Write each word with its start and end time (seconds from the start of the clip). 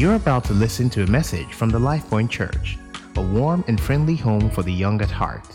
You're 0.00 0.14
about 0.14 0.44
to 0.44 0.54
listen 0.54 0.88
to 0.90 1.02
a 1.02 1.06
message 1.06 1.52
from 1.52 1.68
the 1.68 1.78
LifePoint 1.78 2.30
Church, 2.30 2.78
a 3.16 3.20
warm 3.20 3.62
and 3.68 3.78
friendly 3.78 4.16
home 4.16 4.48
for 4.48 4.62
the 4.62 4.72
young 4.72 4.98
at 5.02 5.10
heart. 5.10 5.46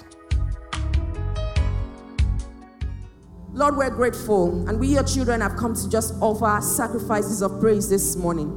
Lord, 3.53 3.75
we're 3.75 3.89
grateful, 3.89 4.69
and 4.69 4.79
we, 4.79 4.89
your 4.89 5.03
children, 5.03 5.41
have 5.41 5.55
come 5.55 5.73
to 5.73 5.89
just 5.89 6.13
offer 6.21 6.61
sacrifices 6.61 7.41
of 7.41 7.59
praise 7.59 7.89
this 7.89 8.15
morning. 8.17 8.51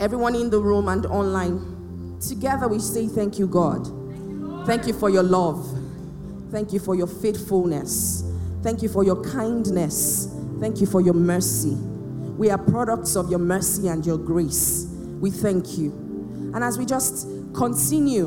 Everyone 0.00 0.34
in 0.34 0.50
the 0.50 0.58
room 0.58 0.88
and 0.88 1.06
online, 1.06 2.18
together 2.18 2.66
we 2.66 2.80
say 2.80 3.06
thank 3.06 3.38
you, 3.38 3.46
God. 3.46 3.86
Thank 4.66 4.88
you 4.88 4.92
for 4.92 5.08
your 5.08 5.22
love. 5.22 5.64
Thank 6.50 6.72
you 6.72 6.80
for 6.80 6.96
your 6.96 7.06
faithfulness. 7.06 8.24
Thank 8.60 8.82
you 8.82 8.88
for 8.88 9.04
your 9.04 9.22
kindness. 9.22 10.34
Thank 10.58 10.80
you 10.80 10.86
for 10.88 11.00
your 11.00 11.14
mercy. 11.14 11.76
We 12.38 12.50
are 12.50 12.58
products 12.58 13.16
of 13.16 13.30
your 13.30 13.40
mercy 13.40 13.88
and 13.88 14.06
your 14.06 14.16
grace. 14.16 14.86
We 15.20 15.32
thank 15.32 15.76
you. 15.76 15.90
And 16.54 16.62
as 16.62 16.78
we 16.78 16.86
just 16.86 17.26
continue 17.52 18.26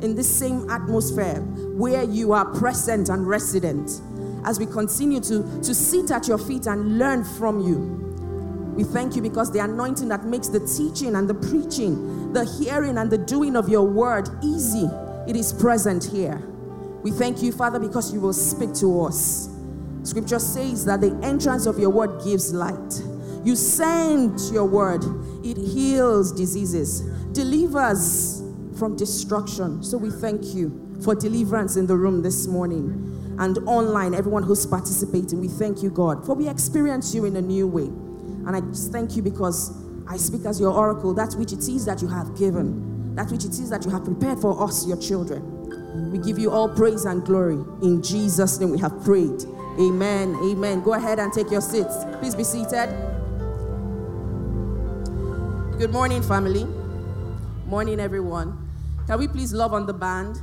in 0.00 0.14
this 0.14 0.32
same 0.32 0.70
atmosphere 0.70 1.40
where 1.74 2.04
you 2.04 2.32
are 2.34 2.44
present 2.44 3.08
and 3.08 3.26
resident, 3.26 4.00
as 4.44 4.60
we 4.60 4.66
continue 4.66 5.18
to, 5.22 5.42
to 5.60 5.74
sit 5.74 6.12
at 6.12 6.28
your 6.28 6.38
feet 6.38 6.66
and 6.66 7.00
learn 7.00 7.24
from 7.24 7.58
you, 7.58 7.78
we 8.76 8.84
thank 8.84 9.16
you 9.16 9.22
because 9.22 9.52
the 9.52 9.58
anointing 9.58 10.08
that 10.10 10.24
makes 10.24 10.46
the 10.46 10.60
teaching 10.60 11.16
and 11.16 11.28
the 11.28 11.34
preaching, 11.34 12.32
the 12.32 12.44
hearing 12.44 12.96
and 12.96 13.10
the 13.10 13.18
doing 13.18 13.56
of 13.56 13.68
your 13.68 13.82
word 13.82 14.28
easy, 14.44 14.88
it 15.26 15.34
is 15.34 15.52
present 15.52 16.04
here. 16.04 16.36
We 17.02 17.10
thank 17.10 17.42
you, 17.42 17.50
Father, 17.50 17.80
because 17.80 18.14
you 18.14 18.20
will 18.20 18.34
speak 18.34 18.72
to 18.74 19.02
us. 19.02 19.48
Scripture 20.04 20.38
says 20.38 20.84
that 20.84 21.00
the 21.00 21.18
entrance 21.24 21.66
of 21.66 21.80
your 21.80 21.90
word 21.90 22.22
gives 22.24 22.54
light. 22.54 23.02
You 23.44 23.56
send 23.56 24.40
your 24.52 24.64
word, 24.64 25.04
it 25.44 25.56
heals 25.56 26.32
diseases, 26.32 27.00
delivers 27.32 28.42
from 28.78 28.96
destruction. 28.96 29.82
So 29.82 29.98
we 29.98 30.10
thank 30.10 30.54
you 30.54 30.98
for 31.02 31.14
deliverance 31.14 31.76
in 31.76 31.86
the 31.86 31.96
room 31.96 32.22
this 32.22 32.46
morning 32.46 33.36
and 33.38 33.58
online, 33.66 34.14
everyone 34.14 34.42
who's 34.44 34.64
participating. 34.66 35.40
We 35.40 35.48
thank 35.48 35.82
you, 35.82 35.90
God, 35.90 36.24
for 36.24 36.34
we 36.34 36.48
experience 36.48 37.14
you 37.14 37.24
in 37.24 37.36
a 37.36 37.42
new 37.42 37.66
way. 37.66 37.84
And 38.46 38.54
I 38.54 38.60
just 38.60 38.92
thank 38.92 39.16
you 39.16 39.22
because 39.22 39.72
I 40.08 40.16
speak 40.16 40.44
as 40.44 40.60
your 40.60 40.72
oracle, 40.72 41.14
that 41.14 41.34
which 41.34 41.52
it 41.52 41.68
is 41.68 41.84
that 41.86 42.02
you 42.02 42.08
have 42.08 42.36
given, 42.36 43.14
that 43.16 43.30
which 43.30 43.44
it 43.44 43.50
is 43.50 43.70
that 43.70 43.84
you 43.84 43.90
have 43.90 44.04
prepared 44.04 44.38
for 44.38 44.62
us, 44.62 44.86
your 44.86 44.96
children. 44.96 46.10
We 46.10 46.18
give 46.18 46.38
you 46.38 46.50
all 46.50 46.68
praise 46.68 47.04
and 47.04 47.24
glory. 47.24 47.58
In 47.82 48.02
Jesus' 48.02 48.58
name 48.60 48.70
we 48.70 48.78
have 48.78 49.02
prayed. 49.04 49.44
Amen. 49.80 50.36
Amen. 50.42 50.82
Go 50.82 50.94
ahead 50.94 51.18
and 51.18 51.32
take 51.32 51.50
your 51.50 51.60
seats. 51.60 52.04
Please 52.20 52.34
be 52.34 52.44
seated. 52.44 53.11
Good 55.82 55.90
morning, 55.90 56.22
family. 56.22 56.64
Morning, 57.66 57.98
everyone. 57.98 58.56
Can 59.08 59.18
we 59.18 59.26
please 59.26 59.52
love 59.52 59.74
on 59.74 59.84
the 59.84 59.92
band? 59.92 60.40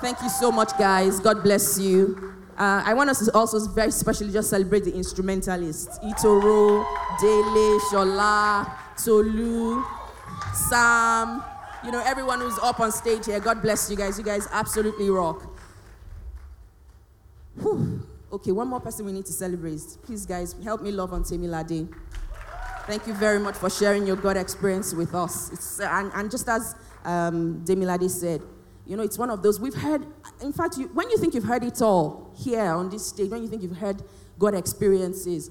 Thank 0.00 0.20
you 0.22 0.28
so 0.28 0.50
much, 0.50 0.76
guys. 0.76 1.20
God 1.20 1.44
bless 1.44 1.78
you. 1.78 2.34
Uh, 2.58 2.82
I 2.84 2.94
want 2.94 3.10
us 3.10 3.24
to 3.24 3.32
also 3.32 3.64
very 3.68 3.92
specially 3.92 4.32
just 4.32 4.50
celebrate 4.50 4.82
the 4.82 4.92
instrumentalists 4.92 6.00
Itoro, 6.00 6.84
Dele, 7.20 7.78
Shola, 7.92 8.68
Tolu, 8.96 9.84
Sam, 10.52 11.44
you 11.84 11.92
know, 11.92 12.02
everyone 12.04 12.40
who's 12.40 12.58
up 12.58 12.80
on 12.80 12.90
stage 12.90 13.26
here. 13.26 13.38
God 13.38 13.62
bless 13.62 13.88
you 13.88 13.96
guys. 13.96 14.18
You 14.18 14.24
guys 14.24 14.48
absolutely 14.50 15.10
rock. 15.10 15.44
Whew. 17.60 18.02
Okay, 18.32 18.50
one 18.50 18.66
more 18.66 18.80
person 18.80 19.06
we 19.06 19.12
need 19.12 19.26
to 19.26 19.32
celebrate. 19.32 19.80
Please, 20.02 20.26
guys, 20.26 20.56
help 20.64 20.82
me 20.82 20.90
love 20.90 21.12
on 21.12 21.22
Temilade. 21.22 21.86
Thank 22.86 23.06
you 23.06 23.14
very 23.14 23.38
much 23.38 23.54
for 23.54 23.70
sharing 23.70 24.08
your 24.08 24.16
God 24.16 24.36
experience 24.36 24.92
with 24.92 25.14
us. 25.14 25.78
And, 25.80 26.10
and 26.14 26.28
just 26.28 26.48
as 26.48 26.74
um, 27.04 27.64
Temilade 27.64 28.10
said, 28.10 28.42
you 28.86 28.96
know, 28.96 29.04
it's 29.04 29.16
one 29.16 29.30
of 29.30 29.40
those 29.40 29.60
we've 29.60 29.74
heard. 29.74 30.04
In 30.42 30.52
fact, 30.52 30.76
you, 30.76 30.88
when 30.88 31.08
you 31.08 31.16
think 31.16 31.32
you've 31.32 31.44
heard 31.44 31.62
it 31.62 31.80
all 31.80 32.34
here 32.36 32.72
on 32.72 32.90
this 32.90 33.06
stage, 33.06 33.30
when 33.30 33.40
you 33.42 33.48
think 33.48 33.62
you've 33.62 33.76
heard 33.76 34.02
God 34.36 34.54
experiences, 34.54 35.48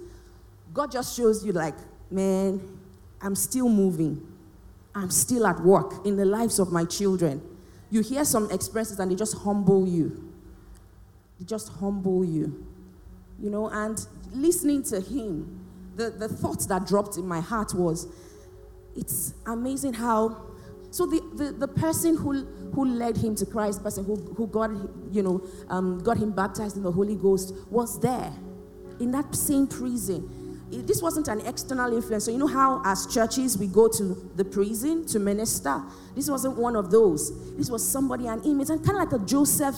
God 0.74 0.92
just 0.92 1.16
shows 1.16 1.46
you, 1.46 1.54
like, 1.54 1.76
man, 2.10 2.78
I'm 3.22 3.36
still 3.36 3.70
moving. 3.70 4.28
I'm 4.94 5.10
still 5.10 5.48
at 5.48 5.62
work 5.62 6.06
in 6.06 6.18
the 6.18 6.26
lives 6.26 6.60
of 6.60 6.74
my 6.74 6.84
children. 6.84 7.42
You 7.90 8.02
hear 8.02 8.26
some 8.26 8.52
experiences 8.52 9.00
and 9.00 9.10
they 9.10 9.16
just 9.16 9.38
humble 9.38 9.88
you. 9.88 10.34
They 11.40 11.46
just 11.46 11.70
humble 11.70 12.26
you. 12.26 12.68
You 13.40 13.50
know, 13.50 13.70
and 13.70 14.06
listening 14.34 14.84
to 14.84 15.00
Him 15.00 15.61
the, 15.96 16.10
the 16.10 16.28
thought 16.28 16.68
that 16.68 16.88
dropped 16.88 17.18
in 17.18 17.28
my 17.28 17.42
heart 17.42 17.74
was 17.74 18.08
it's 18.96 19.34
amazing 19.46 19.94
how 19.94 20.52
so 20.92 21.06
the, 21.06 21.22
the, 21.36 21.52
the 21.54 21.68
person 21.70 22.18
who, 22.18 22.44
who 22.76 22.84
led 22.84 23.16
him 23.16 23.34
to 23.36 23.46
Christ, 23.46 23.82
person 23.82 24.04
who, 24.04 24.18
who 24.36 24.46
got, 24.46 24.72
you 25.10 25.24
know, 25.24 25.42
um, 25.70 26.04
got 26.04 26.18
him 26.18 26.32
baptized 26.32 26.76
in 26.76 26.84
the 26.84 26.92
Holy 26.92 27.16
Ghost 27.16 27.56
was 27.70 27.98
there 28.02 28.34
in 29.00 29.12
that 29.12 29.34
same 29.34 29.68
prison. 29.68 30.68
It, 30.70 30.88
this 30.88 31.02
wasn't 31.02 31.30
an 31.30 31.46
external 31.48 31.96
influence. 31.96 32.26
So 32.26 32.32
you 32.32 32.38
know 32.38 32.48
how 32.48 32.82
as 32.84 33.08
churches 33.08 33.58
we 33.58 33.68
go 33.68 33.88
to 33.88 34.32
the 34.36 34.44
prison 34.44 35.06
to 35.08 35.20
minister? 35.20 35.82
This 36.14 36.30
wasn't 36.30 36.58
one 36.58 36.76
of 36.76 36.92
those. 36.92 37.56
This 37.56 37.70
was 37.70 37.88
somebody, 37.88 38.28
an 38.28 38.42
image, 38.44 38.70
and 38.70 38.86
kind 38.86 39.02
of 39.02 39.10
like 39.10 39.22
a 39.22 39.26
Joseph 39.26 39.78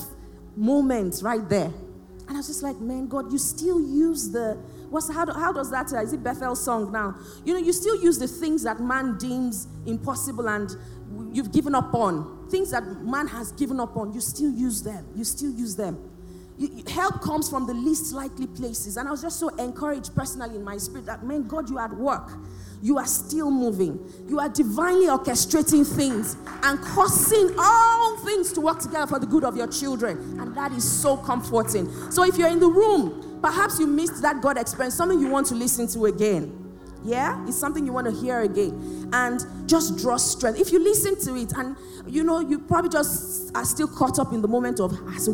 moment 0.56 1.22
right 1.24 1.48
there. 1.48 1.72
And 2.28 2.32
I 2.32 2.38
was 2.38 2.48
just 2.48 2.64
like, 2.64 2.80
man, 2.80 3.08
God, 3.08 3.32
you 3.32 3.38
still 3.38 3.80
use 3.80 4.32
the 4.32 4.58
What's, 4.94 5.12
how, 5.12 5.26
how 5.34 5.52
does 5.52 5.72
that, 5.72 5.92
uh, 5.92 6.04
is 6.04 6.14
it 6.14 6.24
Bethel's 6.24 6.64
song 6.64 6.92
now? 6.92 7.16
You 7.44 7.56
know, 7.56 7.60
you 7.60 7.74
still 7.74 8.00
use 8.00 8.20
the 8.20 8.28
things 8.28 8.62
that 8.62 8.80
man 8.80 9.18
deems 9.18 9.68
impossible 9.88 10.48
and 10.48 10.70
you've 11.32 11.52
given 11.52 11.74
up 11.74 11.96
on. 11.96 12.48
Things 12.52 12.70
that 12.70 12.84
man 13.02 13.26
has 13.26 13.52
given 13.54 13.80
up 13.80 13.98
on, 13.98 14.14
you 14.14 14.22
still 14.22 14.52
use 14.52 14.84
them. 14.84 15.04
You 15.16 15.24
still 15.24 15.50
use 15.50 15.76
them. 15.76 15.98
You, 16.60 16.84
help 16.88 17.22
comes 17.22 17.50
from 17.50 17.66
the 17.66 17.74
least 17.74 18.14
likely 18.14 18.46
places. 18.46 18.98
And 18.98 19.08
I 19.08 19.12
was 19.12 19.24
just 19.24 19.40
so 19.40 19.48
encouraged 19.56 20.16
personally 20.16 20.58
in 20.58 20.64
my 20.64 20.78
spirit 20.78 21.08
that, 21.08 21.26
man, 21.26 21.48
God, 21.48 21.72
you 21.72 21.80
are 21.80 21.86
at 21.86 21.98
work. 21.98 22.30
You 22.84 23.00
are 23.00 23.08
still 23.08 23.50
moving. 23.50 24.00
You 24.28 24.40
are 24.40 24.50
divinely 24.50 25.08
orchestrating 25.08 25.88
things 25.88 26.38
and 26.62 26.80
causing 26.80 27.56
all 27.58 28.18
things 28.20 28.54
to 28.54 28.62
work 28.62 28.78
together 28.78 29.08
for 29.08 29.18
the 29.18 29.26
good 29.26 29.44
of 29.44 29.58
your 29.58 29.66
children. 29.66 30.40
And 30.40 30.56
that 30.56 30.72
is 30.72 30.88
so 30.88 31.18
comforting. 31.18 31.92
So 32.12 32.24
if 32.24 32.38
you're 32.38 32.50
in 32.50 32.60
the 32.60 32.68
room, 32.70 33.33
Perhaps 33.44 33.78
you 33.78 33.88
missed 33.88 34.22
that 34.22 34.42
God 34.42 34.58
experience, 34.58 34.96
something 34.96 35.20
you 35.20 35.28
want 35.28 35.48
to 35.48 35.56
listen 35.56 35.86
to 35.90 36.06
again. 36.06 36.60
Yeah, 37.04 37.46
it's 37.46 37.58
something 37.58 37.86
you 37.86 37.92
want 37.92 38.08
to 38.08 38.14
hear 38.14 38.40
again. 38.40 39.10
And 39.12 39.42
just 39.68 39.98
draw 39.98 40.16
strength. 40.16 40.58
If 40.62 40.72
you 40.72 40.82
listen 40.82 41.20
to 41.26 41.36
it 41.36 41.52
and 41.52 41.76
you 42.08 42.24
know, 42.24 42.40
you 42.40 42.60
probably 42.60 42.90
just 42.90 43.56
are 43.56 43.66
still 43.66 43.88
caught 43.88 44.18
up 44.18 44.32
in 44.32 44.42
the 44.42 44.48
moment 44.48 44.80
of, 44.80 44.98
ah, 45.08 45.18
so 45.18 45.34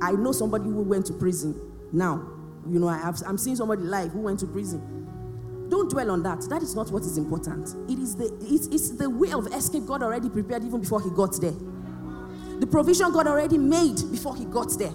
I 0.00 0.12
know 0.12 0.30
somebody 0.30 0.64
who 0.64 0.82
went 0.82 1.06
to 1.06 1.12
prison 1.12 1.60
now. 1.92 2.24
You 2.68 2.78
know, 2.78 2.88
I 2.88 2.98
have, 2.98 3.20
I'm 3.26 3.36
seeing 3.36 3.56
somebody 3.56 3.82
live 3.82 4.12
who 4.12 4.20
went 4.20 4.38
to 4.40 4.46
prison. 4.46 5.66
Don't 5.68 5.90
dwell 5.90 6.12
on 6.12 6.22
that. 6.22 6.42
That 6.50 6.62
is 6.62 6.76
not 6.76 6.92
what 6.92 7.02
is 7.02 7.18
important. 7.18 7.74
It 7.90 7.98
is 7.98 8.14
the, 8.14 8.26
it's, 8.42 8.68
it's 8.68 8.90
the 8.90 9.10
way 9.10 9.32
of 9.32 9.48
escape 9.48 9.86
God 9.86 10.04
already 10.04 10.28
prepared 10.28 10.62
even 10.62 10.80
before 10.80 11.02
he 11.02 11.10
got 11.10 11.40
there. 11.40 11.54
The 12.60 12.66
provision 12.66 13.10
God 13.12 13.26
already 13.26 13.58
made 13.58 13.96
before 14.12 14.36
he 14.36 14.44
got 14.44 14.76
there. 14.78 14.92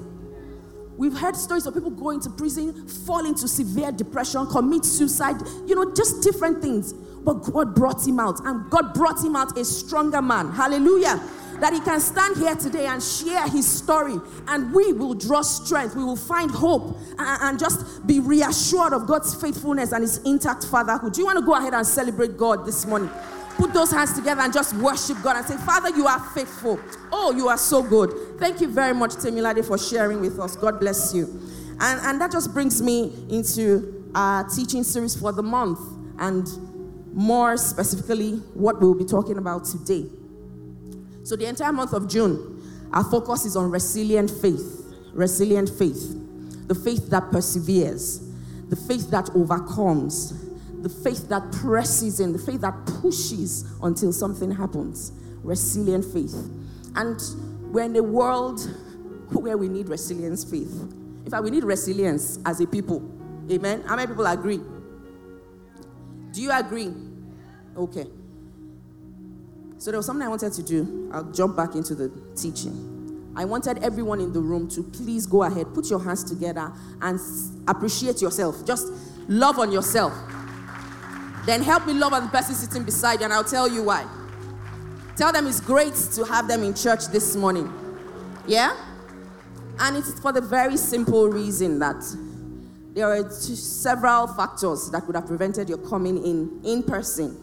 We've 0.98 1.18
heard 1.18 1.36
stories 1.36 1.66
of 1.66 1.74
people 1.74 1.92
going 1.92 2.22
to 2.22 2.30
prison, 2.30 2.88
fall 2.88 3.26
into 3.26 3.48
severe 3.48 3.92
depression, 3.92 4.48
commit 4.48 4.86
suicide, 4.86 5.36
you 5.66 5.76
know, 5.76 5.94
just 5.94 6.24
different 6.24 6.62
things. 6.62 6.94
But 6.94 7.36
God 7.52 7.76
brought 7.76 8.06
him 8.08 8.20
out, 8.20 8.40
and 8.46 8.70
God 8.70 8.94
brought 8.94 9.24
him 9.24 9.36
out 9.36 9.58
a 9.58 9.66
stronger 9.66 10.22
man. 10.22 10.52
Hallelujah. 10.52 11.22
That 11.60 11.74
he 11.74 11.80
can 11.80 12.02
stand 12.02 12.36
here 12.36 12.54
today 12.56 12.86
and 12.86 13.02
share 13.02 13.48
his 13.48 13.66
story, 13.66 14.16
and 14.48 14.74
we 14.74 14.94
will 14.94 15.14
draw 15.14 15.42
strength. 15.42 15.96
We 15.96 16.04
will 16.04 16.18
find 16.18 16.52
hope 16.52 16.98
and, 17.18 17.58
just 17.58 18.06
be 18.06 18.20
reassured 18.20 18.94
of 18.94 19.08
God's 19.08 19.34
faithfulness 19.34 19.92
and 19.94 20.02
his 20.02 20.18
intact 20.20 20.66
fatherhood. 20.66 21.14
Do 21.14 21.22
you 21.22 21.26
want 21.26 21.40
to 21.40 21.46
go 21.46 21.56
ahead 21.56 21.74
and 21.74 21.88
celebrate 21.88 22.38
God 22.38 22.66
this 22.66 22.86
morning? 22.86 23.10
Put 23.58 23.74
those 23.74 23.92
hands 23.92 24.14
together 24.14 24.42
and 24.42 24.54
just 24.54 24.76
worship 24.76 25.18
God 25.24 25.38
and 25.38 25.46
say, 25.46 25.58
Father, 25.58 25.90
you 25.90 26.08
are 26.08 26.20
faithful. 26.20 26.80
Oh, 27.12 27.32
you 27.32 27.48
are 27.48 27.58
so 27.58 27.82
good. 27.82 28.40
Thank 28.40 28.60
you 28.60 28.68
very 28.68 28.94
much, 28.94 29.12
Temilade, 29.12 29.66
for 29.66 29.78
sharing 29.78 30.20
with 30.20 30.40
us. 30.40 30.56
God 30.56 30.80
bless 30.80 31.14
you. 31.14 31.26
And, 31.80 32.00
and 32.02 32.22
that 32.22 32.32
just 32.32 32.54
brings 32.54 32.82
me 32.82 33.14
into 33.30 34.10
our 34.14 34.48
teaching 34.50 34.84
series 34.84 35.16
for 35.16 35.32
the 35.32 35.44
month 35.44 35.80
and 36.20 36.48
more 37.14 37.56
specifically 37.58 38.34
what 38.54 38.82
we 38.82 38.88
will 38.88 38.96
be 38.96 39.06
talking 39.06 39.38
about 39.38 39.66
today. 39.66 40.06
So, 41.24 41.36
the 41.36 41.46
entire 41.46 41.74
month 41.74 41.94
of 41.94 42.08
June, 42.08 42.62
our 42.92 43.04
focus 43.04 43.46
is 43.46 43.56
on 43.56 43.72
resilient 43.72 44.30
faith. 44.30 44.84
Resilient 45.14 45.70
faith. 45.70 46.16
The 46.68 46.76
faith 46.76 47.10
that 47.10 47.32
perseveres, 47.32 48.22
the 48.70 48.76
faith 48.76 49.10
that 49.12 49.30
overcomes, 49.36 50.34
the 50.86 50.90
faith 50.90 51.30
that 51.30 51.52
presses 51.52 52.20
in, 52.20 52.32
the 52.32 52.38
faith 52.38 52.62
that 52.62 52.86
pushes 53.02 53.66
until 53.82 54.14
something 54.14 54.52
happens. 54.52 55.14
Resilient 55.42 56.06
faith. 56.06 56.36
And 56.96 57.20
we're 57.74 57.86
in 57.86 57.96
a 57.96 58.04
world 58.04 58.60
where 59.32 59.58
we 59.58 59.68
need 59.68 59.90
resilience 59.90 60.44
faith. 60.44 60.72
In 61.26 61.32
fact, 61.32 61.44
we 61.44 61.50
need 61.50 61.64
resilience 61.64 62.38
as 62.46 62.62
a 62.62 62.68
people. 62.68 63.02
Amen. 63.52 63.82
How 63.88 63.96
many 63.96 64.10
people 64.10 64.28
agree? 64.28 64.60
Do 66.32 66.40
you 66.40 66.52
agree? 66.52 66.94
Okay. 67.76 68.06
So 69.80 69.90
there 69.90 69.98
was 69.98 70.06
something 70.06 70.24
I 70.24 70.30
wanted 70.30 70.54
to 70.54 70.62
do. 70.62 71.10
I'll 71.12 71.32
jump 71.32 71.58
back 71.58 71.74
into 71.74 71.96
the 71.96 72.12
teaching. 72.36 73.34
I 73.36 73.44
wanted 73.44 73.80
everyone 73.84 74.22
in 74.22 74.32
the 74.32 74.40
room 74.40 74.70
to 74.70 74.84
please 74.84 75.26
go 75.26 75.42
ahead, 75.42 75.74
put 75.74 75.90
your 75.90 76.04
hands 76.04 76.24
together, 76.24 76.72
and 77.02 77.20
appreciate 77.68 78.22
yourself. 78.22 78.64
Just 78.68 78.94
love 79.28 79.58
on 79.58 79.72
yourself. 79.72 80.14
Then 81.46 81.62
help 81.62 81.86
me 81.86 81.94
love 81.94 82.12
the 82.12 82.30
person 82.30 82.56
sitting 82.56 82.84
beside 82.84 83.20
you, 83.20 83.26
and 83.26 83.34
I'll 83.34 83.44
tell 83.44 83.68
you 83.68 83.84
why. 83.84 84.06
Tell 85.16 85.32
them 85.32 85.48
it's 85.48 85.60
great 85.62 85.96
to 86.14 86.26
have 86.26 86.48
them 86.48 86.64
in 86.64 86.74
church 86.74 87.08
this 87.08 87.36
morning. 87.36 87.72
Yeah? 88.48 88.76
And 89.80 89.98
it's 89.98 90.20
for 90.20 90.32
the 90.32 90.42
very 90.42 90.78
simple 90.78 91.30
reason 91.30 91.80
that 91.80 92.04
there 92.94 93.08
are 93.08 93.30
several 93.30 94.28
factors 94.28 94.90
that 94.92 95.06
could 95.06 95.16
have 95.16 95.28
prevented 95.28 95.70
your 95.70 95.78
coming 95.78 96.18
in 96.26 96.62
in 96.64 96.82
person. 96.82 97.42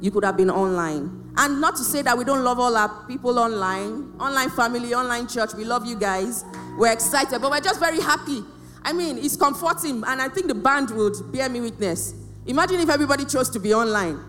You 0.00 0.10
could 0.10 0.24
have 0.24 0.36
been 0.36 0.50
online. 0.50 1.32
And 1.36 1.60
not 1.60 1.76
to 1.76 1.84
say 1.84 2.02
that 2.02 2.16
we 2.16 2.24
don't 2.24 2.42
love 2.42 2.58
all 2.58 2.76
our 2.76 3.06
people 3.06 3.38
online, 3.38 4.12
online 4.18 4.50
family, 4.50 4.92
online 4.94 5.28
church. 5.28 5.54
We 5.54 5.64
love 5.64 5.86
you 5.86 5.96
guys. 5.96 6.44
We're 6.78 6.92
excited, 6.92 7.40
but 7.40 7.50
we're 7.50 7.60
just 7.60 7.78
very 7.78 8.00
happy. 8.00 8.42
I 8.82 8.92
mean, 8.92 9.18
it's 9.18 9.36
comforting, 9.36 10.02
and 10.06 10.20
I 10.20 10.28
think 10.28 10.48
the 10.48 10.54
band 10.54 10.90
would 10.90 11.32
bear 11.32 11.48
me 11.48 11.60
witness. 11.60 12.14
Imagine 12.46 12.80
if 12.80 12.88
everybody 12.88 13.24
chose 13.24 13.50
to 13.50 13.58
be 13.58 13.74
online 13.74 14.20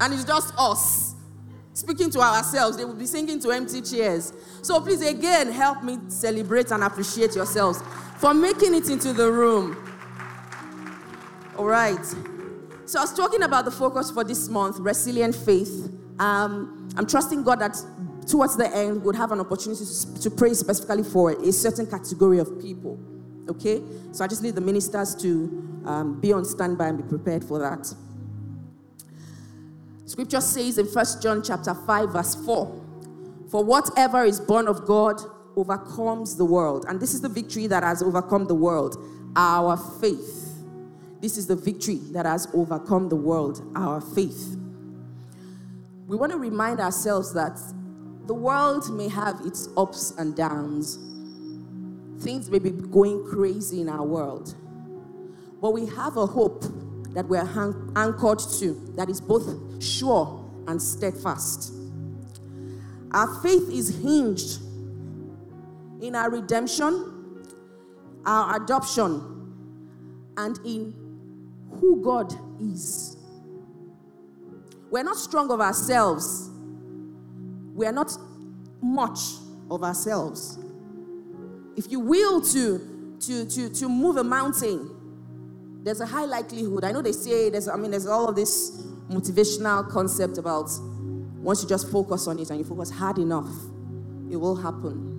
and 0.00 0.12
it's 0.12 0.24
just 0.24 0.52
us 0.58 1.14
speaking 1.72 2.10
to 2.10 2.20
ourselves. 2.20 2.76
They 2.76 2.84
would 2.84 2.98
be 2.98 3.06
singing 3.06 3.40
to 3.40 3.50
empty 3.50 3.82
chairs. 3.82 4.32
So 4.62 4.80
please, 4.80 5.06
again, 5.06 5.52
help 5.52 5.82
me 5.82 5.98
celebrate 6.08 6.70
and 6.70 6.82
appreciate 6.82 7.34
yourselves 7.34 7.82
for 8.18 8.34
making 8.34 8.74
it 8.74 8.88
into 8.88 9.12
the 9.12 9.30
room. 9.30 9.76
All 11.56 11.66
right. 11.66 12.04
So 12.84 12.98
I 12.98 13.02
was 13.02 13.14
talking 13.14 13.42
about 13.42 13.64
the 13.64 13.70
focus 13.70 14.10
for 14.10 14.24
this 14.24 14.48
month, 14.48 14.78
resilient 14.78 15.34
faith. 15.34 15.90
Um, 16.18 16.88
I'm 16.96 17.06
trusting 17.06 17.42
God 17.42 17.60
that 17.60 17.76
towards 18.26 18.56
the 18.56 18.74
end 18.74 19.02
we'll 19.02 19.14
have 19.14 19.32
an 19.32 19.40
opportunity 19.40 19.84
to, 19.84 20.20
to 20.22 20.30
pray 20.30 20.52
specifically 20.54 21.04
for 21.04 21.30
a 21.32 21.52
certain 21.52 21.86
category 21.86 22.38
of 22.38 22.60
people. 22.60 22.98
Okay? 23.48 23.82
So 24.12 24.24
I 24.24 24.26
just 24.26 24.42
need 24.42 24.54
the 24.54 24.60
ministers 24.60 25.14
to 25.16 25.82
um, 25.84 26.20
be 26.20 26.32
on 26.32 26.44
standby 26.44 26.88
and 26.88 26.98
be 26.98 27.08
prepared 27.08 27.44
for 27.44 27.58
that. 27.58 27.92
Scripture 30.06 30.40
says 30.40 30.78
in 30.78 30.86
1 30.86 31.06
John 31.20 31.42
chapter 31.42 31.74
5, 31.74 32.10
verse 32.10 32.34
4, 32.34 32.82
For 33.50 33.64
whatever 33.64 34.24
is 34.24 34.40
born 34.40 34.68
of 34.68 34.86
God 34.86 35.20
overcomes 35.56 36.36
the 36.36 36.44
world. 36.44 36.84
And 36.88 37.00
this 37.00 37.14
is 37.14 37.20
the 37.20 37.28
victory 37.28 37.66
that 37.66 37.82
has 37.82 38.02
overcome 38.02 38.46
the 38.46 38.54
world, 38.54 38.96
our 39.34 39.76
faith. 40.00 40.54
This 41.20 41.36
is 41.36 41.46
the 41.46 41.56
victory 41.56 42.00
that 42.12 42.26
has 42.26 42.46
overcome 42.54 43.08
the 43.08 43.16
world, 43.16 43.62
our 43.74 44.00
faith. 44.00 44.56
We 46.06 46.16
want 46.16 46.30
to 46.30 46.38
remind 46.38 46.78
ourselves 46.78 47.32
that 47.34 47.58
the 48.26 48.34
world 48.34 48.92
may 48.94 49.08
have 49.08 49.40
its 49.44 49.68
ups 49.76 50.12
and 50.18 50.36
downs. 50.36 50.98
Things 52.20 52.50
may 52.50 52.58
be 52.58 52.70
going 52.70 53.26
crazy 53.28 53.80
in 53.80 53.88
our 53.88 54.04
world. 54.04 54.54
But 55.60 55.72
we 55.72 55.86
have 55.86 56.16
a 56.16 56.26
hope 56.26 56.64
that 57.14 57.26
we're 57.28 57.48
anchored 57.96 58.38
to 58.58 58.92
that 58.96 59.08
is 59.08 59.20
both 59.20 59.82
sure 59.82 60.44
and 60.66 60.80
steadfast. 60.80 61.72
Our 63.12 63.40
faith 63.40 63.68
is 63.70 64.00
hinged 64.02 64.60
in 66.02 66.14
our 66.14 66.30
redemption, 66.30 67.44
our 68.26 68.62
adoption, 68.62 69.54
and 70.36 70.58
in 70.64 70.92
who 71.80 72.02
God 72.02 72.34
is. 72.60 73.16
We're 74.90 75.04
not 75.04 75.16
strong 75.16 75.50
of 75.50 75.60
ourselves. 75.60 76.50
We 77.74 77.86
are 77.86 77.92
not 77.92 78.12
much 78.82 79.20
of 79.70 79.82
ourselves. 79.82 80.58
If 81.76 81.92
you 81.92 82.00
will 82.00 82.40
to, 82.40 83.16
to, 83.20 83.44
to, 83.44 83.68
to 83.68 83.88
move 83.88 84.16
a 84.16 84.24
mountain, 84.24 84.90
there's 85.82 86.00
a 86.00 86.06
high 86.06 86.24
likelihood. 86.24 86.84
I 86.84 86.92
know 86.92 87.02
they 87.02 87.12
say 87.12 87.50
there's, 87.50 87.68
I 87.68 87.76
mean, 87.76 87.90
there's 87.90 88.06
all 88.06 88.28
of 88.28 88.34
this 88.34 88.82
motivational 89.08 89.88
concept 89.88 90.38
about 90.38 90.70
once 91.38 91.62
you 91.62 91.68
just 91.68 91.92
focus 91.92 92.26
on 92.26 92.38
it 92.38 92.50
and 92.50 92.58
you 92.58 92.64
focus 92.64 92.90
hard 92.90 93.18
enough, 93.18 93.50
it 94.30 94.36
will 94.36 94.56
happen. 94.56 95.12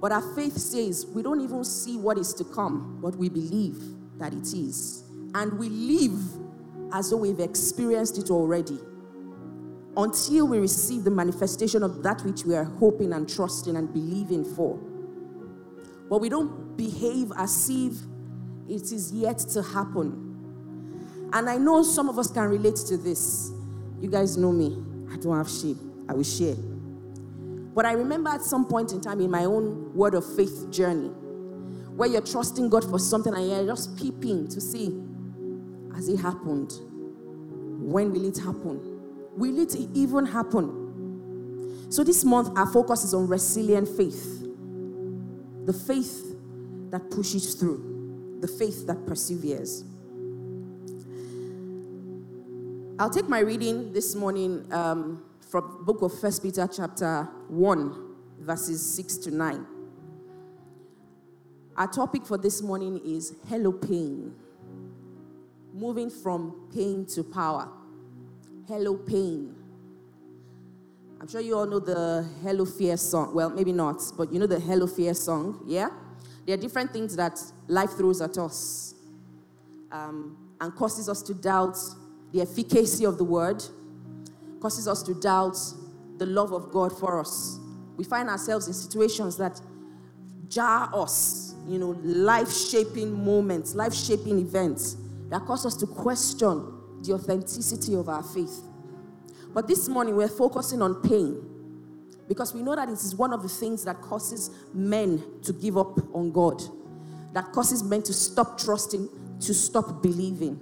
But 0.00 0.12
our 0.12 0.34
faith 0.34 0.58
says 0.58 1.06
we 1.06 1.22
don't 1.22 1.40
even 1.40 1.64
see 1.64 1.96
what 1.96 2.18
is 2.18 2.34
to 2.34 2.44
come, 2.44 2.98
but 3.00 3.16
we 3.16 3.30
believe 3.30 3.78
that 4.18 4.34
it 4.34 4.52
is. 4.52 5.04
And 5.34 5.58
we 5.58 5.68
live 5.70 6.20
as 6.92 7.10
though 7.10 7.16
we've 7.16 7.40
experienced 7.40 8.18
it 8.18 8.30
already 8.30 8.78
until 9.96 10.48
we 10.48 10.58
receive 10.58 11.04
the 11.04 11.10
manifestation 11.10 11.82
of 11.82 12.02
that 12.02 12.22
which 12.24 12.44
we 12.44 12.54
are 12.54 12.64
hoping 12.64 13.12
and 13.12 13.28
trusting 13.28 13.76
and 13.76 13.92
believing 13.92 14.44
for. 14.44 14.78
But 16.08 16.20
we 16.20 16.28
don't 16.28 16.76
behave 16.76 17.32
as 17.36 17.68
if 17.70 17.94
it 18.68 18.92
is 18.92 19.12
yet 19.12 19.38
to 19.38 19.62
happen. 19.62 21.30
And 21.32 21.48
I 21.48 21.56
know 21.56 21.82
some 21.82 22.08
of 22.08 22.18
us 22.18 22.30
can 22.30 22.48
relate 22.48 22.76
to 22.88 22.96
this. 22.96 23.50
You 24.00 24.10
guys 24.10 24.36
know 24.36 24.52
me. 24.52 24.82
I 25.12 25.16
don't 25.16 25.36
have 25.36 25.48
sheep. 25.48 25.76
I 26.08 26.14
will 26.14 26.24
share. 26.24 26.56
But 27.74 27.86
I 27.86 27.92
remember 27.92 28.30
at 28.30 28.42
some 28.42 28.66
point 28.66 28.92
in 28.92 29.00
time 29.00 29.20
in 29.20 29.30
my 29.30 29.44
own 29.44 29.94
word 29.94 30.14
of 30.14 30.24
faith 30.36 30.70
journey, 30.70 31.08
where 31.96 32.08
you're 32.08 32.20
trusting 32.20 32.68
God 32.68 32.88
for 32.88 32.98
something 32.98 33.34
and 33.34 33.48
you're 33.48 33.66
just 33.66 33.96
peeping 33.96 34.48
to 34.48 34.60
see 34.60 35.04
has 35.94 36.08
it 36.08 36.18
happened? 36.18 36.72
When 37.80 38.12
will 38.12 38.24
it 38.24 38.36
happen? 38.38 38.93
Will 39.36 39.58
it 39.58 39.74
even 39.94 40.26
happen? 40.26 41.86
So 41.90 42.04
this 42.04 42.24
month, 42.24 42.56
our 42.56 42.66
focus 42.66 43.04
is 43.04 43.14
on 43.14 43.26
resilient 43.28 43.88
faith 43.88 44.44
the 45.64 45.72
faith 45.72 46.36
that 46.90 47.10
pushes 47.10 47.54
through, 47.54 48.38
the 48.40 48.48
faith 48.48 48.86
that 48.86 49.06
perseveres. 49.06 49.84
I'll 52.98 53.10
take 53.10 53.28
my 53.28 53.40
reading 53.40 53.92
this 53.92 54.14
morning 54.14 54.70
um, 54.72 55.24
from 55.40 55.84
book 55.84 56.02
of 56.02 56.18
First 56.20 56.42
Peter 56.42 56.68
chapter 56.70 57.24
1, 57.48 58.14
verses 58.40 58.94
6 58.94 59.16
to 59.18 59.30
9. 59.30 59.66
Our 61.76 61.88
topic 61.88 62.24
for 62.26 62.38
this 62.38 62.62
morning 62.62 63.00
is 63.04 63.34
Hello 63.48 63.72
Pain. 63.72 64.34
Moving 65.72 66.08
from 66.08 66.68
pain 66.72 67.04
to 67.06 67.24
power. 67.24 67.68
Hello 68.66 68.96
Pain. 68.96 69.54
I'm 71.20 71.28
sure 71.28 71.40
you 71.40 71.56
all 71.56 71.66
know 71.66 71.78
the 71.78 72.28
Hello 72.42 72.64
Fear 72.64 72.96
song. 72.96 73.34
Well, 73.34 73.50
maybe 73.50 73.72
not, 73.72 74.00
but 74.16 74.32
you 74.32 74.38
know 74.38 74.46
the 74.46 74.58
Hello 74.58 74.86
Fear 74.86 75.14
song, 75.14 75.60
yeah? 75.66 75.90
There 76.46 76.54
are 76.54 76.60
different 76.60 76.92
things 76.92 77.14
that 77.16 77.38
life 77.68 77.90
throws 77.90 78.20
at 78.20 78.38
us 78.38 78.94
um, 79.90 80.36
and 80.60 80.74
causes 80.74 81.08
us 81.08 81.22
to 81.22 81.34
doubt 81.34 81.76
the 82.32 82.42
efficacy 82.42 83.04
of 83.04 83.18
the 83.18 83.24
word, 83.24 83.62
causes 84.60 84.88
us 84.88 85.02
to 85.04 85.14
doubt 85.14 85.56
the 86.18 86.26
love 86.26 86.52
of 86.52 86.70
God 86.70 86.98
for 86.98 87.20
us. 87.20 87.58
We 87.96 88.04
find 88.04 88.28
ourselves 88.28 88.66
in 88.66 88.72
situations 88.74 89.36
that 89.36 89.60
jar 90.48 90.90
us 90.94 91.54
you 91.66 91.78
know, 91.78 91.98
life 92.02 92.52
shaping 92.52 93.24
moments, 93.24 93.74
life 93.74 93.94
shaping 93.94 94.38
events 94.38 94.96
that 95.30 95.44
cause 95.46 95.64
us 95.64 95.74
to 95.76 95.86
question 95.86 96.72
the 97.04 97.12
authenticity 97.12 97.94
of 97.94 98.08
our 98.08 98.22
faith. 98.22 98.62
But 99.52 99.68
this 99.68 99.88
morning, 99.88 100.16
we're 100.16 100.28
focusing 100.28 100.82
on 100.82 101.02
pain 101.02 101.42
because 102.28 102.54
we 102.54 102.62
know 102.62 102.74
that 102.74 102.88
it 102.88 102.92
is 102.92 103.14
one 103.14 103.32
of 103.32 103.42
the 103.42 103.48
things 103.48 103.84
that 103.84 104.00
causes 104.00 104.50
men 104.72 105.22
to 105.42 105.52
give 105.52 105.76
up 105.76 105.98
on 106.14 106.32
God, 106.32 106.62
that 107.32 107.52
causes 107.52 107.82
men 107.82 108.02
to 108.02 108.12
stop 108.12 108.58
trusting, 108.58 109.08
to 109.40 109.54
stop 109.54 110.02
believing. 110.02 110.60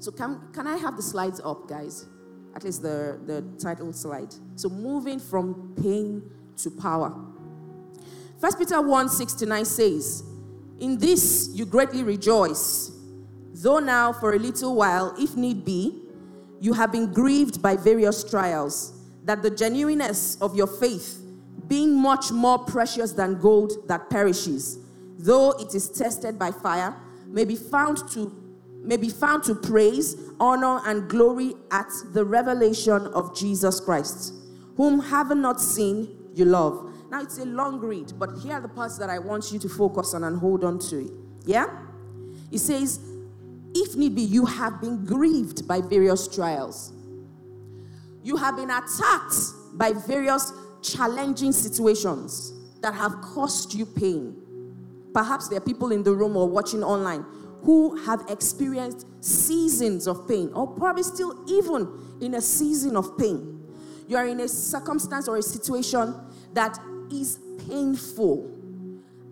So, 0.00 0.10
can, 0.10 0.40
can 0.52 0.66
I 0.66 0.76
have 0.76 0.96
the 0.96 1.02
slides 1.02 1.40
up, 1.42 1.68
guys? 1.68 2.06
At 2.54 2.64
least 2.64 2.82
the, 2.82 3.18
the 3.24 3.42
title 3.58 3.92
slide. 3.92 4.34
So, 4.56 4.68
moving 4.68 5.18
from 5.18 5.74
pain 5.80 6.22
to 6.58 6.70
power. 6.70 7.08
1 8.40 8.52
Peter 8.58 8.80
1 8.80 9.08
6 9.08 9.32
to 9.34 9.46
9 9.46 9.64
says, 9.64 10.24
In 10.80 10.98
this 10.98 11.48
you 11.54 11.64
greatly 11.64 12.02
rejoice, 12.02 12.90
though 13.54 13.78
now 13.78 14.12
for 14.12 14.34
a 14.34 14.38
little 14.38 14.74
while, 14.74 15.14
if 15.18 15.36
need 15.36 15.64
be, 15.64 16.02
you 16.60 16.72
have 16.72 16.92
been 16.92 17.12
grieved 17.12 17.62
by 17.62 17.76
various 17.76 18.22
trials, 18.22 18.92
that 19.24 19.42
the 19.42 19.50
genuineness 19.50 20.36
of 20.40 20.54
your 20.54 20.66
faith, 20.66 21.22
being 21.66 21.94
much 21.98 22.30
more 22.30 22.58
precious 22.58 23.12
than 23.12 23.40
gold 23.40 23.88
that 23.88 24.10
perishes, 24.10 24.78
though 25.18 25.52
it 25.52 25.74
is 25.74 25.88
tested 25.88 26.38
by 26.38 26.50
fire, 26.50 26.94
may 27.26 27.44
be 27.44 27.56
found 27.56 28.06
to 28.10 28.40
may 28.82 28.98
be 28.98 29.08
found 29.08 29.42
to 29.42 29.54
praise, 29.54 30.14
honor, 30.38 30.78
and 30.84 31.08
glory 31.08 31.54
at 31.70 31.90
the 32.12 32.22
revelation 32.22 33.06
of 33.14 33.34
Jesus 33.34 33.80
Christ, 33.80 34.34
whom 34.76 35.00
having 35.00 35.40
not 35.40 35.58
seen, 35.58 36.06
you 36.34 36.44
love 36.44 36.94
now 37.14 37.22
it's 37.22 37.38
a 37.38 37.44
long 37.44 37.78
read, 37.78 38.12
but 38.18 38.30
here 38.42 38.54
are 38.54 38.60
the 38.60 38.66
parts 38.66 38.98
that 38.98 39.08
I 39.08 39.20
want 39.20 39.52
you 39.52 39.60
to 39.60 39.68
focus 39.68 40.14
on 40.14 40.24
and 40.24 40.36
hold 40.36 40.64
on 40.64 40.80
to. 40.90 41.08
Yeah? 41.44 41.66
It 42.50 42.58
says, 42.58 42.98
if 43.74 43.96
need 43.96 44.14
be, 44.14 44.22
you 44.22 44.46
have 44.46 44.80
been 44.80 45.04
grieved 45.04 45.66
by 45.66 45.80
various 45.80 46.28
trials. 46.28 46.92
You 48.22 48.36
have 48.36 48.56
been 48.56 48.70
attacked 48.70 49.34
by 49.74 49.92
various 49.92 50.52
challenging 50.82 51.52
situations 51.52 52.52
that 52.80 52.94
have 52.94 53.20
caused 53.20 53.74
you 53.74 53.86
pain. 53.86 54.36
Perhaps 55.12 55.48
there 55.48 55.58
are 55.58 55.60
people 55.60 55.92
in 55.92 56.02
the 56.02 56.12
room 56.12 56.36
or 56.36 56.48
watching 56.48 56.82
online 56.82 57.24
who 57.62 57.96
have 58.04 58.24
experienced 58.28 59.06
seasons 59.24 60.06
of 60.06 60.28
pain, 60.28 60.50
or 60.54 60.66
probably 60.66 61.02
still 61.02 61.44
even 61.48 61.88
in 62.20 62.34
a 62.34 62.40
season 62.40 62.94
of 62.94 63.16
pain. 63.16 63.66
You 64.06 64.18
are 64.18 64.26
in 64.26 64.40
a 64.40 64.48
circumstance 64.48 65.28
or 65.28 65.38
a 65.38 65.42
situation 65.42 66.14
that 66.52 66.78
is 67.10 67.38
painful. 67.66 68.50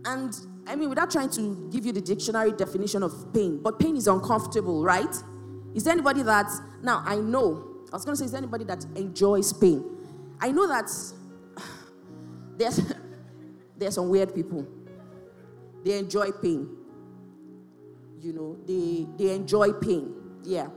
And 0.06 0.34
I 0.66 0.76
mean, 0.76 0.88
without 0.88 1.11
trying 1.11 1.31
to 1.31 1.69
give 1.73 1.85
you 1.85 1.92
the 1.92 2.00
dictionary 2.00 2.52
definition 2.52 3.02
of 3.02 3.33
pain, 3.33 3.61
but 3.62 3.78
pain 3.78 3.97
is 3.97 4.07
uncomfortable, 4.07 4.83
right? 4.85 5.14
Is 5.75 5.85
there 5.85 5.92
anybody 5.92 6.23
that, 6.23 6.47
now 6.83 7.02
I 7.04 7.16
know, 7.16 7.85
I 7.92 7.97
was 7.97 8.04
going 8.04 8.14
to 8.14 8.19
say, 8.19 8.26
is 8.26 8.33
there 8.33 8.38
anybody 8.38 8.64
that 8.64 8.85
enjoys 8.95 9.52
pain? 9.52 9.85
I 10.40 10.52
know 10.52 10.69
that 10.69 10.90
there's, 12.57 12.81
there's 13.76 13.95
some 13.95 14.09
weird 14.09 14.35
people. 14.35 14.66
They 15.85 15.99
enjoy 15.99 16.31
pain. 16.31 16.76
You 18.21 18.33
know, 18.33 18.57
they, 18.64 19.07
they 19.19 19.35
enjoy 19.35 19.73
pain. 19.73 20.14
Yeah. 20.45 20.69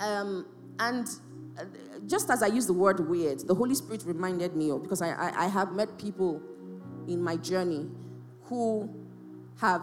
Um, 0.00 0.46
and 0.78 1.08
uh, 1.58 1.64
just 2.06 2.28
as 2.28 2.42
I 2.42 2.48
use 2.48 2.66
the 2.66 2.74
word 2.74 3.08
weird, 3.08 3.46
the 3.46 3.54
Holy 3.54 3.74
Spirit 3.74 4.02
reminded 4.04 4.54
me 4.54 4.70
of, 4.70 4.82
because 4.82 5.00
I, 5.00 5.12
I, 5.12 5.44
I 5.44 5.48
have 5.48 5.72
met 5.72 5.96
people 5.98 6.42
in 7.08 7.22
my 7.22 7.36
journey 7.36 7.88
who 8.44 8.88
have 9.60 9.82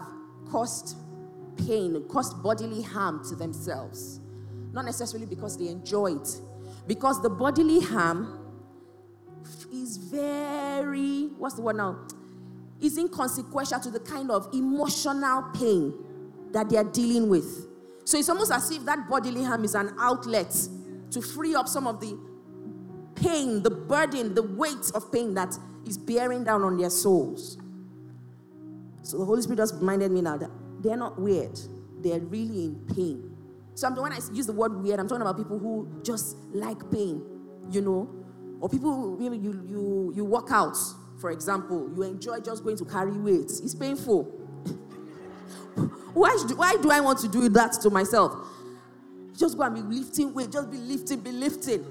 caused 0.50 0.96
pain, 1.56 2.02
caused 2.08 2.42
bodily 2.42 2.82
harm 2.82 3.24
to 3.28 3.34
themselves. 3.34 4.20
Not 4.72 4.84
necessarily 4.84 5.26
because 5.26 5.56
they 5.58 5.68
enjoy 5.68 6.14
it, 6.14 6.28
because 6.86 7.20
the 7.22 7.30
bodily 7.30 7.80
harm 7.80 8.38
is 9.72 9.96
very, 9.96 11.28
what's 11.38 11.54
the 11.54 11.62
word 11.62 11.76
now? 11.76 11.98
Is 12.80 12.96
inconsequential 12.96 13.80
to 13.80 13.90
the 13.90 14.00
kind 14.00 14.30
of 14.30 14.48
emotional 14.54 15.42
pain 15.54 15.92
that 16.52 16.68
they 16.68 16.76
are 16.76 16.84
dealing 16.84 17.28
with. 17.28 17.66
So 18.04 18.18
it's 18.18 18.28
almost 18.28 18.52
as 18.52 18.70
if 18.70 18.84
that 18.86 19.08
bodily 19.08 19.44
harm 19.44 19.64
is 19.64 19.74
an 19.74 19.94
outlet 19.98 20.56
to 21.10 21.20
free 21.20 21.54
up 21.54 21.68
some 21.68 21.86
of 21.86 22.00
the 22.00 22.18
pain, 23.14 23.62
the 23.62 23.70
burden, 23.70 24.34
the 24.34 24.42
weight 24.42 24.90
of 24.94 25.12
pain 25.12 25.34
that 25.34 25.56
is 25.86 25.98
bearing 25.98 26.44
down 26.44 26.62
on 26.62 26.76
their 26.76 26.90
souls. 26.90 27.58
So 29.10 29.18
the 29.18 29.24
Holy 29.24 29.42
Spirit 29.42 29.56
just 29.56 29.74
reminded 29.74 30.12
me 30.12 30.22
now 30.22 30.36
that 30.36 30.50
they're 30.80 30.96
not 30.96 31.20
weird, 31.20 31.58
they're 32.00 32.20
really 32.20 32.66
in 32.66 32.86
pain. 32.94 33.36
So 33.74 33.88
I'm, 33.88 33.96
when 33.96 34.12
I 34.12 34.20
use 34.32 34.46
the 34.46 34.52
word 34.52 34.80
weird, 34.80 35.00
I'm 35.00 35.08
talking 35.08 35.22
about 35.22 35.36
people 35.36 35.58
who 35.58 36.00
just 36.04 36.36
like 36.52 36.78
pain, 36.92 37.20
you 37.72 37.80
know, 37.80 38.08
or 38.60 38.68
people 38.68 39.16
maybe 39.18 39.36
you 39.36 39.64
you 39.66 40.12
you 40.14 40.24
work 40.24 40.52
out, 40.52 40.76
for 41.20 41.32
example, 41.32 41.90
you 41.92 42.04
enjoy 42.04 42.38
just 42.38 42.62
going 42.62 42.76
to 42.76 42.84
carry 42.84 43.10
weights. 43.10 43.58
It's 43.58 43.74
painful. 43.74 44.22
why, 46.14 46.44
do, 46.46 46.54
why 46.54 46.76
do 46.80 46.92
I 46.92 47.00
want 47.00 47.18
to 47.20 47.28
do 47.28 47.48
that 47.48 47.72
to 47.82 47.90
myself? 47.90 48.46
Just 49.36 49.56
go 49.58 49.64
and 49.64 49.74
be 49.74 49.96
lifting 49.96 50.32
weight, 50.32 50.52
just 50.52 50.70
be 50.70 50.76
lifting, 50.76 51.18
be 51.18 51.32
lifting. 51.32 51.84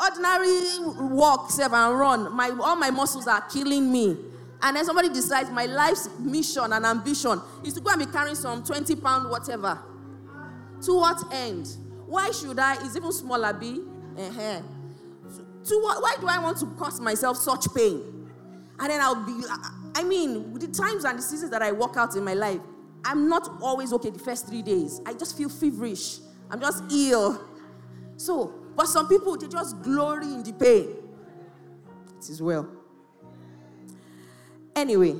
Ordinary 0.00 1.14
walk, 1.14 1.52
serve 1.52 1.74
and 1.74 1.96
run. 1.96 2.34
My 2.34 2.50
all 2.60 2.74
my 2.74 2.90
muscles 2.90 3.28
are 3.28 3.42
killing 3.42 3.92
me. 3.92 4.29
And 4.62 4.76
then 4.76 4.84
somebody 4.84 5.08
decides 5.08 5.50
my 5.50 5.66
life's 5.66 6.08
mission 6.18 6.72
and 6.72 6.84
ambition 6.84 7.40
is 7.64 7.74
to 7.74 7.80
go 7.80 7.90
and 7.90 7.98
be 7.98 8.06
carrying 8.06 8.34
some 8.34 8.62
20 8.62 8.94
pound 8.96 9.30
whatever. 9.30 9.78
To 10.82 10.96
what 10.96 11.22
end? 11.32 11.68
Why 12.06 12.30
should 12.30 12.58
I? 12.58 12.74
Is 12.84 12.96
even 12.96 13.12
smaller 13.12 13.52
B? 13.52 13.80
Uh-huh. 14.18 14.60
To 15.64 15.80
what? 15.82 16.02
Why 16.02 16.16
do 16.20 16.26
I 16.26 16.38
want 16.38 16.58
to 16.58 16.66
cause 16.78 17.00
myself 17.00 17.36
such 17.36 17.66
pain? 17.74 18.28
And 18.78 18.90
then 18.90 19.00
I'll 19.00 19.14
be. 19.14 19.44
I 19.94 20.02
mean, 20.04 20.54
the 20.54 20.68
times 20.68 21.04
and 21.04 21.18
the 21.18 21.22
seasons 21.22 21.50
that 21.50 21.62
I 21.62 21.72
walk 21.72 21.96
out 21.96 22.16
in 22.16 22.24
my 22.24 22.34
life, 22.34 22.60
I'm 23.04 23.28
not 23.28 23.50
always 23.60 23.92
okay 23.94 24.10
the 24.10 24.18
first 24.18 24.46
three 24.46 24.62
days. 24.62 25.00
I 25.06 25.12
just 25.14 25.36
feel 25.36 25.48
feverish. 25.48 26.18
I'm 26.50 26.60
just 26.60 26.84
ill. 26.92 27.42
So, 28.16 28.54
but 28.76 28.86
some 28.86 29.08
people 29.08 29.36
they 29.36 29.48
just 29.48 29.80
glory 29.82 30.26
in 30.26 30.42
the 30.42 30.52
pain. 30.52 30.96
It 32.18 32.28
is 32.28 32.42
well. 32.42 32.79
Anyway, 34.80 35.14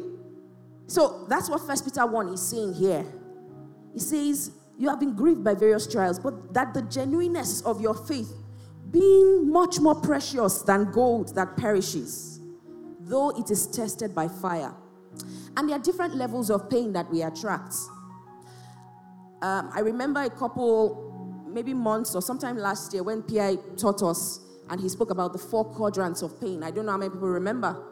so 0.86 1.26
that's 1.28 1.50
what 1.50 1.60
First 1.66 1.84
Peter 1.84 2.06
1 2.06 2.28
is 2.30 2.40
saying 2.40 2.72
here. 2.72 3.04
He 3.92 4.00
says, 4.00 4.52
You 4.78 4.88
have 4.88 4.98
been 4.98 5.14
grieved 5.14 5.44
by 5.44 5.54
various 5.54 5.86
trials, 5.86 6.18
but 6.18 6.54
that 6.54 6.72
the 6.72 6.80
genuineness 6.80 7.60
of 7.60 7.78
your 7.78 7.92
faith, 7.92 8.32
being 8.90 9.52
much 9.52 9.78
more 9.78 9.94
precious 9.94 10.62
than 10.62 10.90
gold 10.92 11.34
that 11.34 11.58
perishes, 11.58 12.40
though 13.00 13.38
it 13.38 13.50
is 13.50 13.66
tested 13.66 14.14
by 14.14 14.28
fire. 14.28 14.72
And 15.58 15.68
there 15.68 15.76
are 15.76 15.82
different 15.82 16.14
levels 16.14 16.48
of 16.50 16.70
pain 16.70 16.94
that 16.94 17.10
we 17.10 17.20
attract. 17.20 17.74
Um, 19.42 19.70
I 19.74 19.80
remember 19.80 20.22
a 20.22 20.30
couple, 20.30 21.44
maybe 21.46 21.74
months 21.74 22.14
or 22.14 22.22
sometime 22.22 22.56
last 22.56 22.94
year, 22.94 23.02
when 23.02 23.22
PI 23.22 23.56
taught 23.76 24.02
us 24.02 24.40
and 24.70 24.80
he 24.80 24.88
spoke 24.88 25.10
about 25.10 25.34
the 25.34 25.38
four 25.38 25.66
quadrants 25.66 26.22
of 26.22 26.40
pain. 26.40 26.62
I 26.62 26.70
don't 26.70 26.86
know 26.86 26.92
how 26.92 26.98
many 26.98 27.10
people 27.10 27.28
remember. 27.28 27.89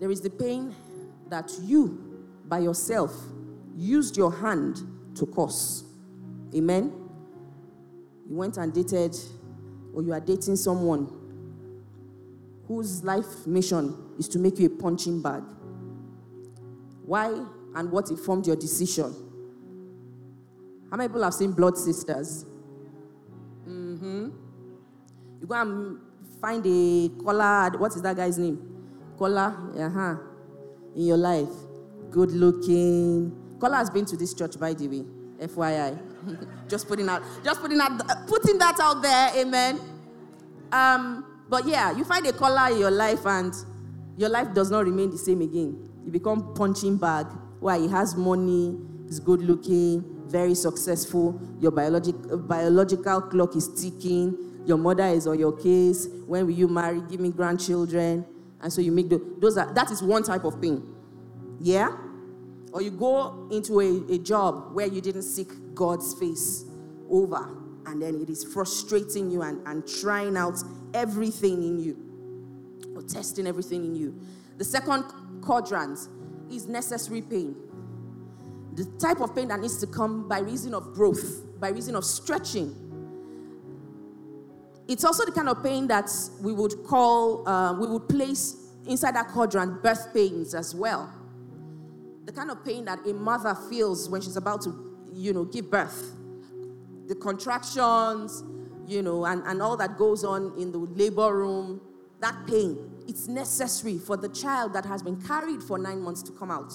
There 0.00 0.10
is 0.10 0.20
the 0.20 0.30
pain 0.30 0.74
that 1.28 1.50
you, 1.62 2.26
by 2.46 2.58
yourself, 2.58 3.12
used 3.76 4.16
your 4.16 4.32
hand 4.32 4.80
to 5.16 5.26
cause. 5.26 5.84
Amen? 6.54 6.92
You 8.28 8.36
went 8.36 8.56
and 8.56 8.72
dated, 8.72 9.16
or 9.92 10.02
you 10.02 10.12
are 10.12 10.20
dating 10.20 10.56
someone 10.56 11.10
whose 12.66 13.04
life 13.04 13.46
mission 13.46 13.94
is 14.18 14.28
to 14.28 14.38
make 14.38 14.58
you 14.58 14.66
a 14.66 14.70
punching 14.70 15.20
bag. 15.22 15.42
Why 17.04 17.44
and 17.74 17.90
what 17.90 18.10
informed 18.10 18.46
your 18.46 18.56
decision? 18.56 19.14
How 20.90 20.96
many 20.96 21.08
people 21.08 21.22
have 21.22 21.34
seen 21.34 21.52
Blood 21.52 21.76
Sisters? 21.76 22.46
Mm-hmm. 23.68 24.28
You 25.40 25.46
go 25.46 25.54
and 25.54 25.98
find 26.40 26.64
a 26.66 27.08
Kola, 27.22 27.72
what 27.76 27.94
is 27.94 28.02
that 28.02 28.16
guy's 28.16 28.38
name? 28.38 28.73
Kola, 29.18 29.70
uh-huh, 29.78 30.16
in 30.96 31.06
your 31.06 31.16
life. 31.16 31.48
Good 32.10 32.30
looking. 32.32 33.56
Kola 33.60 33.76
has 33.76 33.90
been 33.90 34.04
to 34.06 34.16
this 34.16 34.34
church, 34.34 34.58
by 34.58 34.74
the 34.74 34.88
way. 34.88 35.04
FYI. 35.40 35.98
just 36.68 36.88
putting 36.88 37.08
out, 37.08 37.22
just 37.42 37.60
putting 37.60 37.80
out, 37.80 38.00
putting 38.26 38.58
that 38.58 38.78
out 38.80 39.02
there, 39.02 39.30
amen. 39.36 39.80
Um, 40.72 41.24
but 41.48 41.66
yeah, 41.66 41.96
you 41.96 42.04
find 42.04 42.26
a 42.26 42.32
Kola 42.32 42.70
in 42.70 42.78
your 42.78 42.90
life 42.90 43.26
and 43.26 43.54
your 44.16 44.28
life 44.28 44.54
does 44.54 44.70
not 44.70 44.84
remain 44.84 45.10
the 45.10 45.18
same 45.18 45.40
again. 45.42 45.88
You 46.04 46.12
become 46.12 46.54
punching 46.54 46.96
bag. 46.98 47.26
Why? 47.60 47.78
He 47.78 47.88
has 47.88 48.16
money, 48.16 48.76
he's 49.06 49.20
good 49.20 49.40
looking, 49.40 50.04
very 50.26 50.54
successful. 50.54 51.40
Your 51.60 51.70
biologic, 51.70 52.14
biological 52.48 53.22
clock 53.22 53.56
is 53.56 53.68
ticking. 53.80 54.36
Your 54.66 54.78
mother 54.78 55.04
is 55.04 55.26
on 55.26 55.38
your 55.38 55.52
case. 55.52 56.08
When 56.26 56.46
will 56.46 56.54
you 56.54 56.68
marry? 56.68 57.00
Give 57.02 57.20
me 57.20 57.30
grandchildren. 57.30 58.24
And 58.64 58.72
so 58.72 58.80
you 58.80 58.92
make 58.92 59.10
the, 59.10 59.22
those 59.38 59.58
are, 59.58 59.72
that 59.74 59.90
is 59.90 60.02
one 60.02 60.22
type 60.22 60.44
of 60.44 60.60
pain. 60.60 60.82
Yeah? 61.60 61.94
Or 62.72 62.80
you 62.80 62.90
go 62.90 63.46
into 63.52 63.78
a, 63.80 64.14
a 64.14 64.18
job 64.18 64.74
where 64.74 64.86
you 64.86 65.02
didn't 65.02 65.22
seek 65.22 65.50
God's 65.74 66.14
face 66.14 66.64
over, 67.10 67.58
and 67.84 68.00
then 68.00 68.20
it 68.22 68.30
is 68.30 68.42
frustrating 68.42 69.30
you 69.30 69.42
and, 69.42 69.60
and 69.68 69.86
trying 69.86 70.38
out 70.38 70.58
everything 70.94 71.62
in 71.62 71.78
you, 71.78 72.90
or 72.96 73.02
testing 73.02 73.46
everything 73.46 73.84
in 73.84 73.94
you. 73.94 74.18
The 74.56 74.64
second 74.64 75.04
quadrant 75.42 75.98
is 76.50 76.66
necessary 76.66 77.20
pain. 77.20 77.54
The 78.72 78.86
type 78.98 79.20
of 79.20 79.36
pain 79.36 79.48
that 79.48 79.60
needs 79.60 79.78
to 79.80 79.86
come 79.86 80.26
by 80.26 80.38
reason 80.38 80.72
of 80.72 80.94
growth, 80.94 81.60
by 81.60 81.68
reason 81.68 81.94
of 81.96 82.04
stretching, 82.04 82.74
it's 84.86 85.04
also 85.04 85.24
the 85.24 85.32
kind 85.32 85.48
of 85.48 85.62
pain 85.62 85.86
that 85.88 86.10
we 86.42 86.52
would 86.52 86.84
call, 86.84 87.48
uh, 87.48 87.72
we 87.78 87.86
would 87.86 88.08
place 88.08 88.56
inside 88.86 89.14
that 89.14 89.28
quadrant 89.28 89.82
birth 89.82 90.12
pains 90.12 90.54
as 90.54 90.74
well. 90.74 91.10
The 92.26 92.32
kind 92.32 92.50
of 92.50 92.64
pain 92.64 92.84
that 92.84 93.06
a 93.06 93.14
mother 93.14 93.54
feels 93.70 94.08
when 94.08 94.20
she's 94.20 94.36
about 94.36 94.62
to, 94.62 94.98
you 95.12 95.32
know, 95.32 95.44
give 95.44 95.70
birth. 95.70 96.14
The 97.06 97.14
contractions, 97.14 98.42
you 98.86 99.02
know, 99.02 99.24
and, 99.24 99.42
and 99.44 99.62
all 99.62 99.76
that 99.78 99.96
goes 99.96 100.24
on 100.24 100.52
in 100.58 100.72
the 100.72 100.78
labor 100.78 101.34
room, 101.34 101.80
that 102.20 102.46
pain, 102.46 102.78
it's 103.06 103.28
necessary 103.28 103.98
for 103.98 104.16
the 104.16 104.28
child 104.28 104.72
that 104.74 104.84
has 104.84 105.02
been 105.02 105.20
carried 105.22 105.62
for 105.62 105.78
nine 105.78 106.00
months 106.00 106.22
to 106.22 106.32
come 106.32 106.50
out. 106.50 106.72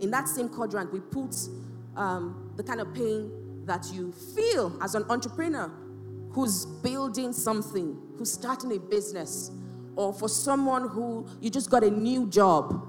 In 0.00 0.10
that 0.10 0.28
same 0.28 0.48
quadrant, 0.48 0.92
we 0.92 1.00
put 1.00 1.34
um, 1.96 2.52
the 2.56 2.62
kind 2.62 2.80
of 2.80 2.92
pain 2.94 3.30
that 3.66 3.86
you 3.92 4.12
feel 4.12 4.76
as 4.82 4.94
an 4.94 5.04
entrepreneur 5.08 5.70
who's 6.32 6.66
building 6.66 7.32
something, 7.32 7.96
who's 8.16 8.32
starting 8.32 8.72
a 8.76 8.78
business, 8.78 9.50
or 9.96 10.12
for 10.12 10.28
someone 10.28 10.88
who 10.88 11.26
you 11.40 11.50
just 11.50 11.70
got 11.70 11.82
a 11.82 11.90
new 11.90 12.26
job, 12.28 12.86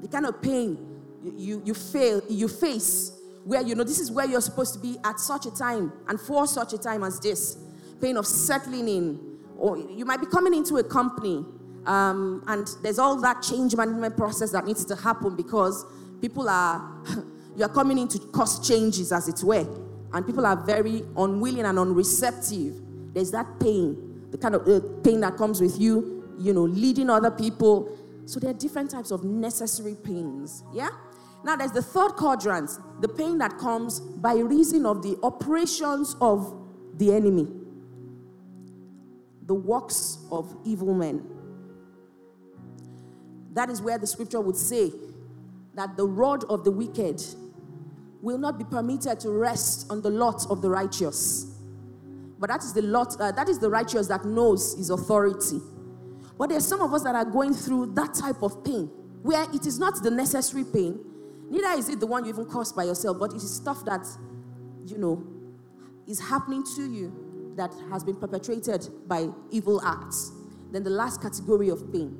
the 0.00 0.08
kind 0.08 0.26
of 0.26 0.40
pain 0.42 0.78
you, 1.22 1.62
you, 1.64 1.74
fail, 1.74 2.20
you 2.28 2.48
face 2.48 3.12
where 3.44 3.62
you 3.62 3.74
know 3.74 3.84
this 3.84 3.98
is 3.98 4.10
where 4.10 4.26
you're 4.26 4.40
supposed 4.40 4.74
to 4.74 4.78
be 4.78 4.96
at 5.04 5.18
such 5.18 5.46
a 5.46 5.50
time 5.50 5.92
and 6.08 6.20
for 6.20 6.46
such 6.46 6.72
a 6.72 6.78
time 6.78 7.02
as 7.02 7.18
this. 7.20 7.58
Pain 8.00 8.16
of 8.16 8.26
settling 8.26 8.88
in, 8.88 9.38
or 9.56 9.78
you 9.78 10.04
might 10.04 10.20
be 10.20 10.26
coming 10.26 10.52
into 10.54 10.76
a 10.76 10.84
company 10.84 11.44
um, 11.86 12.42
and 12.46 12.68
there's 12.82 12.98
all 12.98 13.16
that 13.20 13.42
change 13.42 13.76
management 13.76 14.16
process 14.16 14.50
that 14.52 14.64
needs 14.64 14.84
to 14.86 14.96
happen 14.96 15.36
because 15.36 15.84
people 16.20 16.48
are, 16.48 17.02
you 17.56 17.64
are 17.64 17.68
coming 17.68 17.98
in 17.98 18.08
to 18.08 18.18
cause 18.18 18.66
changes, 18.66 19.12
as 19.12 19.28
it 19.28 19.42
were, 19.44 19.66
and 20.14 20.24
people 20.24 20.46
are 20.46 20.56
very 20.56 21.02
unwilling 21.16 21.66
and 21.66 21.76
unreceptive. 21.76 22.80
There's 23.12 23.32
that 23.32 23.58
pain, 23.58 24.28
the 24.30 24.38
kind 24.38 24.54
of 24.54 24.66
uh, 24.66 24.80
pain 25.02 25.20
that 25.20 25.36
comes 25.36 25.60
with 25.60 25.78
you, 25.78 26.32
you 26.38 26.52
know, 26.54 26.62
leading 26.62 27.10
other 27.10 27.32
people. 27.32 27.98
So 28.24 28.38
there 28.38 28.50
are 28.50 28.54
different 28.54 28.92
types 28.92 29.10
of 29.10 29.24
necessary 29.24 29.96
pains. 29.96 30.62
Yeah? 30.72 30.90
Now 31.42 31.56
there's 31.56 31.72
the 31.72 31.82
third 31.82 32.10
quadrant, 32.10 32.70
the 33.00 33.08
pain 33.08 33.38
that 33.38 33.58
comes 33.58 33.98
by 33.98 34.34
reason 34.36 34.86
of 34.86 35.02
the 35.02 35.18
operations 35.24 36.14
of 36.20 36.62
the 36.94 37.12
enemy, 37.12 37.48
the 39.46 39.54
works 39.54 40.18
of 40.30 40.56
evil 40.64 40.94
men. 40.94 41.28
That 43.52 43.68
is 43.68 43.82
where 43.82 43.98
the 43.98 44.06
scripture 44.06 44.40
would 44.40 44.56
say 44.56 44.92
that 45.74 45.96
the 45.96 46.06
rod 46.06 46.44
of 46.44 46.62
the 46.62 46.70
wicked 46.70 47.20
will 48.24 48.38
not 48.38 48.56
be 48.56 48.64
permitted 48.64 49.20
to 49.20 49.30
rest 49.30 49.86
on 49.90 50.00
the 50.00 50.08
lot 50.08 50.46
of 50.50 50.62
the 50.62 50.70
righteous. 50.70 51.46
But 52.38 52.48
that 52.48 52.64
is 52.64 52.72
the 52.72 52.82
lot, 52.82 53.20
uh, 53.20 53.30
that 53.32 53.48
is 53.50 53.58
the 53.58 53.68
righteous 53.68 54.08
that 54.08 54.24
knows 54.24 54.76
his 54.76 54.88
authority. 54.88 55.60
But 56.38 56.48
there's 56.48 56.66
some 56.66 56.80
of 56.80 56.92
us 56.94 57.02
that 57.04 57.14
are 57.14 57.24
going 57.24 57.52
through 57.52 57.92
that 57.94 58.14
type 58.14 58.42
of 58.42 58.64
pain 58.64 58.86
where 59.22 59.44
it 59.52 59.66
is 59.66 59.78
not 59.78 60.02
the 60.02 60.10
necessary 60.10 60.64
pain, 60.64 60.98
neither 61.50 61.78
is 61.78 61.88
it 61.88 62.00
the 62.00 62.06
one 62.06 62.24
you 62.24 62.30
even 62.30 62.46
caused 62.46 62.74
by 62.74 62.84
yourself, 62.84 63.18
but 63.18 63.32
it 63.32 63.36
is 63.36 63.54
stuff 63.54 63.84
that, 63.84 64.06
you 64.86 64.98
know, 64.98 65.22
is 66.06 66.18
happening 66.18 66.64
to 66.76 66.90
you 66.90 67.52
that 67.56 67.72
has 67.90 68.02
been 68.02 68.16
perpetrated 68.16 68.88
by 69.06 69.28
evil 69.50 69.82
acts. 69.84 70.32
Then 70.72 70.82
the 70.82 70.90
last 70.90 71.22
category 71.22 71.68
of 71.68 71.92
pain 71.92 72.18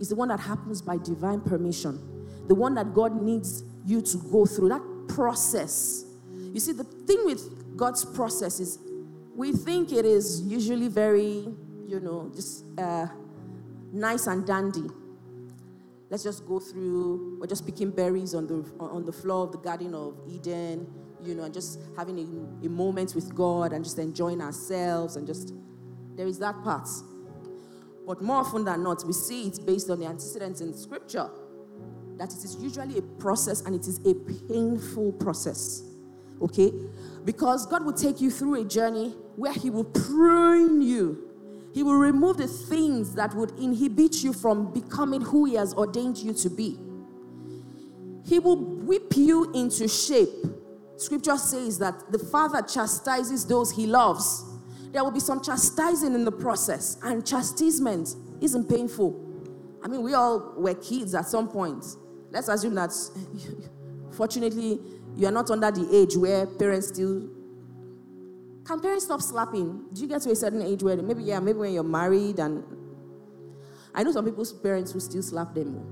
is 0.00 0.08
the 0.08 0.16
one 0.16 0.28
that 0.28 0.40
happens 0.40 0.82
by 0.82 0.96
divine 0.96 1.40
permission, 1.40 2.00
the 2.48 2.54
one 2.54 2.74
that 2.74 2.92
God 2.94 3.22
needs 3.22 3.62
you 3.86 4.00
to 4.00 4.16
go 4.30 4.44
through, 4.44 4.70
that 4.70 4.82
process. 5.08 6.04
You 6.52 6.60
see, 6.60 6.72
the 6.72 6.84
thing 6.84 7.24
with 7.24 7.76
God's 7.76 8.04
process 8.04 8.60
is 8.60 8.78
we 9.34 9.52
think 9.52 9.92
it 9.92 10.04
is 10.04 10.42
usually 10.42 10.88
very, 10.88 11.48
you 11.86 12.00
know, 12.00 12.30
just 12.34 12.64
uh, 12.78 13.06
nice 13.92 14.26
and 14.26 14.46
dandy. 14.46 14.88
Let's 16.10 16.22
just 16.22 16.46
go 16.46 16.60
through, 16.60 17.38
we're 17.40 17.46
just 17.46 17.64
picking 17.64 17.90
berries 17.90 18.34
on 18.34 18.46
the, 18.46 18.70
on 18.78 19.06
the 19.06 19.12
floor 19.12 19.46
of 19.46 19.52
the 19.52 19.58
Garden 19.58 19.94
of 19.94 20.18
Eden, 20.28 20.86
you 21.22 21.34
know, 21.34 21.44
and 21.44 21.54
just 21.54 21.80
having 21.96 22.18
a, 22.18 22.66
a 22.66 22.68
moment 22.68 23.14
with 23.14 23.34
God 23.34 23.72
and 23.72 23.82
just 23.82 23.98
enjoying 23.98 24.42
ourselves 24.42 25.16
and 25.16 25.26
just, 25.26 25.54
there 26.14 26.26
is 26.26 26.38
that 26.40 26.62
part. 26.62 26.88
But 28.06 28.20
more 28.20 28.38
often 28.38 28.64
than 28.64 28.82
not, 28.82 29.04
we 29.06 29.14
see 29.14 29.46
it 29.46 29.64
based 29.64 29.88
on 29.88 30.00
the 30.00 30.06
antecedents 30.06 30.60
in 30.60 30.74
scripture 30.74 31.30
that 32.18 32.32
it 32.32 32.44
is 32.44 32.56
usually 32.60 32.98
a 32.98 33.02
process 33.02 33.62
and 33.62 33.74
it 33.74 33.86
is 33.86 33.98
a 34.06 34.14
painful 34.48 35.12
process. 35.12 35.82
Okay? 36.40 36.72
Because 37.24 37.66
God 37.66 37.84
will 37.84 37.92
take 37.92 38.20
you 38.20 38.30
through 38.30 38.62
a 38.62 38.64
journey 38.64 39.14
where 39.36 39.52
He 39.52 39.70
will 39.70 39.84
prune 39.84 40.82
you. 40.82 41.28
He 41.72 41.82
will 41.82 41.96
remove 41.96 42.36
the 42.36 42.48
things 42.48 43.14
that 43.14 43.34
would 43.34 43.52
inhibit 43.58 44.22
you 44.22 44.32
from 44.32 44.72
becoming 44.72 45.20
who 45.20 45.46
He 45.46 45.54
has 45.54 45.74
ordained 45.74 46.18
you 46.18 46.32
to 46.34 46.50
be. 46.50 46.78
He 48.24 48.38
will 48.38 48.56
whip 48.56 49.16
you 49.16 49.50
into 49.52 49.88
shape. 49.88 50.28
Scripture 50.96 51.36
says 51.36 51.78
that 51.78 52.12
the 52.12 52.18
Father 52.18 52.62
chastises 52.62 53.46
those 53.46 53.72
He 53.72 53.86
loves 53.86 54.44
there 54.92 55.02
will 55.02 55.10
be 55.10 55.20
some 55.20 55.40
chastising 55.40 56.14
in 56.14 56.24
the 56.24 56.32
process, 56.32 56.98
and 57.02 57.26
chastisement 57.26 58.14
isn't 58.42 58.68
painful. 58.68 59.18
I 59.82 59.88
mean, 59.88 60.02
we 60.02 60.14
all 60.14 60.54
were 60.56 60.74
kids 60.74 61.14
at 61.14 61.26
some 61.26 61.48
point. 61.48 61.84
Let's 62.32 62.48
assume 62.48 62.74
that, 62.76 62.92
fortunately, 64.12 64.80
you 65.16 65.26
are 65.26 65.30
not 65.30 65.50
under 65.50 65.70
the 65.70 65.88
age 65.94 66.16
where 66.16 66.46
parents 66.46 66.88
still. 66.88 67.28
Can 68.64 68.80
parents 68.80 69.04
stop 69.04 69.20
slapping? 69.20 69.84
Do 69.92 70.00
you 70.00 70.08
get 70.08 70.22
to 70.22 70.30
a 70.30 70.36
certain 70.36 70.62
age 70.62 70.82
where 70.82 70.96
maybe, 70.96 71.24
yeah, 71.24 71.40
maybe 71.40 71.58
when 71.58 71.72
you're 71.72 71.82
married 71.84 72.38
and. 72.38 72.64
I 73.94 74.02
know 74.02 74.12
some 74.12 74.24
people's 74.24 74.54
parents 74.54 74.92
who 74.92 75.00
still 75.00 75.22
slap 75.22 75.52
them. 75.52 75.84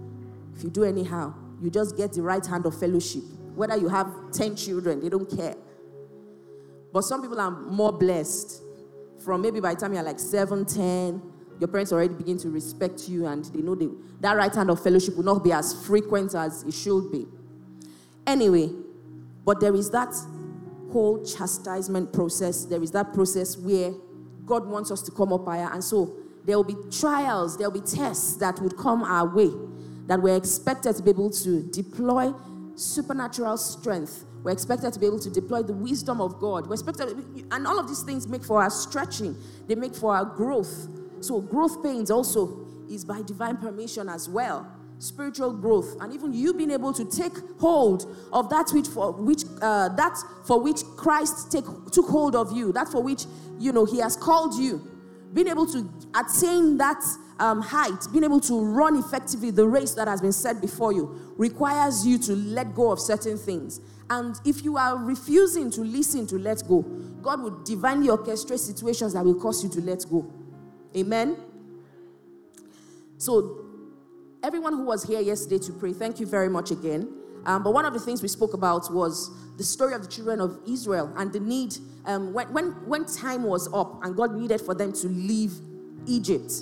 If 0.56 0.64
you 0.64 0.70
do 0.70 0.84
anyhow, 0.84 1.34
you 1.60 1.70
just 1.70 1.96
get 1.96 2.12
the 2.14 2.22
right 2.22 2.44
hand 2.44 2.64
of 2.64 2.78
fellowship. 2.78 3.22
Whether 3.54 3.76
you 3.76 3.88
have 3.88 4.10
10 4.32 4.56
children, 4.56 5.00
they 5.00 5.10
don't 5.10 5.28
care. 5.28 5.54
But 6.92 7.02
some 7.02 7.20
people 7.20 7.38
are 7.38 7.50
more 7.50 7.92
blessed 7.92 8.62
from 9.22 9.42
maybe 9.42 9.60
by 9.60 9.74
the 9.74 9.80
time 9.80 9.92
you're 9.92 10.02
like 10.02 10.18
7, 10.18 10.64
10, 10.64 11.29
your 11.60 11.68
parents 11.68 11.92
already 11.92 12.14
begin 12.14 12.38
to 12.38 12.50
respect 12.50 13.08
you 13.08 13.26
and 13.26 13.44
they 13.46 13.60
know 13.60 13.74
they, 13.74 13.88
that 14.20 14.36
right 14.36 14.52
hand 14.52 14.70
of 14.70 14.82
fellowship 14.82 15.16
will 15.16 15.24
not 15.24 15.44
be 15.44 15.52
as 15.52 15.86
frequent 15.86 16.34
as 16.34 16.62
it 16.64 16.74
should 16.74 17.12
be. 17.12 17.26
Anyway, 18.26 18.70
but 19.44 19.60
there 19.60 19.74
is 19.74 19.90
that 19.90 20.12
whole 20.90 21.24
chastisement 21.24 22.12
process. 22.12 22.64
There 22.64 22.82
is 22.82 22.90
that 22.92 23.12
process 23.12 23.56
where 23.56 23.92
God 24.46 24.66
wants 24.66 24.90
us 24.90 25.02
to 25.02 25.10
come 25.10 25.32
up 25.32 25.44
higher. 25.44 25.70
And 25.72 25.84
so 25.84 26.16
there 26.44 26.56
will 26.56 26.64
be 26.64 26.76
trials, 26.90 27.56
there 27.56 27.70
will 27.70 27.80
be 27.80 27.86
tests 27.86 28.36
that 28.36 28.58
would 28.60 28.76
come 28.76 29.02
our 29.02 29.28
way 29.28 29.50
that 30.06 30.20
we're 30.20 30.36
expected 30.36 30.96
to 30.96 31.02
be 31.02 31.10
able 31.10 31.30
to 31.30 31.62
deploy 31.70 32.32
supernatural 32.74 33.56
strength 33.58 34.24
we're 34.42 34.52
expected 34.52 34.92
to 34.92 34.98
be 34.98 35.06
able 35.06 35.18
to 35.18 35.30
deploy 35.30 35.62
the 35.62 35.72
wisdom 35.72 36.20
of 36.20 36.38
God. 36.38 36.66
We're 36.66 36.74
expected, 36.74 37.08
and 37.50 37.66
all 37.66 37.78
of 37.78 37.88
these 37.88 38.02
things 38.02 38.26
make 38.26 38.42
for 38.42 38.62
our 38.62 38.70
stretching, 38.70 39.36
they 39.66 39.74
make 39.74 39.94
for 39.94 40.14
our 40.14 40.24
growth. 40.24 40.88
So, 41.20 41.40
growth 41.40 41.82
pains 41.82 42.10
also 42.10 42.66
is 42.90 43.04
by 43.04 43.22
divine 43.22 43.56
permission 43.56 44.08
as 44.08 44.28
well. 44.28 44.66
Spiritual 44.98 45.54
growth, 45.54 45.96
and 46.00 46.12
even 46.12 46.34
you 46.34 46.52
being 46.52 46.70
able 46.70 46.92
to 46.92 47.04
take 47.06 47.32
hold 47.58 48.14
of 48.32 48.50
that 48.50 48.70
which 48.72 48.86
for 48.86 49.12
which 49.12 49.44
uh, 49.62 49.88
that 49.90 50.14
for 50.46 50.60
which 50.60 50.82
Christ 50.96 51.50
take, 51.50 51.64
took 51.90 52.06
hold 52.06 52.36
of 52.36 52.52
you, 52.52 52.70
that 52.72 52.88
for 52.88 53.02
which 53.02 53.24
you 53.58 53.72
know 53.72 53.86
He 53.86 53.98
has 54.00 54.14
called 54.14 54.54
you, 54.60 54.86
being 55.32 55.48
able 55.48 55.66
to 55.66 55.88
attain 56.14 56.76
that 56.78 57.02
um, 57.38 57.62
height, 57.62 57.98
being 58.12 58.24
able 58.24 58.40
to 58.40 58.62
run 58.62 58.96
effectively 58.96 59.50
the 59.50 59.66
race 59.66 59.94
that 59.94 60.06
has 60.06 60.20
been 60.20 60.32
set 60.32 60.60
before 60.60 60.92
you, 60.92 61.34
requires 61.38 62.06
you 62.06 62.18
to 62.18 62.36
let 62.36 62.74
go 62.74 62.90
of 62.90 63.00
certain 63.00 63.38
things. 63.38 63.80
And 64.10 64.34
if 64.44 64.64
you 64.64 64.76
are 64.76 64.96
refusing 64.98 65.70
to 65.70 65.82
listen 65.82 66.26
to 66.26 66.36
let 66.36 66.62
go, 66.68 66.82
God 67.22 67.42
will 67.42 67.62
divinely 67.62 68.08
orchestrate 68.08 68.58
situations 68.58 69.14
that 69.14 69.24
will 69.24 69.36
cause 69.36 69.62
you 69.62 69.70
to 69.70 69.80
let 69.80 70.04
go. 70.10 70.30
Amen. 70.96 71.36
So, 73.18 73.64
everyone 74.42 74.72
who 74.72 74.84
was 74.84 75.04
here 75.04 75.20
yesterday 75.20 75.58
to 75.66 75.72
pray, 75.72 75.92
thank 75.92 76.18
you 76.18 76.26
very 76.26 76.48
much 76.48 76.70
again. 76.70 77.12
Um, 77.46 77.62
but 77.62 77.72
one 77.72 77.84
of 77.84 77.92
the 77.92 78.00
things 78.00 78.22
we 78.22 78.28
spoke 78.28 78.54
about 78.54 78.92
was 78.92 79.30
the 79.56 79.64
story 79.64 79.94
of 79.94 80.02
the 80.02 80.08
children 80.08 80.40
of 80.40 80.58
Israel 80.68 81.12
and 81.16 81.32
the 81.32 81.40
need 81.40 81.76
um, 82.06 82.32
when, 82.32 82.52
when, 82.52 82.66
when 82.86 83.04
time 83.04 83.44
was 83.44 83.72
up 83.72 84.04
and 84.04 84.16
God 84.16 84.34
needed 84.34 84.60
for 84.60 84.74
them 84.74 84.92
to 84.94 85.08
leave 85.08 85.52
Egypt. 86.06 86.52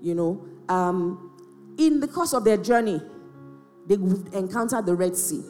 You 0.00 0.14
know, 0.14 0.46
um, 0.68 1.30
in 1.78 2.00
the 2.00 2.08
course 2.08 2.34
of 2.34 2.44
their 2.44 2.56
journey, 2.56 3.00
they 3.86 3.94
encountered 4.36 4.86
the 4.86 4.94
Red 4.94 5.16
Sea. 5.16 5.42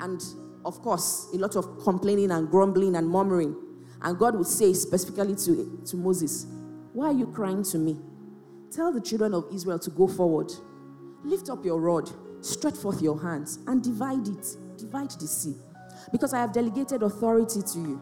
And 0.00 0.22
of 0.64 0.80
course, 0.82 1.28
a 1.32 1.38
lot 1.38 1.56
of 1.56 1.82
complaining 1.82 2.30
and 2.30 2.50
grumbling 2.50 2.96
and 2.96 3.08
murmuring. 3.08 3.56
And 4.02 4.18
God 4.18 4.36
would 4.36 4.46
say 4.46 4.72
specifically 4.74 5.34
to, 5.36 5.82
to 5.86 5.96
Moses, 5.96 6.46
Why 6.94 7.06
are 7.06 7.12
you 7.12 7.26
crying 7.26 7.64
to 7.64 7.78
me? 7.78 7.96
Tell 8.70 8.92
the 8.92 9.00
children 9.00 9.34
of 9.34 9.46
Israel 9.52 9.80
to 9.80 9.90
go 9.90 10.06
forward. 10.06 10.52
Lift 11.24 11.50
up 11.50 11.64
your 11.64 11.80
rod, 11.80 12.08
stretch 12.40 12.76
forth 12.76 13.02
your 13.02 13.20
hands, 13.20 13.58
and 13.66 13.82
divide 13.82 14.28
it. 14.28 14.46
Divide 14.78 15.10
the 15.10 15.26
sea. 15.26 15.56
Because 16.12 16.32
I 16.32 16.38
have 16.38 16.52
delegated 16.52 17.02
authority 17.02 17.62
to 17.62 17.78
you. 17.80 18.00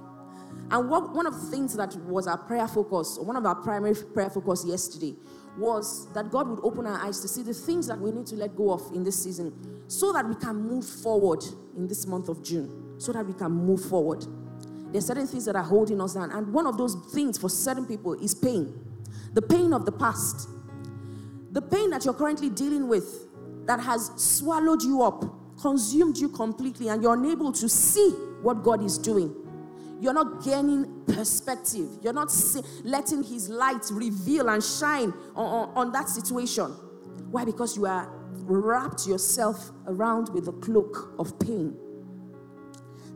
And 0.70 0.90
what, 0.90 1.14
one 1.14 1.26
of 1.26 1.32
the 1.40 1.50
things 1.50 1.74
that 1.76 1.96
was 2.02 2.26
our 2.26 2.36
prayer 2.36 2.68
focus, 2.68 3.16
or 3.18 3.24
one 3.24 3.36
of 3.36 3.46
our 3.46 3.54
primary 3.54 3.94
prayer 3.94 4.28
focus 4.28 4.62
yesterday, 4.66 5.14
was 5.56 6.12
that 6.12 6.30
God 6.30 6.48
would 6.48 6.60
open 6.62 6.86
our 6.86 6.98
eyes 7.02 7.20
to 7.20 7.28
see 7.28 7.42
the 7.42 7.54
things 7.54 7.86
that 7.86 7.98
we 7.98 8.10
need 8.10 8.26
to 8.26 8.36
let 8.36 8.54
go 8.54 8.72
of 8.72 8.82
in 8.94 9.04
this 9.04 9.22
season 9.22 9.54
so 9.88 10.12
that 10.12 10.28
we 10.28 10.34
can 10.34 10.56
move 10.56 10.84
forward 10.84 11.42
in 11.78 11.88
this 11.88 12.06
month 12.06 12.28
of 12.28 12.42
June, 12.44 12.94
so 12.98 13.10
that 13.12 13.24
we 13.26 13.32
can 13.32 13.52
move 13.52 13.82
forward. 13.82 14.26
There 14.92 14.98
are 14.98 15.02
certain 15.02 15.26
things 15.26 15.46
that 15.46 15.56
are 15.56 15.62
holding 15.62 16.00
us 16.00 16.14
down, 16.14 16.30
and 16.30 16.52
one 16.52 16.66
of 16.66 16.76
those 16.76 16.94
things 17.12 17.38
for 17.38 17.48
certain 17.48 17.86
people 17.86 18.12
is 18.14 18.34
pain 18.34 18.78
the 19.34 19.42
pain 19.42 19.72
of 19.72 19.86
the 19.86 19.92
past, 19.92 20.48
the 21.52 21.62
pain 21.62 21.90
that 21.90 22.04
you're 22.04 22.14
currently 22.14 22.50
dealing 22.50 22.88
with 22.88 23.28
that 23.66 23.80
has 23.80 24.10
swallowed 24.16 24.82
you 24.82 25.02
up, 25.02 25.24
consumed 25.60 26.18
you 26.18 26.28
completely, 26.28 26.88
and 26.88 27.02
you're 27.02 27.14
unable 27.14 27.52
to 27.52 27.68
see 27.68 28.10
what 28.42 28.62
God 28.62 28.82
is 28.82 28.98
doing. 28.98 29.34
You're 30.00 30.12
not 30.12 30.44
gaining 30.44 31.04
perspective. 31.06 31.88
You're 32.02 32.12
not 32.12 32.30
see, 32.30 32.60
letting 32.82 33.22
His 33.22 33.48
light 33.48 33.84
reveal 33.92 34.48
and 34.48 34.62
shine 34.62 35.12
on, 35.36 35.46
on, 35.46 35.68
on 35.76 35.92
that 35.92 36.08
situation. 36.08 36.66
Why? 37.30 37.44
Because 37.44 37.76
you 37.76 37.86
are 37.86 38.12
wrapped 38.44 39.06
yourself 39.06 39.70
around 39.86 40.28
with 40.30 40.48
a 40.48 40.52
cloak 40.52 41.14
of 41.18 41.38
pain. 41.38 41.76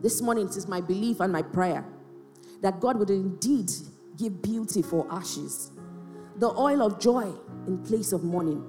This 0.01 0.21
morning, 0.21 0.47
it 0.47 0.55
is 0.55 0.67
my 0.67 0.81
belief 0.81 1.19
and 1.19 1.31
my 1.31 1.41
prayer 1.41 1.85
that 2.61 2.79
God 2.79 2.97
would 2.97 3.09
indeed 3.09 3.71
give 4.17 4.41
beauty 4.41 4.81
for 4.81 5.07
ashes, 5.11 5.71
the 6.37 6.47
oil 6.47 6.81
of 6.81 6.99
joy 6.99 7.31
in 7.67 7.77
place 7.83 8.11
of 8.11 8.23
mourning, 8.23 8.63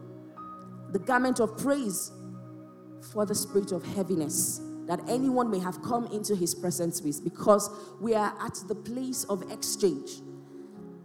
the 0.92 0.98
garment 0.98 1.40
of 1.40 1.56
praise 1.56 2.12
for 3.12 3.24
the 3.26 3.34
spirit 3.34 3.72
of 3.72 3.84
heaviness 3.94 4.60
that 4.86 5.00
anyone 5.06 5.50
may 5.50 5.58
have 5.58 5.80
come 5.82 6.06
into 6.06 6.34
his 6.34 6.54
presence 6.54 7.02
with 7.02 7.22
because 7.22 7.70
we 8.00 8.14
are 8.14 8.34
at 8.40 8.54
the 8.68 8.74
place 8.74 9.24
of 9.24 9.50
exchange. 9.50 10.22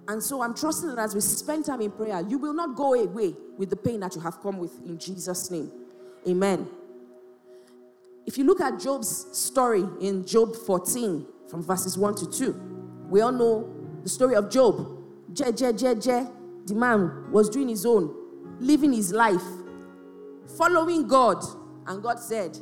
And 0.08 0.22
so 0.22 0.42
I'm 0.42 0.54
trusting 0.54 0.90
that 0.90 1.00
as 1.00 1.14
we 1.14 1.22
spend 1.22 1.66
time 1.66 1.82
in 1.82 1.92
prayer, 1.92 2.26
you 2.28 2.38
will 2.38 2.54
not 2.54 2.76
go 2.76 2.94
away 2.94 3.36
with 3.58 3.70
the 3.70 3.76
pain 3.76 4.00
that 4.00 4.16
you 4.16 4.22
have 4.22 4.42
come 4.42 4.58
with 4.58 4.74
in 4.86 4.98
Jesus' 4.98 5.52
name. 5.52 5.72
Amen. 6.28 6.68
If 8.26 8.38
you 8.38 8.46
look 8.46 8.62
at 8.62 8.80
Job's 8.80 9.28
story 9.38 9.84
in 10.00 10.26
Job 10.26 10.56
14, 10.56 11.26
from 11.50 11.62
verses 11.62 11.98
1 11.98 12.16
to 12.16 12.32
2, 12.32 12.52
we 13.10 13.22
all 13.22 13.32
know 13.32 13.70
the 14.02 14.10
story 14.10 14.36
of 14.36 14.50
Job. 14.50 15.04
Je, 15.34 15.52
je, 15.52 15.74
je, 15.74 15.96
je. 15.96 16.28
The 16.66 16.76
man 16.76 17.32
was 17.32 17.50
doing 17.50 17.68
his 17.68 17.86
own, 17.86 18.14
living 18.60 18.94
his 18.94 19.12
life, 19.12 19.44
following 20.58 21.08
God. 21.08 21.44
And 21.86 22.02
God 22.02 22.20
said, 22.20 22.58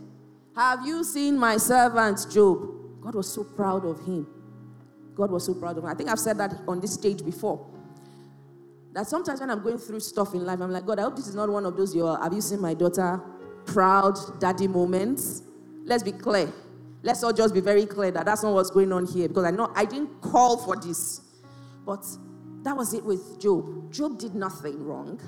Have 0.55 0.85
you 0.85 1.03
seen 1.03 1.37
my 1.37 1.57
servant 1.57 2.25
Job? 2.31 3.01
God 3.01 3.15
was 3.15 3.31
so 3.31 3.43
proud 3.43 3.85
of 3.85 4.03
him. 4.05 4.27
God 5.15 5.29
was 5.29 5.45
so 5.45 5.53
proud 5.53 5.77
of 5.77 5.83
him. 5.83 5.89
I 5.89 5.93
think 5.93 6.09
I've 6.09 6.19
said 6.19 6.37
that 6.39 6.53
on 6.67 6.79
this 6.79 6.95
stage 6.95 7.23
before. 7.23 7.67
That 8.93 9.07
sometimes 9.07 9.39
when 9.39 9.49
I'm 9.49 9.61
going 9.61 9.77
through 9.77 9.99
stuff 9.99 10.33
in 10.33 10.43
life, 10.43 10.59
I'm 10.59 10.71
like, 10.71 10.85
God, 10.85 10.99
I 10.99 11.03
hope 11.03 11.15
this 11.15 11.27
is 11.27 11.35
not 11.35 11.49
one 11.49 11.65
of 11.65 11.77
those 11.77 11.95
your 11.95 12.21
have 12.21 12.33
you 12.33 12.41
seen 12.41 12.59
my 12.59 12.73
daughter 12.73 13.21
proud 13.65 14.17
daddy 14.39 14.67
moments. 14.67 15.43
Let's 15.91 16.03
be 16.03 16.13
clear. 16.13 16.49
Let's 17.03 17.21
all 17.21 17.33
just 17.33 17.53
be 17.53 17.59
very 17.59 17.85
clear 17.85 18.11
that 18.11 18.25
that's 18.25 18.43
not 18.43 18.53
what's 18.53 18.69
going 18.69 18.93
on 18.93 19.05
here 19.05 19.27
because 19.27 19.43
I 19.43 19.51
know 19.51 19.73
I 19.75 19.83
didn't 19.83 20.21
call 20.21 20.55
for 20.55 20.77
this. 20.77 21.19
But 21.85 22.05
that 22.63 22.77
was 22.77 22.93
it 22.93 23.03
with 23.03 23.41
Job. 23.41 23.91
Job 23.91 24.17
did 24.17 24.33
nothing 24.33 24.81
wrong. 24.85 25.19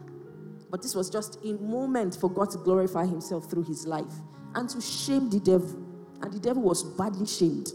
But 0.72 0.82
this 0.82 0.96
was 0.96 1.10
just 1.10 1.38
a 1.44 1.52
moment 1.56 2.16
for 2.16 2.30
God 2.32 2.50
to 2.52 2.60
glorify 2.60 3.06
himself 3.06 3.52
through 3.52 3.64
his 3.64 3.86
life 3.86 4.14
and 4.56 4.70
to 4.70 4.80
shame 4.80 5.30
the 5.30 5.42
devil. 5.42 5.86
And 6.22 6.32
the 6.32 6.40
devil 6.40 6.64
was 6.64 6.82
badly 6.82 7.28
shamed 7.28 7.74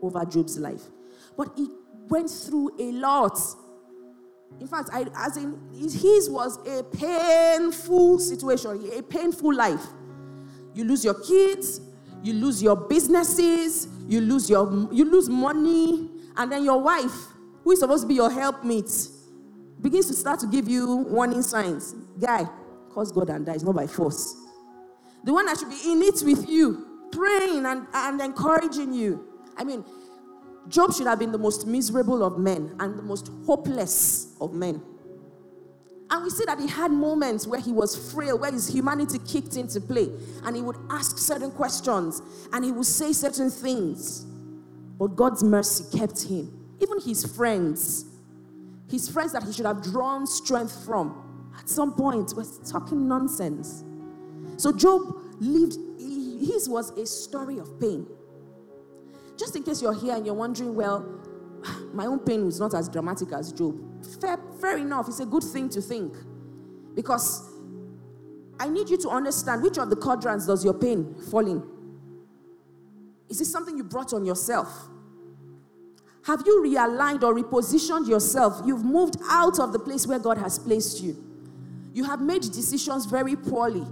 over 0.00 0.24
Job's 0.24 0.58
life. 0.58 0.84
But 1.36 1.50
he 1.56 1.68
went 2.08 2.30
through 2.30 2.70
a 2.80 2.90
lot. 2.92 3.38
In 4.60 4.66
fact, 4.66 4.88
I, 4.94 5.04
as 5.14 5.36
in 5.36 5.60
his 5.74 6.30
was 6.30 6.56
a 6.66 6.84
painful 6.84 8.18
situation, 8.18 8.92
a 8.96 9.02
painful 9.02 9.52
life. 9.52 9.84
You 10.72 10.84
lose 10.84 11.04
your 11.04 11.20
kids, 11.22 11.82
you 12.22 12.32
lose 12.32 12.62
your 12.62 12.76
businesses, 12.76 13.88
you 14.06 14.20
lose 14.20 14.48
your 14.48 14.88
you 14.92 15.04
lose 15.04 15.28
money, 15.28 16.10
and 16.36 16.50
then 16.50 16.64
your 16.64 16.80
wife, 16.80 17.28
who 17.64 17.72
is 17.72 17.80
supposed 17.80 18.04
to 18.04 18.08
be 18.08 18.14
your 18.14 18.30
helpmate, 18.30 18.90
begins 19.80 20.06
to 20.06 20.14
start 20.14 20.40
to 20.40 20.46
give 20.46 20.68
you 20.68 20.96
warning 20.96 21.42
signs. 21.42 21.94
Guy, 22.20 22.48
cause 22.90 23.12
God 23.12 23.30
and 23.30 23.46
die. 23.46 23.56
Not 23.62 23.76
by 23.76 23.86
force. 23.86 24.34
The 25.24 25.32
one 25.32 25.46
that 25.46 25.58
should 25.58 25.70
be 25.70 25.92
in 25.92 26.02
it 26.02 26.22
with 26.24 26.48
you, 26.48 27.08
praying 27.12 27.66
and, 27.66 27.86
and 27.92 28.20
encouraging 28.20 28.92
you. 28.92 29.24
I 29.56 29.64
mean, 29.64 29.84
Job 30.68 30.94
should 30.94 31.06
have 31.06 31.18
been 31.18 31.32
the 31.32 31.38
most 31.38 31.66
miserable 31.66 32.22
of 32.22 32.38
men 32.38 32.74
and 32.78 32.98
the 32.98 33.02
most 33.02 33.30
hopeless 33.46 34.36
of 34.40 34.52
men. 34.52 34.82
And 36.10 36.24
we 36.24 36.30
see 36.30 36.44
that 36.46 36.58
he 36.58 36.66
had 36.66 36.90
moments 36.90 37.46
where 37.46 37.60
he 37.60 37.70
was 37.70 38.12
frail, 38.12 38.38
where 38.38 38.50
his 38.50 38.66
humanity 38.66 39.18
kicked 39.18 39.56
into 39.56 39.80
play, 39.80 40.08
and 40.44 40.56
he 40.56 40.62
would 40.62 40.76
ask 40.88 41.18
certain 41.18 41.50
questions 41.50 42.22
and 42.52 42.64
he 42.64 42.72
would 42.72 42.86
say 42.86 43.12
certain 43.12 43.50
things. 43.50 44.24
But 44.98 45.16
God's 45.16 45.44
mercy 45.44 45.84
kept 45.96 46.22
him. 46.22 46.50
Even 46.80 47.00
his 47.00 47.24
friends, 47.36 48.06
his 48.90 49.08
friends 49.08 49.32
that 49.32 49.42
he 49.42 49.52
should 49.52 49.66
have 49.66 49.82
drawn 49.82 50.26
strength 50.26 50.84
from, 50.84 51.52
at 51.58 51.68
some 51.68 51.92
point 51.92 52.32
were 52.34 52.44
talking 52.66 53.06
nonsense. 53.06 53.84
So 54.56 54.72
Job 54.72 55.02
lived, 55.40 55.76
his 56.00 56.68
was 56.68 56.90
a 56.90 57.04
story 57.04 57.58
of 57.58 57.78
pain. 57.78 58.06
Just 59.36 59.54
in 59.56 59.62
case 59.62 59.82
you're 59.82 59.94
here 59.94 60.16
and 60.16 60.24
you're 60.24 60.34
wondering, 60.34 60.74
well, 60.74 61.06
my 61.92 62.06
own 62.06 62.20
pain 62.20 62.46
was 62.46 62.58
not 62.58 62.74
as 62.74 62.88
dramatic 62.88 63.32
as 63.32 63.52
Job. 63.52 63.87
Fair, 64.20 64.38
fair 64.60 64.78
enough. 64.78 65.08
It's 65.08 65.20
a 65.20 65.26
good 65.26 65.44
thing 65.44 65.68
to 65.70 65.80
think. 65.80 66.14
Because 66.94 67.48
I 68.58 68.68
need 68.68 68.88
you 68.88 68.96
to 68.98 69.08
understand 69.10 69.62
which 69.62 69.78
of 69.78 69.90
the 69.90 69.96
quadrants 69.96 70.46
does 70.46 70.64
your 70.64 70.74
pain 70.74 71.14
fall 71.30 71.46
in? 71.46 71.62
Is 73.28 73.38
this 73.38 73.52
something 73.52 73.76
you 73.76 73.84
brought 73.84 74.12
on 74.12 74.24
yourself? 74.24 74.88
Have 76.24 76.42
you 76.44 76.62
realigned 76.64 77.22
or 77.22 77.34
repositioned 77.34 78.08
yourself? 78.08 78.60
You've 78.64 78.84
moved 78.84 79.16
out 79.30 79.58
of 79.58 79.72
the 79.72 79.78
place 79.78 80.06
where 80.06 80.18
God 80.18 80.38
has 80.38 80.58
placed 80.58 81.02
you. 81.02 81.24
You 81.94 82.04
have 82.04 82.20
made 82.20 82.42
decisions 82.42 83.06
very 83.06 83.36
poorly. 83.36 83.86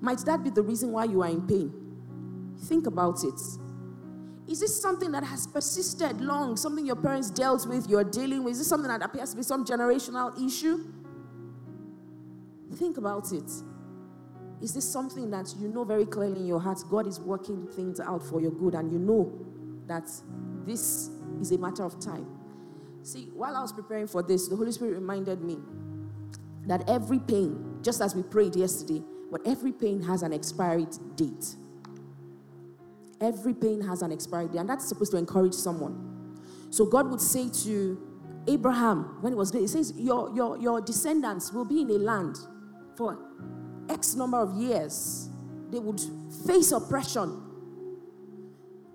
Might 0.00 0.18
that 0.26 0.42
be 0.44 0.50
the 0.50 0.62
reason 0.62 0.92
why 0.92 1.04
you 1.04 1.22
are 1.22 1.28
in 1.28 1.46
pain? 1.46 1.72
Think 2.64 2.86
about 2.86 3.22
it. 3.24 3.40
Is 4.48 4.60
this 4.60 4.80
something 4.80 5.10
that 5.12 5.24
has 5.24 5.46
persisted 5.46 6.20
long? 6.20 6.56
Something 6.56 6.86
your 6.86 6.96
parents 6.96 7.30
dealt 7.30 7.66
with, 7.66 7.88
you're 7.88 8.04
dealing 8.04 8.44
with? 8.44 8.52
Is 8.52 8.58
this 8.58 8.68
something 8.68 8.88
that 8.88 9.02
appears 9.02 9.30
to 9.30 9.36
be 9.36 9.42
some 9.42 9.64
generational 9.64 10.40
issue? 10.44 10.84
Think 12.74 12.96
about 12.96 13.32
it. 13.32 13.50
Is 14.62 14.72
this 14.72 14.90
something 14.90 15.30
that 15.30 15.52
you 15.58 15.68
know 15.68 15.84
very 15.84 16.06
clearly 16.06 16.40
in 16.40 16.46
your 16.46 16.60
heart 16.60 16.78
God 16.88 17.06
is 17.06 17.20
working 17.20 17.66
things 17.66 18.00
out 18.00 18.22
for 18.22 18.40
your 18.40 18.52
good 18.52 18.74
and 18.74 18.90
you 18.90 18.98
know 18.98 19.32
that 19.86 20.08
this 20.64 21.10
is 21.40 21.52
a 21.52 21.58
matter 21.58 21.84
of 21.84 22.00
time? 22.00 22.26
See, 23.02 23.30
while 23.34 23.56
I 23.56 23.60
was 23.60 23.72
preparing 23.72 24.06
for 24.06 24.22
this, 24.22 24.48
the 24.48 24.56
Holy 24.56 24.72
Spirit 24.72 24.94
reminded 24.94 25.42
me 25.42 25.58
that 26.66 26.88
every 26.88 27.18
pain, 27.18 27.78
just 27.82 28.00
as 28.00 28.14
we 28.14 28.22
prayed 28.22 28.56
yesterday, 28.56 29.02
but 29.30 29.40
every 29.46 29.72
pain 29.72 30.02
has 30.02 30.22
an 30.22 30.32
expiry 30.32 30.86
date. 31.16 31.56
Every 33.20 33.54
pain 33.54 33.80
has 33.80 34.02
an 34.02 34.12
expiry 34.12 34.48
date, 34.48 34.58
and 34.58 34.68
that's 34.68 34.86
supposed 34.86 35.12
to 35.12 35.18
encourage 35.18 35.54
someone. 35.54 36.38
So 36.70 36.84
God 36.86 37.10
would 37.10 37.20
say 37.20 37.48
to 37.64 37.98
Abraham 38.46 39.18
when 39.22 39.32
he 39.32 39.36
was 39.36 39.50
there, 39.50 39.60
He 39.60 39.66
says, 39.66 39.92
your, 39.96 40.34
your, 40.34 40.58
your 40.58 40.80
descendants 40.80 41.52
will 41.52 41.64
be 41.64 41.80
in 41.80 41.90
a 41.90 41.94
land 41.98 42.36
for 42.96 43.18
X 43.88 44.14
number 44.14 44.38
of 44.38 44.54
years. 44.54 45.28
They 45.70 45.78
would 45.78 46.00
face 46.46 46.72
oppression. 46.72 47.42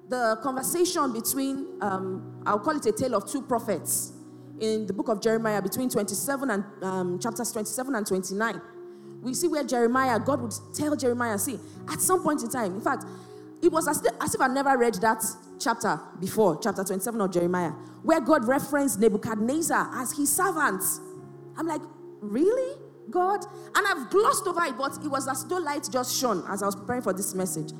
The 0.09 0.37
conversation 0.43 1.13
between, 1.13 1.67
um, 1.81 2.43
I'll 2.45 2.59
call 2.59 2.75
it 2.75 2.85
a 2.85 2.91
tale 2.91 3.15
of 3.15 3.29
two 3.29 3.41
prophets 3.41 4.13
in 4.59 4.85
the 4.85 4.93
book 4.93 5.07
of 5.07 5.21
Jeremiah 5.21 5.61
between 5.61 5.89
27 5.89 6.49
and 6.49 6.63
um, 6.83 7.19
chapters 7.19 7.51
27 7.51 7.95
and 7.95 8.05
29. 8.05 8.61
We 9.21 9.33
see 9.33 9.47
where 9.47 9.63
Jeremiah, 9.63 10.19
God 10.19 10.41
would 10.41 10.53
tell 10.73 10.95
Jeremiah, 10.95 11.37
see, 11.37 11.59
at 11.89 12.01
some 12.01 12.23
point 12.23 12.41
in 12.41 12.49
time, 12.49 12.75
in 12.75 12.81
fact, 12.81 13.05
it 13.61 13.71
was 13.71 13.87
as, 13.87 14.05
as 14.19 14.35
if 14.35 14.41
I 14.41 14.47
never 14.47 14.77
read 14.77 14.95
that 14.95 15.23
chapter 15.59 15.99
before, 16.19 16.59
chapter 16.61 16.83
27 16.83 17.21
of 17.21 17.31
Jeremiah, 17.31 17.71
where 18.03 18.19
God 18.19 18.47
referenced 18.47 18.99
Nebuchadnezzar 18.99 19.89
as 20.01 20.11
his 20.13 20.35
servant. 20.35 20.83
I'm 21.57 21.67
like, 21.67 21.81
really? 22.21 22.79
God? 23.09 23.45
And 23.75 23.85
I've 23.87 24.09
glossed 24.09 24.47
over 24.47 24.63
it, 24.63 24.77
but 24.77 24.97
it 25.03 25.09
was 25.09 25.27
as 25.27 25.45
though 25.45 25.57
light 25.57 25.87
just 25.91 26.19
shone 26.19 26.43
as 26.49 26.63
I 26.63 26.65
was 26.65 26.75
preparing 26.75 27.01
for 27.01 27.13
this 27.13 27.35
message. 27.35 27.71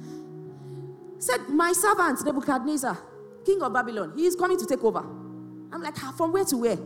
Said, 1.20 1.50
My 1.50 1.72
servant, 1.72 2.24
Nebuchadnezzar, 2.26 2.98
king 3.46 3.62
of 3.62 3.74
Babylon, 3.74 4.13
he 4.15 4.26
is 4.26 4.36
coming 4.36 4.58
to 4.60 4.65
take 4.65 4.84
over. 4.84 5.00
I'm 5.00 5.82
like, 5.82 5.96
ah, 6.04 6.13
from 6.17 6.34
where 6.34 6.46
to 6.46 6.58
where? 6.58 6.78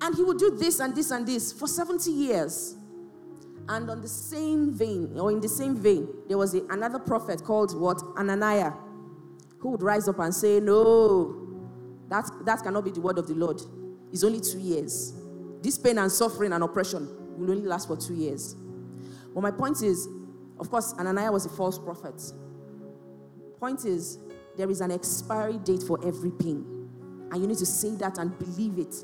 And 0.00 0.14
he 0.14 0.22
would 0.22 0.38
do 0.38 0.56
this 0.56 0.80
and 0.80 0.94
this 0.94 1.10
and 1.10 1.26
this 1.26 1.52
for 1.52 1.66
70 1.66 2.10
years. 2.10 2.76
And 3.68 3.88
on 3.88 4.02
the 4.02 4.08
same 4.08 4.74
vein, 4.74 5.18
or 5.18 5.30
in 5.30 5.40
the 5.40 5.48
same 5.48 5.74
vein, 5.76 6.08
there 6.28 6.36
was 6.36 6.54
a, 6.54 6.62
another 6.68 6.98
prophet 6.98 7.42
called 7.42 7.78
what? 7.78 7.98
Ananiah, 8.16 8.76
who 9.58 9.70
would 9.70 9.82
rise 9.82 10.06
up 10.06 10.18
and 10.18 10.34
say, 10.34 10.60
No, 10.60 11.34
that, 12.08 12.30
that 12.44 12.62
cannot 12.62 12.84
be 12.84 12.90
the 12.90 13.00
word 13.00 13.18
of 13.18 13.26
the 13.26 13.34
Lord. 13.34 13.60
It's 14.12 14.22
only 14.22 14.40
two 14.40 14.58
years. 14.58 15.14
This 15.62 15.78
pain 15.78 15.96
and 15.96 16.12
suffering 16.12 16.52
and 16.52 16.62
oppression 16.62 17.08
will 17.38 17.50
only 17.50 17.66
last 17.66 17.88
for 17.88 17.96
two 17.96 18.14
years. 18.14 18.54
But 19.34 19.40
my 19.40 19.50
point 19.50 19.82
is, 19.82 20.08
of 20.60 20.70
course, 20.70 20.92
Ananiah 20.94 21.32
was 21.32 21.46
a 21.46 21.48
false 21.48 21.78
prophet. 21.78 22.22
Point 23.58 23.86
is, 23.86 24.18
there 24.58 24.70
is 24.70 24.82
an 24.82 24.92
expiry 24.92 25.56
date 25.56 25.82
for 25.82 25.98
every 26.06 26.30
pain. 26.30 26.66
And 27.32 27.40
you 27.40 27.48
need 27.48 27.58
to 27.58 27.66
say 27.66 27.96
that 27.96 28.18
and 28.18 28.38
believe 28.38 28.78
it. 28.78 28.94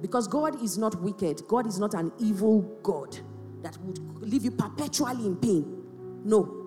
Because 0.00 0.26
God 0.26 0.60
is 0.62 0.78
not 0.78 1.00
wicked, 1.00 1.42
God 1.46 1.66
is 1.66 1.78
not 1.78 1.92
an 1.92 2.10
evil 2.18 2.62
God 2.82 3.20
that 3.62 3.76
would 3.78 3.98
leave 4.20 4.44
you 4.44 4.50
perpetually 4.50 5.26
in 5.26 5.36
pain. 5.36 5.84
No. 6.24 6.58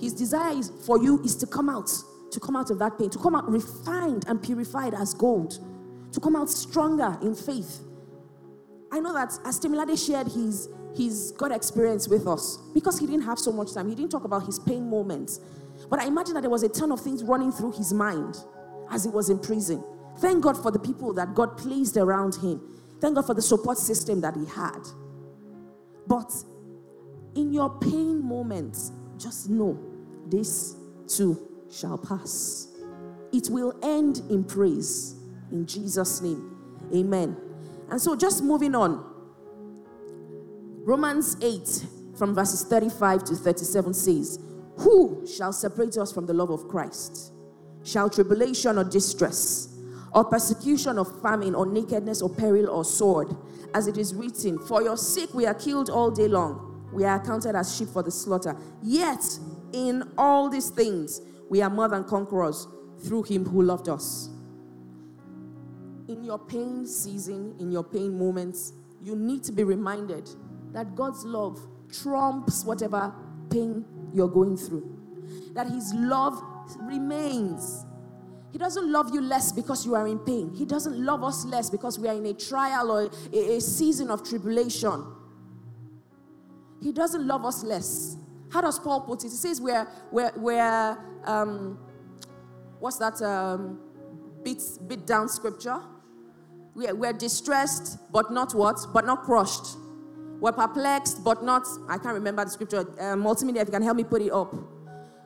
His 0.00 0.12
desire 0.12 0.56
is 0.56 0.72
for 0.86 1.02
you 1.02 1.22
is 1.24 1.34
to 1.36 1.46
come 1.46 1.68
out, 1.68 1.90
to 2.30 2.40
come 2.40 2.56
out 2.56 2.70
of 2.70 2.78
that 2.78 2.98
pain, 2.98 3.10
to 3.10 3.18
come 3.18 3.34
out 3.34 3.50
refined 3.50 4.24
and 4.28 4.42
purified 4.42 4.94
as 4.94 5.14
gold, 5.14 5.58
to 6.12 6.20
come 6.20 6.36
out 6.36 6.48
stronger 6.48 7.18
in 7.22 7.34
faith. 7.34 7.80
I 8.92 9.00
know 9.00 9.12
that 9.12 9.32
as 9.44 9.60
Temilade 9.60 10.04
shared 10.04 10.28
his 10.28 10.68
his 10.96 11.32
God 11.36 11.52
experience 11.52 12.08
with 12.08 12.26
us 12.26 12.58
because 12.74 12.98
he 12.98 13.06
didn't 13.06 13.22
have 13.22 13.38
so 13.38 13.52
much 13.52 13.74
time. 13.74 13.88
He 13.88 13.94
didn't 13.94 14.10
talk 14.10 14.24
about 14.24 14.46
his 14.46 14.58
pain 14.58 14.88
moments. 14.88 15.40
But 15.88 16.00
I 16.00 16.06
imagine 16.06 16.34
that 16.34 16.40
there 16.40 16.50
was 16.50 16.62
a 16.62 16.68
ton 16.68 16.90
of 16.90 17.00
things 17.00 17.22
running 17.22 17.52
through 17.52 17.72
his 17.72 17.92
mind 17.92 18.36
as 18.90 19.04
he 19.04 19.10
was 19.10 19.30
in 19.30 19.38
prison. 19.38 19.84
Thank 20.18 20.42
God 20.42 20.60
for 20.60 20.70
the 20.70 20.78
people 20.78 21.12
that 21.14 21.34
God 21.34 21.56
placed 21.56 21.96
around 21.96 22.34
him. 22.36 22.60
Thank 23.00 23.14
God 23.14 23.26
for 23.26 23.34
the 23.34 23.42
support 23.42 23.78
system 23.78 24.20
that 24.22 24.34
he 24.34 24.44
had. 24.46 24.80
But 26.08 26.32
in 27.34 27.52
your 27.52 27.78
pain 27.78 28.24
moments, 28.24 28.92
just 29.18 29.50
know 29.50 29.78
this 30.26 30.76
too 31.06 31.48
shall 31.70 31.98
pass. 31.98 32.68
It 33.32 33.48
will 33.50 33.78
end 33.82 34.22
in 34.30 34.44
praise. 34.44 35.16
In 35.52 35.66
Jesus' 35.66 36.20
name. 36.20 36.56
Amen. 36.94 37.36
And 37.90 38.00
so, 38.00 38.16
just 38.16 38.42
moving 38.42 38.74
on. 38.74 39.04
Romans 40.84 41.36
8, 41.42 41.86
from 42.16 42.34
verses 42.34 42.64
35 42.64 43.24
to 43.24 43.34
37 43.34 43.94
says, 43.94 44.40
Who 44.78 45.26
shall 45.26 45.52
separate 45.52 45.96
us 45.98 46.12
from 46.12 46.26
the 46.26 46.32
love 46.32 46.50
of 46.50 46.68
Christ? 46.68 47.32
Shall 47.84 48.08
tribulation 48.08 48.78
or 48.78 48.84
distress, 48.84 49.67
or 50.12 50.24
persecution 50.24 50.98
or 50.98 51.04
famine, 51.04 51.54
or 51.54 51.66
nakedness 51.66 52.22
or 52.22 52.30
peril 52.30 52.68
or 52.70 52.84
sword? 52.84 53.36
As 53.74 53.86
it 53.86 53.98
is 53.98 54.14
written, 54.14 54.58
For 54.58 54.82
your 54.82 54.96
sake 54.96 55.34
we 55.34 55.46
are 55.46 55.54
killed 55.54 55.90
all 55.90 56.10
day 56.10 56.28
long. 56.28 56.88
We 56.92 57.04
are 57.04 57.16
accounted 57.20 57.54
as 57.54 57.76
sheep 57.76 57.88
for 57.88 58.02
the 58.02 58.10
slaughter. 58.10 58.56
Yet, 58.82 59.22
in 59.72 60.02
all 60.16 60.48
these 60.48 60.70
things, 60.70 61.20
we 61.50 61.60
are 61.62 61.70
more 61.70 61.88
than 61.88 62.04
conquerors 62.04 62.66
through 63.02 63.24
him 63.24 63.44
who 63.44 63.62
loved 63.62 63.88
us. 63.88 64.30
In 66.08 66.24
your 66.24 66.38
pain 66.38 66.86
season, 66.86 67.54
in 67.58 67.70
your 67.70 67.84
pain 67.84 68.18
moments, 68.18 68.72
you 69.02 69.14
need 69.14 69.44
to 69.44 69.52
be 69.52 69.64
reminded 69.64 70.28
that 70.72 70.94
God's 70.94 71.24
love 71.24 71.60
trumps 72.02 72.64
whatever 72.64 73.12
pain 73.50 73.84
you're 74.12 74.28
going 74.28 74.56
through. 74.56 74.98
That 75.52 75.68
his 75.68 75.92
love 75.94 76.42
remains. 76.80 77.84
He 78.50 78.58
doesn't 78.58 78.90
love 78.90 79.14
you 79.14 79.20
less 79.20 79.52
because 79.52 79.84
you 79.84 79.94
are 79.94 80.06
in 80.06 80.18
pain. 80.18 80.54
He 80.54 80.64
doesn't 80.64 80.98
love 80.98 81.22
us 81.22 81.44
less 81.44 81.68
because 81.68 81.98
we 81.98 82.08
are 82.08 82.14
in 82.14 82.26
a 82.26 82.32
trial 82.32 82.90
or 82.90 83.10
a, 83.32 83.56
a 83.56 83.60
season 83.60 84.10
of 84.10 84.26
tribulation. 84.26 85.04
He 86.82 86.92
doesn't 86.92 87.26
love 87.26 87.44
us 87.44 87.62
less. 87.62 88.16
How 88.50 88.62
does 88.62 88.78
Paul 88.78 89.02
put 89.02 89.24
it? 89.24 89.30
He 89.30 89.36
says 89.36 89.60
we're, 89.60 89.86
we're, 90.10 90.32
we're 90.36 90.98
um, 91.24 91.78
what's 92.78 92.96
that 92.98 93.20
um, 93.20 93.80
bit, 94.42 94.62
bit 94.86 95.06
down 95.06 95.28
scripture? 95.28 95.80
We're, 96.74 96.94
we're 96.94 97.12
distressed, 97.12 97.98
but 98.10 98.32
not 98.32 98.54
what? 98.54 98.78
But 98.94 99.04
not 99.04 99.24
crushed. 99.24 99.76
We're 100.40 100.52
perplexed, 100.52 101.22
but 101.24 101.42
not, 101.42 101.66
I 101.88 101.98
can't 101.98 102.14
remember 102.14 102.44
the 102.44 102.50
scripture. 102.50 102.80
Uh, 102.80 103.16
multimedia, 103.16 103.62
if 103.62 103.68
you 103.68 103.72
can 103.72 103.82
help 103.82 103.96
me 103.96 104.04
put 104.04 104.22
it 104.22 104.32
up. 104.32 104.54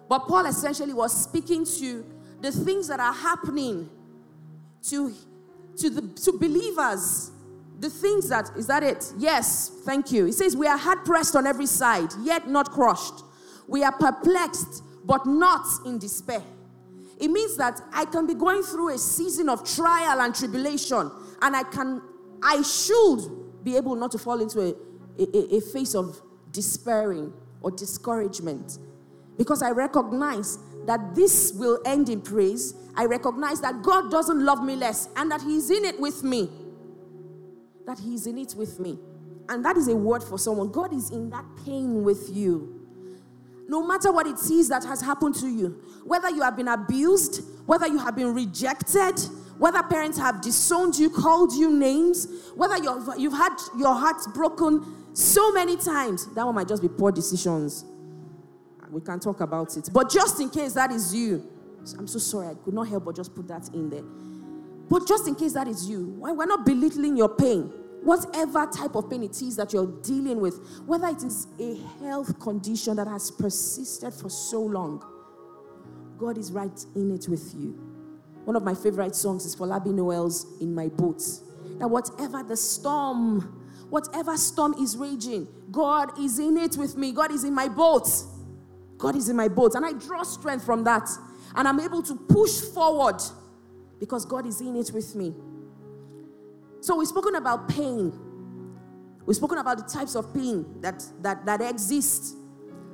But 0.08 0.20
Paul 0.20 0.46
essentially 0.46 0.94
was 0.94 1.24
speaking 1.24 1.64
to 1.78 2.04
the 2.42 2.50
things 2.52 2.88
that 2.88 3.00
are 3.00 3.12
happening 3.12 3.88
to, 4.88 5.14
to, 5.78 5.90
the, 5.90 6.02
to 6.22 6.32
believers. 6.32 7.30
The 7.78 7.88
things 7.88 8.28
that, 8.28 8.50
is 8.56 8.66
that 8.66 8.82
it? 8.82 9.12
Yes, 9.16 9.70
thank 9.84 10.12
you. 10.12 10.26
He 10.26 10.32
says, 10.32 10.56
We 10.56 10.66
are 10.66 10.76
hard 10.76 11.04
pressed 11.04 11.34
on 11.34 11.46
every 11.46 11.66
side, 11.66 12.10
yet 12.22 12.48
not 12.48 12.70
crushed. 12.70 13.24
We 13.66 13.82
are 13.84 13.92
perplexed, 13.92 14.82
but 15.04 15.24
not 15.26 15.66
in 15.86 15.98
despair. 15.98 16.42
It 17.18 17.28
means 17.28 17.56
that 17.56 17.80
I 17.92 18.04
can 18.04 18.26
be 18.26 18.34
going 18.34 18.62
through 18.62 18.90
a 18.94 18.98
season 18.98 19.48
of 19.48 19.64
trial 19.64 20.20
and 20.20 20.34
tribulation, 20.34 21.10
and 21.40 21.56
I 21.56 21.62
can, 21.62 22.02
I 22.42 22.62
should 22.62 23.64
be 23.64 23.76
able 23.76 23.94
not 23.94 24.10
to 24.12 24.18
fall 24.18 24.40
into 24.40 24.60
a, 24.60 24.74
a, 25.18 25.56
a 25.56 25.60
phase 25.60 25.94
of 25.94 26.20
despairing 26.50 27.32
or 27.60 27.70
discouragement 27.70 28.78
because 29.38 29.62
I 29.62 29.70
recognize 29.70 30.58
that 30.86 31.14
this 31.14 31.52
will 31.54 31.78
end 31.84 32.08
in 32.08 32.20
praise. 32.20 32.74
I 32.94 33.06
recognize 33.06 33.60
that 33.60 33.82
God 33.82 34.10
doesn't 34.10 34.44
love 34.44 34.62
me 34.62 34.76
less 34.76 35.08
and 35.16 35.30
that 35.30 35.42
He's 35.42 35.70
in 35.70 35.84
it 35.84 35.98
with 36.00 36.22
me. 36.22 36.50
That 37.86 37.98
He's 37.98 38.26
in 38.26 38.38
it 38.38 38.54
with 38.56 38.78
me. 38.80 38.98
And 39.48 39.64
that 39.64 39.76
is 39.76 39.88
a 39.88 39.96
word 39.96 40.22
for 40.22 40.38
someone. 40.38 40.70
God 40.70 40.94
is 40.94 41.10
in 41.10 41.30
that 41.30 41.44
pain 41.64 42.02
with 42.02 42.30
you. 42.30 42.80
No 43.68 43.86
matter 43.86 44.12
what 44.12 44.26
it 44.26 44.38
is 44.50 44.68
that 44.68 44.84
has 44.84 45.00
happened 45.00 45.34
to 45.36 45.48
you, 45.48 45.80
whether 46.04 46.30
you 46.30 46.42
have 46.42 46.56
been 46.56 46.68
abused, 46.68 47.42
whether 47.66 47.86
you 47.86 47.98
have 47.98 48.16
been 48.16 48.34
rejected, 48.34 49.18
whether 49.58 49.82
parents 49.82 50.18
have 50.18 50.40
disowned 50.40 50.96
you, 50.96 51.08
called 51.08 51.52
you 51.52 51.70
names, 51.70 52.26
whether 52.54 52.76
you've, 52.76 53.32
had 53.32 53.56
your 53.78 53.94
heart 53.94 54.20
broken 54.34 55.06
so 55.14 55.52
many 55.52 55.76
times, 55.76 56.26
that 56.34 56.44
one 56.44 56.54
might 56.54 56.68
just 56.68 56.82
be 56.82 56.88
poor 56.88 57.12
decisions. 57.12 57.84
We 58.92 59.00
can 59.00 59.18
talk 59.18 59.40
about 59.40 59.74
it. 59.78 59.88
But 59.90 60.10
just 60.10 60.38
in 60.40 60.50
case 60.50 60.74
that 60.74 60.92
is 60.92 61.14
you, 61.14 61.48
I'm 61.98 62.06
so 62.06 62.18
sorry, 62.18 62.48
I 62.48 62.54
could 62.62 62.74
not 62.74 62.88
help 62.88 63.06
but 63.06 63.16
just 63.16 63.34
put 63.34 63.48
that 63.48 63.68
in 63.72 63.88
there. 63.88 64.04
But 64.90 65.08
just 65.08 65.26
in 65.26 65.34
case 65.34 65.54
that 65.54 65.66
is 65.66 65.88
you, 65.88 66.14
why 66.18 66.32
we're 66.32 66.44
not 66.44 66.66
belittling 66.66 67.16
your 67.16 67.30
pain, 67.30 67.72
whatever 68.02 68.66
type 68.66 68.94
of 68.94 69.08
pain 69.08 69.22
it 69.22 69.40
is 69.40 69.56
that 69.56 69.72
you're 69.72 69.86
dealing 70.02 70.40
with, 70.40 70.60
whether 70.84 71.06
it 71.06 71.22
is 71.22 71.46
a 71.58 71.78
health 72.04 72.38
condition 72.38 72.96
that 72.96 73.06
has 73.06 73.30
persisted 73.30 74.12
for 74.12 74.28
so 74.28 74.60
long, 74.60 75.02
God 76.18 76.36
is 76.36 76.52
right 76.52 76.84
in 76.94 77.14
it 77.14 77.26
with 77.28 77.54
you. 77.56 77.70
One 78.44 78.56
of 78.56 78.62
my 78.62 78.74
favorite 78.74 79.16
songs 79.16 79.46
is 79.46 79.54
for 79.54 79.66
Folabi 79.66 79.94
Nuel's 79.94 80.60
In 80.60 80.74
My 80.74 80.88
Boat. 80.88 81.22
That 81.78 81.88
whatever 81.88 82.42
the 82.42 82.56
storm, 82.56 83.40
whatever 83.88 84.36
storm 84.36 84.74
is 84.74 84.98
raging, 84.98 85.48
God 85.70 86.18
is 86.20 86.38
in 86.38 86.58
it 86.58 86.76
with 86.76 86.96
me. 86.98 87.12
God 87.12 87.32
is 87.32 87.44
in 87.44 87.54
my 87.54 87.68
boat. 87.68 88.08
God 89.02 89.16
is 89.16 89.28
in 89.28 89.34
my 89.34 89.48
boat. 89.48 89.74
And 89.74 89.84
I 89.84 89.92
draw 89.94 90.22
strength 90.22 90.64
from 90.64 90.84
that. 90.84 91.10
And 91.56 91.66
I'm 91.66 91.80
able 91.80 92.02
to 92.02 92.14
push 92.14 92.60
forward 92.60 93.20
because 93.98 94.24
God 94.24 94.46
is 94.46 94.60
in 94.60 94.76
it 94.76 94.92
with 94.94 95.16
me. 95.16 95.34
So 96.80 96.96
we've 96.96 97.08
spoken 97.08 97.34
about 97.34 97.68
pain. 97.68 98.12
We've 99.26 99.36
spoken 99.36 99.58
about 99.58 99.78
the 99.78 99.92
types 99.92 100.14
of 100.14 100.32
pain 100.32 100.80
that, 100.82 101.04
that, 101.20 101.44
that 101.46 101.60
exist. 101.60 102.36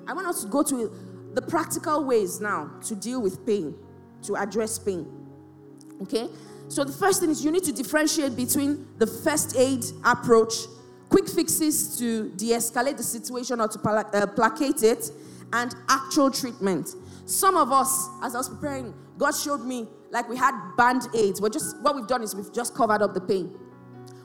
I 0.06 0.14
want 0.14 0.26
us 0.26 0.42
to 0.44 0.48
go 0.48 0.62
to 0.62 0.90
the 1.34 1.42
practical 1.42 2.02
ways 2.04 2.40
now 2.40 2.70
to 2.86 2.96
deal 2.96 3.20
with 3.20 3.44
pain, 3.44 3.74
to 4.22 4.34
address 4.34 4.78
pain. 4.78 5.06
Okay? 6.02 6.28
So 6.68 6.84
the 6.84 6.92
first 6.92 7.20
thing 7.20 7.28
is 7.28 7.44
you 7.44 7.52
need 7.52 7.64
to 7.64 7.72
differentiate 7.72 8.34
between 8.34 8.86
the 8.96 9.06
first 9.06 9.56
aid 9.58 9.84
approach, 10.06 10.54
quick 11.10 11.28
fixes 11.28 11.98
to 11.98 12.30
de 12.30 12.52
escalate 12.52 12.96
the 12.96 13.02
situation 13.02 13.60
or 13.60 13.68
to 13.68 13.78
uh, 13.78 14.26
placate 14.26 14.82
it, 14.82 15.10
and 15.52 15.74
actual 15.88 16.30
treatment. 16.30 16.94
Some 17.26 17.56
of 17.56 17.72
us, 17.72 18.08
as 18.22 18.34
I 18.34 18.38
was 18.38 18.48
preparing, 18.48 18.94
God 19.16 19.32
showed 19.32 19.64
me 19.64 19.88
like 20.10 20.28
we 20.28 20.36
had 20.36 20.54
band 20.76 21.08
aids. 21.14 21.40
We're 21.40 21.48
just 21.50 21.80
what 21.82 21.94
we've 21.94 22.06
done 22.06 22.22
is 22.22 22.34
we've 22.34 22.52
just 22.52 22.74
covered 22.74 23.02
up 23.02 23.14
the 23.14 23.20
pain. 23.20 23.54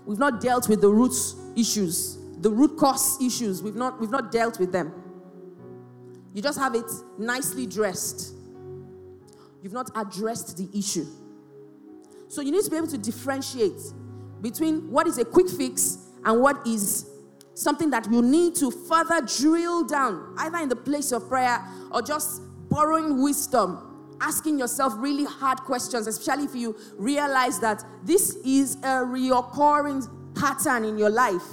We've 0.06 0.20
not 0.20 0.42
dealt 0.42 0.70
with 0.70 0.82
the 0.82 0.90
root 0.90 1.16
issues, 1.56 2.18
the 2.40 2.50
root 2.50 2.78
cause 2.78 3.22
issues. 3.22 3.62
We've 3.62 3.76
not 3.76 4.00
we've 4.00 4.12
not 4.12 4.32
dealt 4.32 4.60
with 4.60 4.72
them. 4.72 4.94
You 6.34 6.42
just 6.42 6.58
have 6.58 6.76
it 6.76 6.90
nicely 7.18 7.68
dressed. 7.68 8.34
You've 9.62 9.74
not 9.74 9.90
addressed 9.96 10.58
the 10.58 10.70
issue. 10.78 11.06
So 12.28 12.42
you 12.42 12.52
need 12.52 12.64
to 12.64 12.70
be 12.70 12.78
able 12.78 12.88
to 12.88 12.98
differentiate 12.98 13.80
between 14.42 14.92
what 14.92 15.08
is 15.08 15.20
a 15.20 15.26
quick 15.26 15.50
fix 15.50 16.00
and 16.26 16.42
what 16.42 16.66
is 16.68 17.10
something 17.54 17.90
that 17.92 18.12
you 18.12 18.22
need 18.22 18.56
to 18.56 18.72
further 18.72 19.22
drill 19.22 19.86
down, 19.86 20.34
either 20.38 20.58
in 20.58 20.70
the 20.70 20.76
place 20.76 21.12
of 21.12 21.28
prayer 21.28 21.64
or 21.92 22.02
just 22.02 22.42
borrowing 22.70 23.22
wisdom, 23.22 24.18
asking 24.22 24.58
yourself 24.58 24.94
really 24.98 25.26
hard 25.26 25.60
questions, 25.60 26.08
especially 26.08 26.46
if 26.46 26.56
you 26.56 26.76
realize 26.98 27.60
that 27.60 27.84
this 28.04 28.36
is 28.38 28.76
a 28.78 29.04
reoccurring 29.06 30.08
pattern 30.36 30.84
in 30.84 30.98
your 30.98 31.10
life. 31.10 31.44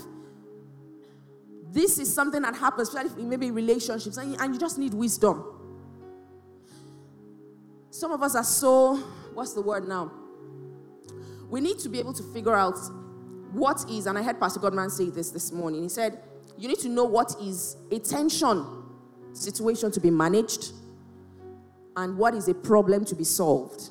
This 1.73 1.99
is 1.99 2.13
something 2.13 2.43
that 2.43 2.57
happens, 2.57 2.89
especially 2.89 3.23
in 3.23 3.29
maybe 3.29 3.51
relationships, 3.51 4.17
and 4.17 4.55
you 4.55 4.59
just 4.59 4.79
need 4.79 4.95
wisdom. 4.95 5.45
Some 7.91 8.13
of 8.13 8.23
us 8.23 8.35
are 8.35 8.45
so, 8.45 8.97
what's 9.35 9.53
the 9.53 9.61
word 9.61 9.87
now? 9.87 10.11
We 11.49 11.61
need 11.61 11.79
to 11.81 11.89
be 11.89 11.99
able 11.99 12.13
to 12.15 12.23
figure 12.23 12.55
out 12.55 12.79
what 13.53 13.85
is, 13.91 14.07
and 14.07 14.17
I 14.19 14.23
heard 14.23 14.39
Pastor 14.39 14.61
Godman 14.61 14.91
say 14.91 15.11
this 15.11 15.31
this 15.31 15.53
morning. 15.53 15.83
He 15.83 15.89
said, 15.89 16.21
You 16.57 16.69
need 16.69 16.79
to 16.81 16.89
know 16.89 17.05
what 17.05 17.35
is 17.41 17.77
a 17.91 17.99
tension 17.99 18.65
situation 19.33 19.91
to 19.93 20.01
be 20.01 20.11
managed 20.11 20.73
and 21.97 22.17
what 22.17 22.35
is 22.35 22.49
a 22.49 22.55
problem 22.55 23.05
to 23.07 23.15
be 23.15 23.25
solved. 23.25 23.91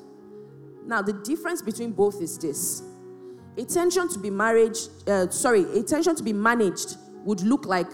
Now, 0.86 1.02
the 1.02 1.12
difference 1.12 1.62
between 1.62 1.92
both 1.92 2.20
is 2.20 2.38
this 2.38 2.82
a 3.56 3.64
tension 3.64 4.08
to 4.08 4.18
be 4.18 4.30
marriage, 4.30 4.78
uh, 5.06 5.28
sorry, 5.28 5.62
a 5.78 5.82
tension 5.82 6.14
to 6.16 6.22
be 6.22 6.32
managed 6.32 6.96
would 7.24 7.42
look 7.42 7.66
like 7.66 7.90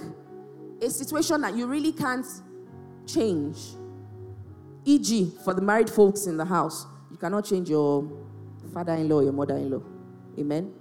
a 0.80 0.88
situation 0.88 1.40
that 1.40 1.56
you 1.56 1.66
really 1.66 1.92
can't 1.92 2.26
change. 3.06 3.58
E.g., 4.84 5.32
for 5.44 5.52
the 5.52 5.60
married 5.60 5.90
folks 5.90 6.26
in 6.26 6.36
the 6.36 6.44
house, 6.44 6.86
you 7.10 7.16
cannot 7.16 7.44
change 7.44 7.68
your 7.68 8.08
father 8.72 8.92
in 8.92 9.08
law, 9.08 9.20
your 9.20 9.32
mother 9.32 9.56
in 9.56 9.70
law. 9.70 9.82
Amen? 10.38 10.72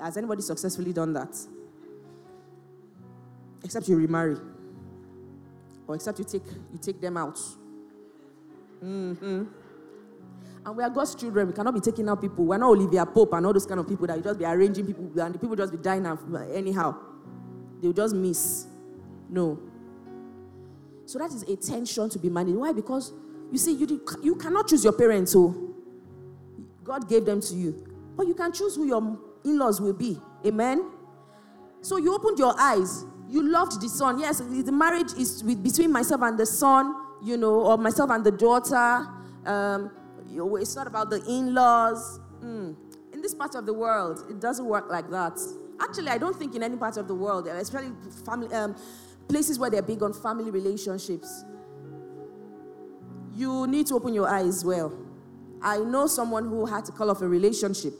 Has 0.00 0.16
anybody 0.16 0.42
successfully 0.42 0.92
done 0.92 1.12
that? 1.14 1.36
except 3.64 3.88
you 3.88 3.96
remarry, 3.96 4.36
or 5.86 5.94
except 5.94 6.18
you 6.18 6.24
take 6.24 6.46
you 6.72 6.78
take 6.80 7.00
them 7.00 7.16
out. 7.16 7.38
Mm-hmm. 8.82 9.44
And 10.64 10.76
we 10.76 10.84
are 10.84 10.90
God's 10.90 11.14
children. 11.14 11.48
We 11.48 11.52
cannot 11.52 11.74
be 11.74 11.80
taking 11.80 12.08
out 12.08 12.20
people. 12.20 12.44
We're 12.44 12.58
not 12.58 12.70
Olivia 12.70 13.04
Pope 13.04 13.32
and 13.32 13.44
all 13.46 13.52
those 13.52 13.66
kind 13.66 13.80
of 13.80 13.88
people 13.88 14.06
that 14.06 14.16
you 14.16 14.22
just 14.22 14.38
be 14.38 14.44
arranging 14.44 14.86
people 14.86 15.20
and 15.20 15.34
the 15.34 15.38
people 15.38 15.56
just 15.56 15.72
be 15.72 15.78
dying 15.78 16.06
anyhow. 16.54 16.94
They'll 17.80 17.92
just 17.92 18.14
miss. 18.14 18.66
No. 19.28 19.58
So 21.04 21.18
that 21.18 21.32
is 21.32 21.42
a 21.42 21.56
tension 21.56 22.08
to 22.10 22.18
be 22.18 22.28
managed. 22.28 22.56
Why? 22.56 22.72
Because 22.72 23.12
you 23.50 23.58
see, 23.58 23.74
you, 23.74 24.00
you 24.22 24.36
cannot 24.36 24.68
choose 24.68 24.84
your 24.84 24.92
parents, 24.92 25.32
so 25.32 25.40
oh. 25.40 25.74
God 26.84 27.08
gave 27.08 27.24
them 27.24 27.40
to 27.40 27.54
you. 27.54 27.84
But 28.16 28.28
you 28.28 28.34
can 28.34 28.52
choose 28.52 28.76
who 28.76 28.86
your 28.86 29.18
in 29.44 29.58
laws 29.58 29.80
will 29.80 29.92
be. 29.92 30.18
Amen? 30.46 30.90
So 31.80 31.96
you 31.96 32.14
opened 32.14 32.38
your 32.38 32.58
eyes. 32.58 33.04
You 33.28 33.48
loved 33.48 33.80
the 33.80 33.88
son. 33.88 34.18
Yes, 34.18 34.38
the 34.40 34.72
marriage 34.72 35.12
is 35.18 35.42
with, 35.42 35.62
between 35.62 35.90
myself 35.90 36.22
and 36.22 36.38
the 36.38 36.46
son, 36.46 36.94
you 37.22 37.36
know, 37.36 37.60
or 37.62 37.78
myself 37.78 38.10
and 38.10 38.24
the 38.24 38.30
daughter. 38.30 39.08
Um, 39.46 39.90
it's 40.60 40.76
not 40.76 40.86
about 40.86 41.10
the 41.10 41.22
in 41.28 41.54
laws. 41.54 42.20
Mm. 42.42 42.76
In 43.12 43.22
this 43.22 43.34
part 43.34 43.54
of 43.54 43.66
the 43.66 43.72
world, 43.72 44.24
it 44.30 44.40
doesn't 44.40 44.66
work 44.66 44.90
like 44.90 45.10
that. 45.10 45.38
Actually, 45.80 46.08
I 46.08 46.18
don't 46.18 46.36
think 46.36 46.54
in 46.54 46.62
any 46.62 46.76
part 46.76 46.96
of 46.96 47.08
the 47.08 47.14
world, 47.14 47.46
especially 47.46 47.92
family, 48.24 48.52
um, 48.54 48.76
places 49.28 49.58
where 49.58 49.70
they're 49.70 49.82
big 49.82 50.02
on 50.02 50.12
family 50.12 50.50
relationships, 50.50 51.44
you 53.34 53.66
need 53.66 53.86
to 53.86 53.94
open 53.94 54.14
your 54.14 54.28
eyes 54.28 54.64
well. 54.64 54.92
I 55.62 55.78
know 55.78 56.06
someone 56.06 56.48
who 56.48 56.66
had 56.66 56.84
to 56.86 56.92
call 56.92 57.10
off 57.10 57.22
a 57.22 57.28
relationship 57.28 57.94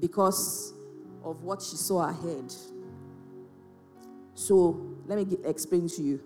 because 0.00 0.74
of 1.22 1.42
what 1.42 1.62
she 1.62 1.76
saw 1.76 2.08
ahead. 2.08 2.52
So 4.34 4.98
let 5.06 5.18
me 5.18 5.36
explain 5.44 5.88
to 5.88 6.02
you. 6.02 6.20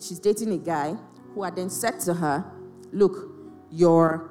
She's 0.00 0.18
dating 0.18 0.52
a 0.52 0.58
guy 0.58 0.94
who 1.34 1.42
had 1.42 1.56
then 1.56 1.70
said 1.70 1.98
to 2.00 2.14
her, 2.14 2.44
Look, 2.92 3.30
your, 3.70 4.30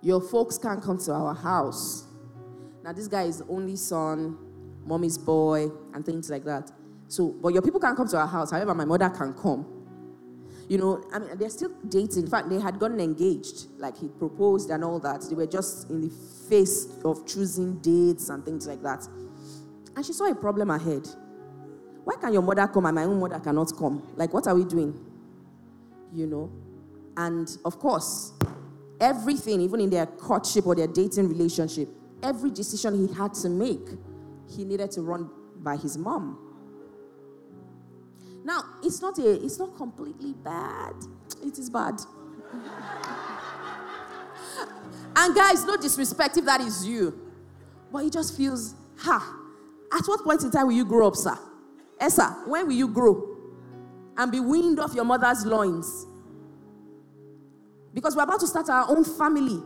your 0.00 0.20
folks 0.20 0.58
can't 0.58 0.82
come 0.82 0.98
to 0.98 1.12
our 1.12 1.34
house. 1.34 2.06
Now, 2.82 2.92
this 2.92 3.06
guy 3.06 3.22
is 3.24 3.38
the 3.38 3.46
only 3.46 3.76
son, 3.76 4.36
mommy's 4.84 5.16
boy, 5.16 5.68
and 5.94 6.04
things 6.04 6.30
like 6.30 6.44
that. 6.44 6.72
So, 7.06 7.28
but 7.28 7.52
your 7.52 7.62
people 7.62 7.78
can't 7.78 7.96
come 7.96 8.08
to 8.08 8.16
our 8.16 8.26
house. 8.26 8.50
However, 8.50 8.74
my 8.74 8.84
mother 8.84 9.08
can 9.10 9.34
come. 9.34 9.81
You 10.72 10.78
know, 10.78 11.04
I 11.12 11.18
mean, 11.18 11.28
they're 11.36 11.50
still 11.50 11.68
dating. 11.86 12.22
In 12.22 12.30
fact, 12.30 12.48
they 12.48 12.58
had 12.58 12.78
gotten 12.78 12.98
engaged. 12.98 13.66
Like 13.76 13.94
he 13.94 14.08
proposed 14.08 14.70
and 14.70 14.82
all 14.82 14.98
that. 15.00 15.20
They 15.28 15.34
were 15.34 15.46
just 15.46 15.90
in 15.90 16.00
the 16.00 16.08
face 16.48 16.88
of 17.04 17.26
choosing 17.26 17.74
dates 17.80 18.30
and 18.30 18.42
things 18.42 18.66
like 18.66 18.80
that. 18.82 19.06
And 19.94 20.06
she 20.06 20.14
saw 20.14 20.30
a 20.30 20.34
problem 20.34 20.70
ahead. 20.70 21.06
Why 22.04 22.14
can 22.18 22.32
your 22.32 22.40
mother 22.40 22.66
come 22.68 22.86
and 22.86 22.94
my 22.94 23.04
own 23.04 23.20
mother 23.20 23.38
cannot 23.38 23.70
come? 23.76 24.02
Like, 24.16 24.32
what 24.32 24.46
are 24.46 24.54
we 24.54 24.64
doing? 24.64 24.98
You 26.10 26.26
know? 26.26 26.50
And 27.18 27.54
of 27.66 27.78
course, 27.78 28.32
everything, 28.98 29.60
even 29.60 29.78
in 29.78 29.90
their 29.90 30.06
courtship 30.06 30.66
or 30.66 30.74
their 30.74 30.86
dating 30.86 31.28
relationship, 31.28 31.90
every 32.22 32.50
decision 32.50 33.06
he 33.06 33.12
had 33.12 33.34
to 33.34 33.50
make, 33.50 33.90
he 34.48 34.64
needed 34.64 34.90
to 34.92 35.02
run 35.02 35.28
by 35.56 35.76
his 35.76 35.98
mom. 35.98 36.51
Now, 38.44 38.62
it's 38.82 39.00
not 39.00 39.18
a, 39.18 39.44
it's 39.44 39.58
not 39.58 39.76
completely 39.76 40.32
bad. 40.32 40.94
It 41.44 41.58
is 41.58 41.70
bad. 41.70 42.00
and 45.16 45.34
guys, 45.34 45.64
no 45.64 45.76
disrespect 45.76 46.36
if 46.36 46.44
that 46.44 46.60
is 46.60 46.86
you. 46.86 47.18
But 47.92 48.04
he 48.04 48.10
just 48.10 48.36
feels, 48.36 48.74
ha, 48.98 49.36
at 49.92 50.04
what 50.06 50.24
point 50.24 50.42
in 50.42 50.50
time 50.50 50.66
will 50.66 50.74
you 50.74 50.84
grow 50.84 51.08
up, 51.08 51.16
sir? 51.16 51.38
Eh, 52.00 52.06
Essa, 52.06 52.42
when 52.46 52.66
will 52.66 52.74
you 52.74 52.88
grow? 52.88 53.28
And 54.16 54.32
be 54.32 54.40
weaned 54.40 54.80
off 54.80 54.94
your 54.94 55.04
mother's 55.04 55.46
loins? 55.46 56.06
Because 57.94 58.16
we're 58.16 58.22
about 58.24 58.40
to 58.40 58.46
start 58.46 58.68
our 58.68 58.88
own 58.88 59.04
family. 59.04 59.62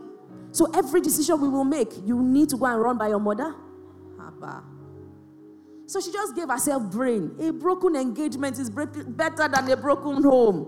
So 0.51 0.67
every 0.73 1.01
decision 1.01 1.41
we 1.41 1.49
will 1.49 1.63
make, 1.63 1.89
you 2.05 2.21
need 2.21 2.49
to 2.49 2.57
go 2.57 2.65
and 2.65 2.81
run 2.81 2.97
by 2.97 3.09
your 3.09 3.19
mother. 3.19 3.53
Abba. 4.19 4.63
So 5.87 6.01
she 6.01 6.11
just 6.11 6.35
gave 6.35 6.49
herself 6.49 6.83
brain. 6.91 7.33
A 7.39 7.51
broken 7.51 7.95
engagement 7.95 8.59
is 8.59 8.69
better 8.69 9.47
than 9.47 9.71
a 9.71 9.77
broken 9.77 10.21
home. 10.21 10.67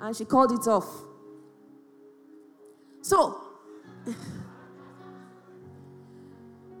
And 0.00 0.16
she 0.16 0.24
called 0.24 0.50
it 0.52 0.66
off. 0.66 0.86
So, 3.02 3.38
and 4.06 4.16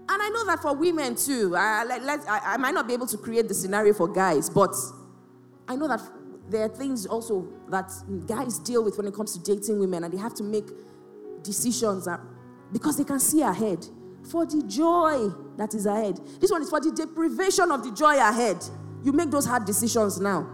I 0.08 0.28
know 0.30 0.46
that 0.46 0.60
for 0.62 0.74
women 0.74 1.14
too, 1.14 1.54
I, 1.54 1.84
I, 2.26 2.54
I 2.54 2.56
might 2.56 2.74
not 2.74 2.88
be 2.88 2.94
able 2.94 3.06
to 3.08 3.18
create 3.18 3.46
the 3.46 3.54
scenario 3.54 3.92
for 3.92 4.08
guys, 4.08 4.48
but 4.48 4.74
I 5.68 5.76
know 5.76 5.86
that 5.86 6.00
there 6.48 6.62
are 6.62 6.68
things 6.68 7.04
also 7.06 7.46
that 7.68 7.92
guys 8.26 8.58
deal 8.58 8.82
with 8.82 8.96
when 8.96 9.06
it 9.06 9.14
comes 9.14 9.36
to 9.36 9.42
dating 9.42 9.78
women, 9.78 10.04
and 10.04 10.12
they 10.12 10.18
have 10.18 10.34
to 10.34 10.42
make 10.42 10.66
decisions 11.42 12.08
because 12.72 12.96
they 12.96 13.04
can 13.04 13.20
see 13.20 13.42
ahead 13.42 13.86
for 14.30 14.46
the 14.46 14.62
joy 14.66 15.28
that 15.56 15.74
is 15.74 15.86
ahead. 15.86 16.20
This 16.40 16.50
one 16.50 16.62
is 16.62 16.70
for 16.70 16.80
the 16.80 16.92
deprivation 16.92 17.70
of 17.70 17.82
the 17.84 17.92
joy 17.92 18.16
ahead. 18.18 18.58
You 19.02 19.12
make 19.12 19.30
those 19.30 19.46
hard 19.46 19.64
decisions 19.64 20.20
now, 20.20 20.48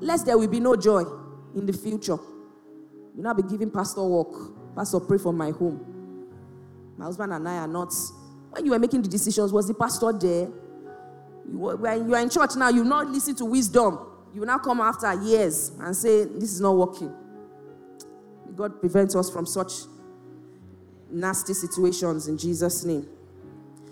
lest 0.00 0.26
there 0.26 0.38
will 0.38 0.48
be 0.48 0.60
no 0.60 0.76
joy 0.76 1.04
in 1.54 1.66
the 1.66 1.72
future. 1.72 2.18
You 3.16 3.22
now 3.22 3.34
be 3.34 3.42
giving 3.42 3.70
pastor 3.70 4.04
work. 4.04 4.74
Pastor, 4.76 5.00
pray 5.00 5.18
for 5.18 5.32
my 5.32 5.50
home. 5.50 5.84
My 6.96 7.06
husband 7.06 7.32
and 7.32 7.48
I 7.48 7.58
are 7.58 7.68
not. 7.68 7.92
When 8.50 8.64
you 8.64 8.70
were 8.70 8.78
making 8.78 9.02
the 9.02 9.08
decisions, 9.08 9.52
was 9.52 9.66
the 9.66 9.74
pastor 9.74 10.12
there? 10.12 10.48
You 11.50 11.58
were, 11.58 11.76
when 11.76 12.08
you 12.08 12.14
are 12.14 12.20
in 12.20 12.30
church 12.30 12.56
now, 12.56 12.68
you 12.68 12.84
not 12.84 13.08
listen 13.08 13.34
to 13.36 13.44
wisdom 13.44 14.08
you 14.34 14.44
now 14.44 14.58
come 14.58 14.80
after 14.80 15.12
years 15.14 15.72
and 15.80 15.96
say, 15.96 16.24
This 16.24 16.52
is 16.52 16.60
not 16.60 16.76
working. 16.76 17.12
God 18.54 18.80
prevents 18.80 19.14
us 19.14 19.30
from 19.30 19.46
such 19.46 19.72
nasty 21.10 21.54
situations 21.54 22.28
in 22.28 22.38
Jesus' 22.38 22.84
name. 22.84 23.06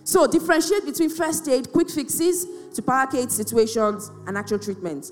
So, 0.05 0.27
differentiate 0.27 0.85
between 0.85 1.11
first 1.11 1.49
aid, 1.49 1.73
quick 1.73 1.91
fixes 1.91 2.47
to 2.75 2.83
placate 2.83 3.33
situations, 3.33 4.11
and 4.27 4.39
actual 4.39 4.59
treatment. 4.59 5.11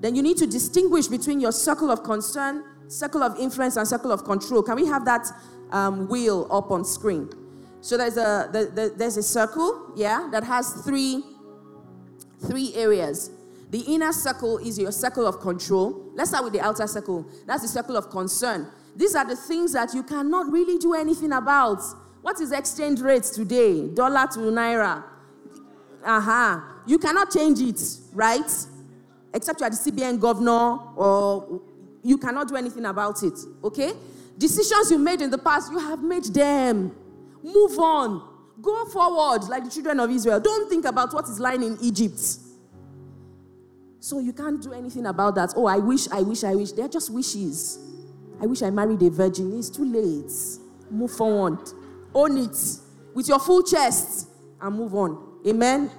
Then 0.00 0.14
you 0.14 0.22
need 0.22 0.36
to 0.38 0.46
distinguish 0.46 1.06
between 1.06 1.40
your 1.40 1.52
circle 1.52 1.90
of 1.90 2.02
concern, 2.02 2.64
circle 2.88 3.22
of 3.22 3.38
influence, 3.38 3.76
and 3.76 3.88
circle 3.88 4.12
of 4.12 4.24
control. 4.24 4.62
Can 4.62 4.76
we 4.76 4.86
have 4.86 5.04
that 5.06 5.26
um, 5.70 6.08
wheel 6.08 6.46
up 6.50 6.70
on 6.70 6.84
screen? 6.84 7.30
So 7.80 7.96
there's 7.96 8.16
a 8.16 8.48
the, 8.52 8.70
the, 8.74 8.94
there's 8.96 9.16
a 9.16 9.22
circle, 9.22 9.92
yeah, 9.96 10.28
that 10.32 10.44
has 10.44 10.72
three 10.84 11.22
three 12.40 12.74
areas. 12.74 13.30
The 13.70 13.80
inner 13.80 14.12
circle 14.12 14.58
is 14.58 14.78
your 14.78 14.92
circle 14.92 15.26
of 15.26 15.40
control. 15.40 16.10
Let's 16.14 16.30
start 16.30 16.44
with 16.44 16.52
the 16.52 16.60
outer 16.60 16.86
circle. 16.86 17.26
That's 17.46 17.62
the 17.62 17.68
circle 17.68 17.96
of 17.96 18.10
concern. 18.10 18.68
These 18.96 19.14
are 19.14 19.24
the 19.26 19.36
things 19.36 19.74
that 19.74 19.92
you 19.92 20.02
cannot 20.02 20.50
really 20.50 20.78
do 20.78 20.94
anything 20.94 21.32
about. 21.32 21.82
What 22.22 22.40
is 22.40 22.50
exchange 22.50 23.00
rates 23.00 23.30
today? 23.30 23.88
Dollar 23.88 24.26
to 24.32 24.38
naira. 24.40 25.04
Aha. 26.04 26.62
Uh-huh. 26.64 26.82
You 26.86 26.98
cannot 26.98 27.30
change 27.30 27.60
it, 27.60 27.80
right? 28.12 28.50
Except 29.34 29.60
you 29.60 29.66
are 29.66 29.70
the 29.70 29.76
CBN 29.76 30.18
governor 30.18 30.78
or 30.96 31.60
you 32.02 32.16
cannot 32.16 32.48
do 32.48 32.56
anything 32.56 32.86
about 32.86 33.22
it. 33.22 33.38
Okay? 33.62 33.92
Decisions 34.38 34.90
you 34.90 34.98
made 34.98 35.20
in 35.20 35.30
the 35.30 35.38
past, 35.38 35.70
you 35.70 35.78
have 35.78 36.02
made 36.02 36.24
them. 36.24 36.96
Move 37.42 37.78
on. 37.78 38.32
Go 38.62 38.86
forward 38.86 39.44
like 39.48 39.64
the 39.64 39.70
children 39.70 40.00
of 40.00 40.10
Israel. 40.10 40.40
Don't 40.40 40.70
think 40.70 40.86
about 40.86 41.12
what 41.12 41.28
is 41.28 41.38
lying 41.38 41.62
in 41.62 41.76
Egypt. 41.82 42.20
So 44.00 44.20
you 44.20 44.32
can't 44.32 44.62
do 44.62 44.72
anything 44.72 45.06
about 45.06 45.34
that. 45.34 45.52
Oh, 45.56 45.66
I 45.66 45.76
wish, 45.78 46.08
I 46.10 46.22
wish, 46.22 46.44
I 46.44 46.54
wish. 46.54 46.72
They're 46.72 46.88
just 46.88 47.10
wishes. 47.10 47.85
I 48.40 48.46
wish 48.46 48.62
I 48.62 48.70
married 48.70 49.02
a 49.02 49.10
virgin. 49.10 49.58
It's 49.58 49.70
too 49.70 49.84
late. 49.84 50.32
Move 50.90 51.12
forward. 51.12 51.58
Own 52.14 52.38
it 52.38 52.56
with 53.14 53.28
your 53.28 53.38
full 53.38 53.62
chest 53.62 54.28
and 54.60 54.76
move 54.76 54.94
on. 54.94 55.40
Amen. 55.46 55.90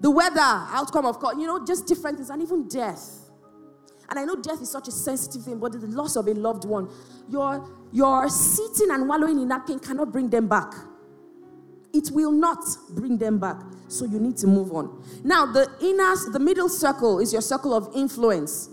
The 0.00 0.10
weather, 0.10 0.40
outcome 0.40 1.06
of 1.06 1.18
course, 1.18 1.36
you 1.38 1.46
know, 1.46 1.64
just 1.64 1.86
different 1.86 2.18
things, 2.18 2.30
and 2.30 2.42
even 2.42 2.68
death. 2.68 3.30
And 4.08 4.18
I 4.18 4.24
know 4.24 4.36
death 4.36 4.60
is 4.60 4.70
such 4.70 4.88
a 4.88 4.92
sensitive 4.92 5.44
thing, 5.44 5.58
but 5.58 5.72
the 5.72 5.86
loss 5.86 6.16
of 6.16 6.28
a 6.28 6.34
loved 6.34 6.64
one, 6.64 6.88
your, 7.28 7.68
your 7.92 8.28
sitting 8.28 8.90
and 8.92 9.08
wallowing 9.08 9.40
in 9.40 9.48
that 9.48 9.66
pain 9.66 9.78
cannot 9.78 10.12
bring 10.12 10.30
them 10.30 10.46
back. 10.48 10.72
It 11.92 12.10
will 12.12 12.30
not 12.30 12.64
bring 12.90 13.18
them 13.18 13.38
back. 13.38 13.60
So 13.88 14.04
you 14.04 14.20
need 14.20 14.36
to 14.38 14.46
move 14.46 14.72
on. 14.72 15.02
Now, 15.24 15.46
the 15.46 15.70
inner, 15.80 16.14
the 16.30 16.38
middle 16.38 16.68
circle 16.68 17.18
is 17.20 17.32
your 17.32 17.42
circle 17.42 17.74
of 17.74 17.90
influence. 17.96 18.68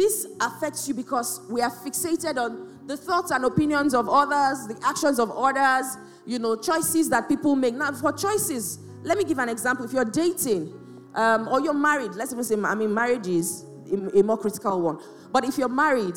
This 0.00 0.26
affects 0.40 0.88
you 0.88 0.94
because 0.94 1.42
we 1.50 1.60
are 1.60 1.70
fixated 1.70 2.38
on 2.38 2.86
the 2.86 2.96
thoughts 2.96 3.32
and 3.32 3.44
opinions 3.44 3.92
of 3.92 4.08
others, 4.08 4.66
the 4.66 4.80
actions 4.82 5.18
of 5.18 5.30
others, 5.30 5.98
you 6.24 6.38
know, 6.38 6.56
choices 6.56 7.10
that 7.10 7.28
people 7.28 7.54
make. 7.54 7.74
Now, 7.74 7.92
for 7.92 8.10
choices, 8.10 8.78
let 9.02 9.18
me 9.18 9.24
give 9.24 9.38
an 9.38 9.50
example. 9.50 9.84
If 9.84 9.92
you're 9.92 10.06
dating 10.06 10.72
um, 11.14 11.48
or 11.48 11.60
you're 11.60 11.74
married, 11.74 12.12
let's 12.12 12.32
even 12.32 12.44
say, 12.44 12.56
I 12.64 12.74
mean, 12.74 12.94
marriage 12.94 13.26
is 13.26 13.66
a 14.14 14.22
more 14.22 14.38
critical 14.38 14.80
one. 14.80 15.00
But 15.30 15.44
if 15.44 15.58
you're 15.58 15.68
married, 15.68 16.16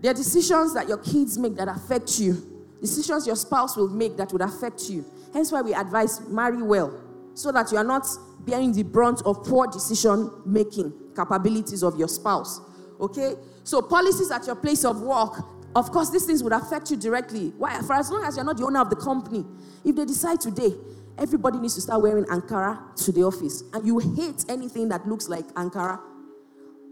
there 0.00 0.10
are 0.10 0.14
decisions 0.14 0.74
that 0.74 0.88
your 0.88 0.98
kids 0.98 1.38
make 1.38 1.54
that 1.58 1.68
affect 1.68 2.18
you, 2.18 2.66
decisions 2.80 3.24
your 3.24 3.36
spouse 3.36 3.76
will 3.76 3.88
make 3.88 4.16
that 4.16 4.32
would 4.32 4.42
affect 4.42 4.90
you. 4.90 5.04
Hence 5.32 5.52
why 5.52 5.62
we 5.62 5.74
advise 5.74 6.20
marry 6.26 6.60
well. 6.60 7.06
so 7.36 7.52
that 7.52 7.70
you 7.70 7.76
are 7.76 7.84
not 7.84 8.04
bearing 8.40 8.72
the 8.72 8.82
brunt 8.82 9.20
of 9.26 9.44
poor 9.44 9.66
decision 9.66 10.30
making 10.46 10.92
capabilities 11.14 11.82
of 11.82 11.98
your 11.98 12.08
spouse. 12.08 12.60
Okay? 13.00 13.34
So, 13.64 13.82
policies 13.82 14.30
at 14.30 14.46
your 14.46 14.56
place 14.56 14.84
of 14.84 15.00
work, 15.00 15.42
of 15.74 15.90
course, 15.92 16.10
these 16.10 16.24
things 16.24 16.42
would 16.42 16.52
affect 16.52 16.90
you 16.90 16.96
directly. 16.96 17.52
Why? 17.58 17.80
For 17.82 17.94
as 17.94 18.10
long 18.10 18.24
as 18.24 18.36
you're 18.36 18.44
not 18.44 18.56
the 18.56 18.64
owner 18.64 18.80
of 18.80 18.90
the 18.90 18.96
company, 18.96 19.44
if 19.84 19.94
they 19.94 20.04
decide 20.04 20.40
today, 20.40 20.74
everybody 21.18 21.58
needs 21.58 21.74
to 21.74 21.80
start 21.80 22.02
wearing 22.02 22.24
Ankara 22.24 22.94
to 23.04 23.12
the 23.12 23.22
office, 23.22 23.62
and 23.72 23.86
you 23.86 23.98
hate 23.98 24.44
anything 24.48 24.88
that 24.88 25.06
looks 25.06 25.28
like 25.28 25.46
Ankara, 25.54 26.00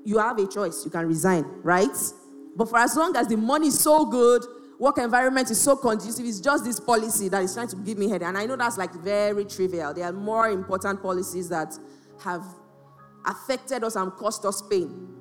you 0.04 0.18
have 0.18 0.38
a 0.38 0.46
choice. 0.46 0.84
You 0.84 0.90
can 0.90 1.06
resign, 1.06 1.44
right? 1.62 1.96
But 2.56 2.68
for 2.68 2.78
as 2.78 2.94
long 2.96 3.16
as 3.16 3.26
the 3.26 3.36
money 3.36 3.68
is 3.68 3.80
so 3.80 4.04
good, 4.04 4.42
work 4.78 4.98
environment 4.98 5.50
is 5.50 5.60
so 5.60 5.76
conducive, 5.76 6.26
it's 6.26 6.40
just 6.40 6.64
this 6.64 6.78
policy 6.78 7.28
that 7.28 7.42
is 7.42 7.54
trying 7.54 7.68
to 7.68 7.76
give 7.76 7.98
me 7.98 8.08
head. 8.10 8.22
And 8.22 8.36
I 8.36 8.44
know 8.46 8.56
that's 8.56 8.76
like 8.76 8.92
very 8.92 9.44
trivial. 9.44 9.94
There 9.94 10.04
are 10.04 10.12
more 10.12 10.50
important 10.50 11.02
policies 11.02 11.48
that 11.48 11.76
have 12.22 12.44
affected 13.24 13.82
us 13.82 13.96
and 13.96 14.12
caused 14.12 14.44
us 14.44 14.62
pain. 14.62 15.13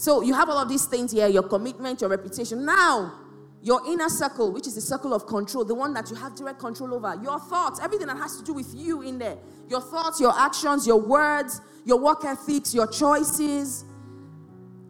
So 0.00 0.22
you 0.22 0.32
have 0.32 0.48
all 0.48 0.56
of 0.56 0.66
these 0.70 0.86
things 0.86 1.12
here 1.12 1.28
your 1.28 1.42
commitment, 1.42 2.00
your 2.00 2.08
reputation. 2.08 2.64
Now, 2.64 3.12
your 3.60 3.86
inner 3.86 4.08
circle, 4.08 4.50
which 4.50 4.66
is 4.66 4.74
the 4.74 4.80
circle 4.80 5.12
of 5.12 5.26
control, 5.26 5.62
the 5.62 5.74
one 5.74 5.92
that 5.92 6.08
you 6.08 6.16
have 6.16 6.34
direct 6.34 6.58
control 6.58 6.94
over, 6.94 7.20
your 7.22 7.38
thoughts, 7.38 7.78
everything 7.82 8.06
that 8.06 8.16
has 8.16 8.38
to 8.38 8.42
do 8.42 8.54
with 8.54 8.74
you 8.74 9.02
in 9.02 9.18
there. 9.18 9.36
Your 9.68 9.82
thoughts, 9.82 10.18
your 10.18 10.32
actions, 10.34 10.86
your 10.86 10.98
words, 10.98 11.60
your 11.84 11.98
work 11.98 12.24
ethics, 12.24 12.74
your 12.74 12.86
choices. 12.86 13.84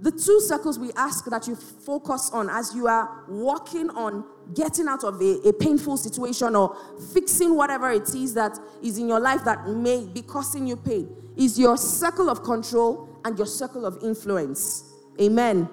The 0.01 0.13
two 0.13 0.41
circles 0.43 0.79
we 0.79 0.93
ask 0.93 1.25
that 1.25 1.49
you 1.49 1.57
focus 1.57 2.31
on 2.33 2.49
as 2.49 2.73
you 2.73 2.87
are 2.87 3.25
working 3.29 3.91
on 3.91 4.25
getting 4.55 4.87
out 4.87 5.03
of 5.03 5.21
a, 5.21 5.41
a 5.49 5.53
painful 5.53 5.97
situation 5.97 6.55
or 6.55 6.77
fixing 7.13 7.57
whatever 7.57 7.91
it 7.91 8.15
is 8.15 8.33
that 8.35 8.57
is 8.81 8.97
in 8.97 9.09
your 9.09 9.19
life 9.19 9.43
that 9.45 9.69
may 9.71 10.07
be 10.07 10.23
causing 10.23 10.69
you 10.69 10.77
pain 10.77 11.09
is 11.37 11.59
your 11.59 11.77
circle 11.77 12.31
of 12.31 12.45
control 12.45 13.09
and 13.25 13.37
your 13.37 13.47
circle 13.49 13.85
of 13.85 13.99
influence. 14.05 14.89
Amen. 15.19 15.69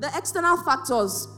The 0.00 0.10
external 0.16 0.56
factors 0.62 1.28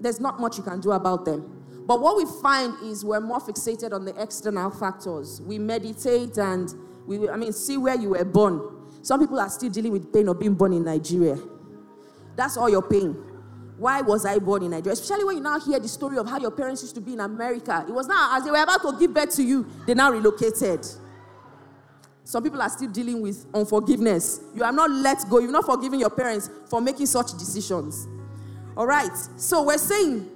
there's 0.00 0.20
not 0.20 0.40
much 0.40 0.56
you 0.58 0.62
can 0.62 0.80
do 0.80 0.92
about 0.92 1.24
them. 1.24 1.52
But 1.86 2.00
what 2.00 2.16
we 2.16 2.26
find 2.42 2.74
is 2.82 3.04
we're 3.04 3.20
more 3.20 3.40
fixated 3.40 3.92
on 3.92 4.04
the 4.04 4.20
external 4.20 4.70
factors. 4.70 5.40
We 5.40 5.58
meditate 5.58 6.36
and 6.36 6.72
we, 7.06 7.28
I 7.28 7.36
mean, 7.36 7.52
see 7.52 7.76
where 7.76 7.96
you 7.96 8.10
were 8.10 8.24
born. 8.24 8.60
Some 9.02 9.20
people 9.20 9.38
are 9.38 9.48
still 9.48 9.70
dealing 9.70 9.92
with 9.92 10.12
pain 10.12 10.28
of 10.28 10.38
being 10.40 10.54
born 10.54 10.72
in 10.72 10.84
Nigeria. 10.84 11.38
That's 12.34 12.56
all 12.56 12.68
your 12.68 12.82
pain. 12.82 13.12
Why 13.78 14.00
was 14.00 14.26
I 14.26 14.38
born 14.38 14.64
in 14.64 14.70
Nigeria? 14.70 14.94
Especially 14.94 15.24
when 15.24 15.36
you 15.36 15.42
now 15.42 15.60
hear 15.60 15.78
the 15.78 15.88
story 15.88 16.18
of 16.18 16.26
how 16.28 16.40
your 16.40 16.50
parents 16.50 16.82
used 16.82 16.94
to 16.96 17.00
be 17.00 17.12
in 17.12 17.20
America. 17.20 17.84
It 17.88 17.92
was 17.92 18.08
now, 18.08 18.36
as 18.36 18.44
they 18.44 18.50
were 18.50 18.62
about 18.62 18.82
to 18.82 18.96
give 18.98 19.14
birth 19.14 19.34
to 19.36 19.42
you, 19.42 19.66
they 19.86 19.94
now 19.94 20.10
relocated. 20.10 20.84
Some 22.26 22.42
people 22.42 22.60
are 22.60 22.68
still 22.68 22.90
dealing 22.90 23.22
with 23.22 23.46
unforgiveness. 23.54 24.40
You 24.52 24.64
are 24.64 24.72
not 24.72 24.90
let 24.90 25.18
go. 25.30 25.38
You've 25.38 25.52
not 25.52 25.64
forgiven 25.64 26.00
your 26.00 26.10
parents 26.10 26.50
for 26.68 26.80
making 26.80 27.06
such 27.06 27.38
decisions. 27.38 28.08
All 28.76 28.84
right. 28.84 29.16
So 29.36 29.62
we're 29.62 29.78
saying 29.78 30.28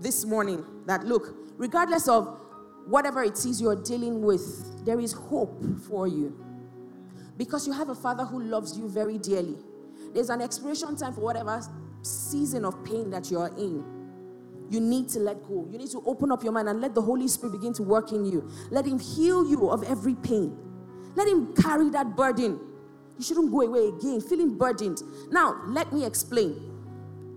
this 0.00 0.24
morning 0.24 0.64
that 0.86 1.04
look, 1.04 1.36
regardless 1.58 2.08
of 2.08 2.40
whatever 2.86 3.22
it 3.22 3.44
is 3.44 3.60
you're 3.60 3.76
dealing 3.76 4.22
with, 4.22 4.86
there 4.86 4.98
is 4.98 5.12
hope 5.12 5.62
for 5.86 6.08
you. 6.08 6.34
Because 7.36 7.66
you 7.66 7.74
have 7.74 7.90
a 7.90 7.94
father 7.94 8.24
who 8.24 8.40
loves 8.42 8.78
you 8.78 8.88
very 8.88 9.18
dearly. 9.18 9.58
There's 10.14 10.30
an 10.30 10.40
expiration 10.40 10.96
time 10.96 11.12
for 11.12 11.20
whatever 11.20 11.60
season 12.00 12.64
of 12.64 12.82
pain 12.86 13.10
that 13.10 13.30
you're 13.30 13.52
in. 13.58 13.84
You 14.70 14.80
need 14.80 15.10
to 15.10 15.18
let 15.18 15.42
go. 15.42 15.68
You 15.70 15.76
need 15.76 15.90
to 15.90 16.02
open 16.06 16.32
up 16.32 16.42
your 16.42 16.52
mind 16.52 16.70
and 16.70 16.80
let 16.80 16.94
the 16.94 17.02
Holy 17.02 17.28
Spirit 17.28 17.52
begin 17.52 17.74
to 17.74 17.82
work 17.82 18.12
in 18.12 18.24
you. 18.24 18.50
Let 18.70 18.86
Him 18.86 18.98
heal 18.98 19.46
you 19.46 19.68
of 19.68 19.82
every 19.82 20.14
pain. 20.14 20.63
Let 21.14 21.28
Him 21.28 21.54
carry 21.54 21.90
that 21.90 22.16
burden. 22.16 22.60
You 23.18 23.24
shouldn't 23.24 23.52
go 23.52 23.62
away 23.62 23.88
again 23.88 24.20
feeling 24.20 24.56
burdened. 24.58 25.02
Now, 25.30 25.62
let 25.66 25.92
me 25.92 26.04
explain 26.04 26.74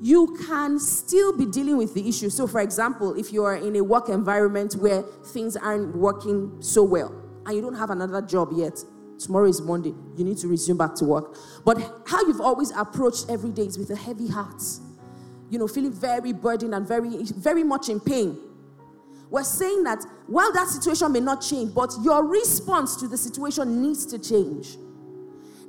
you 0.01 0.37
can 0.47 0.79
still 0.79 1.35
be 1.35 1.45
dealing 1.45 1.77
with 1.77 1.93
the 1.93 2.07
issue. 2.07 2.29
So, 2.29 2.47
for 2.47 2.61
example, 2.61 3.17
if 3.17 3.33
you 3.33 3.43
are 3.43 3.55
in 3.55 3.75
a 3.75 3.81
work 3.83 4.09
environment 4.09 4.75
where 4.75 5.01
things 5.01 5.55
aren't 5.55 5.95
working 5.95 6.55
so 6.61 6.83
well 6.83 7.13
and 7.45 7.55
you 7.55 7.61
don't 7.61 7.75
have 7.75 7.89
another 7.89 8.21
job 8.21 8.49
yet, 8.53 8.83
tomorrow 9.17 9.47
is 9.47 9.61
Monday, 9.61 9.93
you 10.15 10.23
need 10.23 10.37
to 10.37 10.47
resume 10.47 10.77
back 10.77 10.93
to 10.95 11.05
work. 11.05 11.35
But 11.65 11.79
how 12.05 12.21
you've 12.21 12.41
always 12.41 12.71
approached 12.71 13.25
every 13.29 13.51
day 13.51 13.63
is 13.63 13.77
with 13.77 13.89
a 13.89 13.95
heavy 13.95 14.27
heart, 14.27 14.61
you 15.49 15.57
know, 15.57 15.67
feeling 15.67 15.93
very 15.93 16.33
burdened 16.33 16.75
and 16.75 16.87
very, 16.87 17.23
very 17.23 17.63
much 17.63 17.89
in 17.89 17.99
pain. 17.99 18.37
We're 19.29 19.43
saying 19.43 19.83
that 19.83 20.03
while 20.27 20.51
that 20.53 20.67
situation 20.67 21.11
may 21.11 21.19
not 21.19 21.41
change, 21.41 21.73
but 21.73 21.93
your 22.01 22.25
response 22.25 22.95
to 22.97 23.07
the 23.07 23.17
situation 23.17 23.81
needs 23.81 24.05
to 24.07 24.19
change 24.19 24.77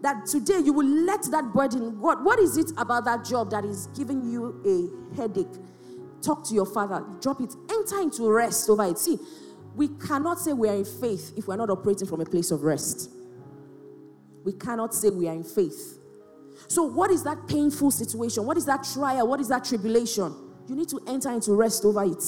that 0.02 0.26
today 0.26 0.60
you 0.64 0.72
will 0.72 0.86
let 0.86 1.22
that 1.30 1.52
burden, 1.52 2.00
what, 2.00 2.22
what 2.22 2.38
is 2.38 2.56
it 2.56 2.70
about 2.76 3.04
that 3.04 3.24
job 3.24 3.50
that 3.50 3.64
is 3.64 3.86
giving 3.88 4.22
you 4.30 4.62
a 4.64 5.16
headache? 5.16 5.46
Talk 6.22 6.46
to 6.48 6.54
your 6.54 6.66
father, 6.66 7.04
drop 7.20 7.40
it, 7.40 7.54
enter 7.70 8.00
into 8.00 8.30
rest 8.30 8.68
over 8.68 8.84
it. 8.84 8.98
See, 8.98 9.18
we 9.74 9.88
cannot 9.88 10.38
say 10.38 10.52
we 10.52 10.68
are 10.68 10.74
in 10.74 10.84
faith 10.84 11.32
if 11.36 11.46
we're 11.48 11.56
not 11.56 11.70
operating 11.70 12.06
from 12.06 12.20
a 12.20 12.24
place 12.24 12.50
of 12.50 12.62
rest. 12.62 13.10
We 14.44 14.52
cannot 14.52 14.94
say 14.94 15.10
we 15.10 15.28
are 15.28 15.34
in 15.34 15.44
faith. 15.44 15.98
So, 16.66 16.82
what 16.82 17.10
is 17.10 17.22
that 17.24 17.46
painful 17.46 17.90
situation? 17.92 18.44
What 18.44 18.56
is 18.56 18.66
that 18.66 18.86
trial? 18.92 19.28
What 19.28 19.40
is 19.40 19.48
that 19.48 19.64
tribulation? 19.64 20.34
You 20.66 20.74
need 20.74 20.88
to 20.88 21.00
enter 21.06 21.30
into 21.30 21.52
rest 21.52 21.84
over 21.84 22.04
it. 22.04 22.22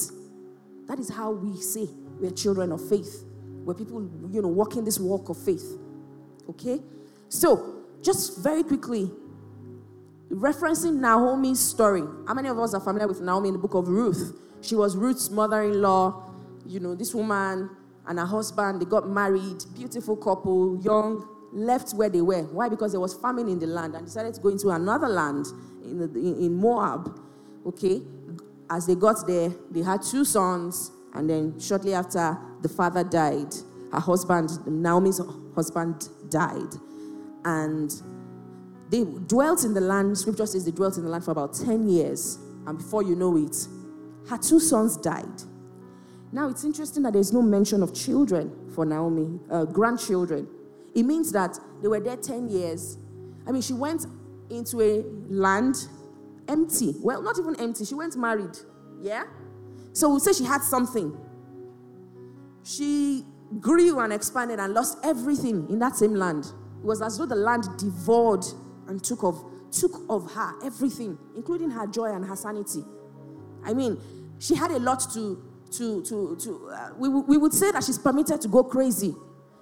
That 0.91 0.99
is 0.99 1.07
how 1.07 1.31
we 1.31 1.55
say 1.61 1.87
we're 2.19 2.31
children 2.31 2.73
of 2.73 2.85
faith. 2.89 3.23
We're 3.63 3.75
people, 3.75 4.01
you 4.29 4.41
know, 4.41 4.49
walking 4.49 4.83
this 4.83 4.99
walk 4.99 5.29
of 5.29 5.37
faith. 5.37 5.79
Okay? 6.49 6.81
So, 7.29 7.85
just 8.01 8.43
very 8.43 8.61
quickly, 8.61 9.09
referencing 10.29 10.95
Naomi's 10.99 11.61
story. 11.61 12.03
How 12.27 12.33
many 12.33 12.49
of 12.49 12.59
us 12.59 12.73
are 12.73 12.81
familiar 12.81 13.07
with 13.07 13.21
Naomi 13.21 13.47
in 13.47 13.53
the 13.53 13.59
book 13.59 13.73
of 13.73 13.87
Ruth? 13.87 14.37
She 14.59 14.75
was 14.75 14.97
Ruth's 14.97 15.29
mother 15.29 15.61
in 15.61 15.81
law. 15.81 16.29
You 16.65 16.81
know, 16.81 16.93
this 16.93 17.15
woman 17.15 17.69
and 18.05 18.19
her 18.19 18.25
husband, 18.25 18.81
they 18.81 18.85
got 18.85 19.07
married, 19.07 19.63
beautiful 19.73 20.17
couple, 20.17 20.77
young, 20.83 21.25
left 21.53 21.93
where 21.93 22.09
they 22.09 22.21
were. 22.21 22.43
Why? 22.43 22.67
Because 22.67 22.91
there 22.91 22.99
was 22.99 23.13
famine 23.13 23.47
in 23.47 23.59
the 23.59 23.67
land 23.67 23.95
and 23.95 24.03
decided 24.03 24.33
to 24.33 24.41
go 24.41 24.49
into 24.49 24.67
another 24.71 25.07
land 25.07 25.45
in, 25.85 25.99
the, 25.99 26.19
in, 26.19 26.35
in 26.43 26.53
Moab. 26.53 27.17
Okay? 27.65 28.01
As 28.71 28.87
they 28.87 28.95
got 28.95 29.27
there, 29.27 29.51
they 29.69 29.81
had 29.81 30.01
two 30.01 30.25
sons, 30.25 30.91
and 31.13 31.29
then 31.29 31.59
shortly 31.59 31.93
after, 31.93 32.37
the 32.63 32.69
father 32.69 33.03
died. 33.03 33.53
Her 33.91 33.99
husband, 33.99 34.49
Naomi's 34.65 35.21
husband, 35.55 36.07
died 36.29 36.73
and 37.45 38.01
they 38.89 39.03
dwelt 39.03 39.63
in 39.63 39.73
the 39.73 39.81
land. 39.81 40.17
Scripture 40.17 40.45
says 40.45 40.65
they 40.65 40.71
dwelt 40.71 40.97
in 40.97 41.03
the 41.03 41.09
land 41.09 41.23
for 41.23 41.31
about 41.31 41.53
10 41.53 41.87
years. 41.87 42.37
And 42.67 42.77
before 42.77 43.03
you 43.03 43.15
know 43.15 43.35
it, 43.37 43.55
her 44.29 44.37
two 44.37 44.59
sons 44.59 44.97
died. 44.97 45.43
Now 46.31 46.49
it's 46.49 46.63
interesting 46.63 47.03
that 47.03 47.13
there's 47.13 47.33
no 47.33 47.41
mention 47.41 47.83
of 47.83 47.93
children 47.93 48.69
for 48.73 48.85
Naomi, 48.85 49.39
uh, 49.49 49.65
grandchildren. 49.65 50.47
It 50.93 51.03
means 51.03 51.31
that 51.31 51.57
they 51.81 51.87
were 51.87 51.99
there 51.99 52.17
10 52.17 52.49
years. 52.49 52.97
I 53.47 53.51
mean, 53.51 53.61
she 53.61 53.73
went 53.73 54.05
into 54.49 54.81
a 54.81 55.03
land 55.33 55.87
empty. 56.51 56.93
Well, 56.99 57.21
not 57.21 57.39
even 57.39 57.59
empty, 57.59 57.85
she 57.85 57.95
went 57.95 58.15
married. 58.15 58.57
Yeah? 58.99 59.23
So 59.93 60.09
we'll 60.09 60.19
say 60.19 60.33
she 60.33 60.43
had 60.43 60.61
something. 60.61 61.17
She 62.63 63.25
grew 63.59 63.99
and 63.99 64.13
expanded 64.13 64.59
and 64.59 64.73
lost 64.73 64.97
everything 65.03 65.67
in 65.69 65.79
that 65.79 65.95
same 65.95 66.13
land. 66.13 66.45
It 66.45 66.85
was 66.85 67.01
as 67.01 67.17
though 67.17 67.25
the 67.25 67.35
land 67.35 67.65
devoured 67.77 68.45
and 68.87 69.03
took 69.03 69.23
of, 69.23 69.43
took 69.71 69.91
of 70.09 70.31
her 70.33 70.53
everything, 70.63 71.17
including 71.35 71.69
her 71.71 71.87
joy 71.87 72.13
and 72.13 72.25
her 72.25 72.35
sanity. 72.35 72.83
I 73.63 73.73
mean, 73.73 73.99
she 74.39 74.55
had 74.55 74.71
a 74.71 74.79
lot 74.79 75.03
to, 75.13 75.43
to, 75.73 76.03
to, 76.03 76.37
to 76.41 76.69
uh, 76.69 76.89
we, 76.97 77.09
we 77.09 77.37
would 77.37 77.53
say 77.53 77.71
that 77.71 77.83
she's 77.83 77.97
permitted 77.97 78.41
to 78.41 78.47
go 78.47 78.63
crazy. 78.63 79.13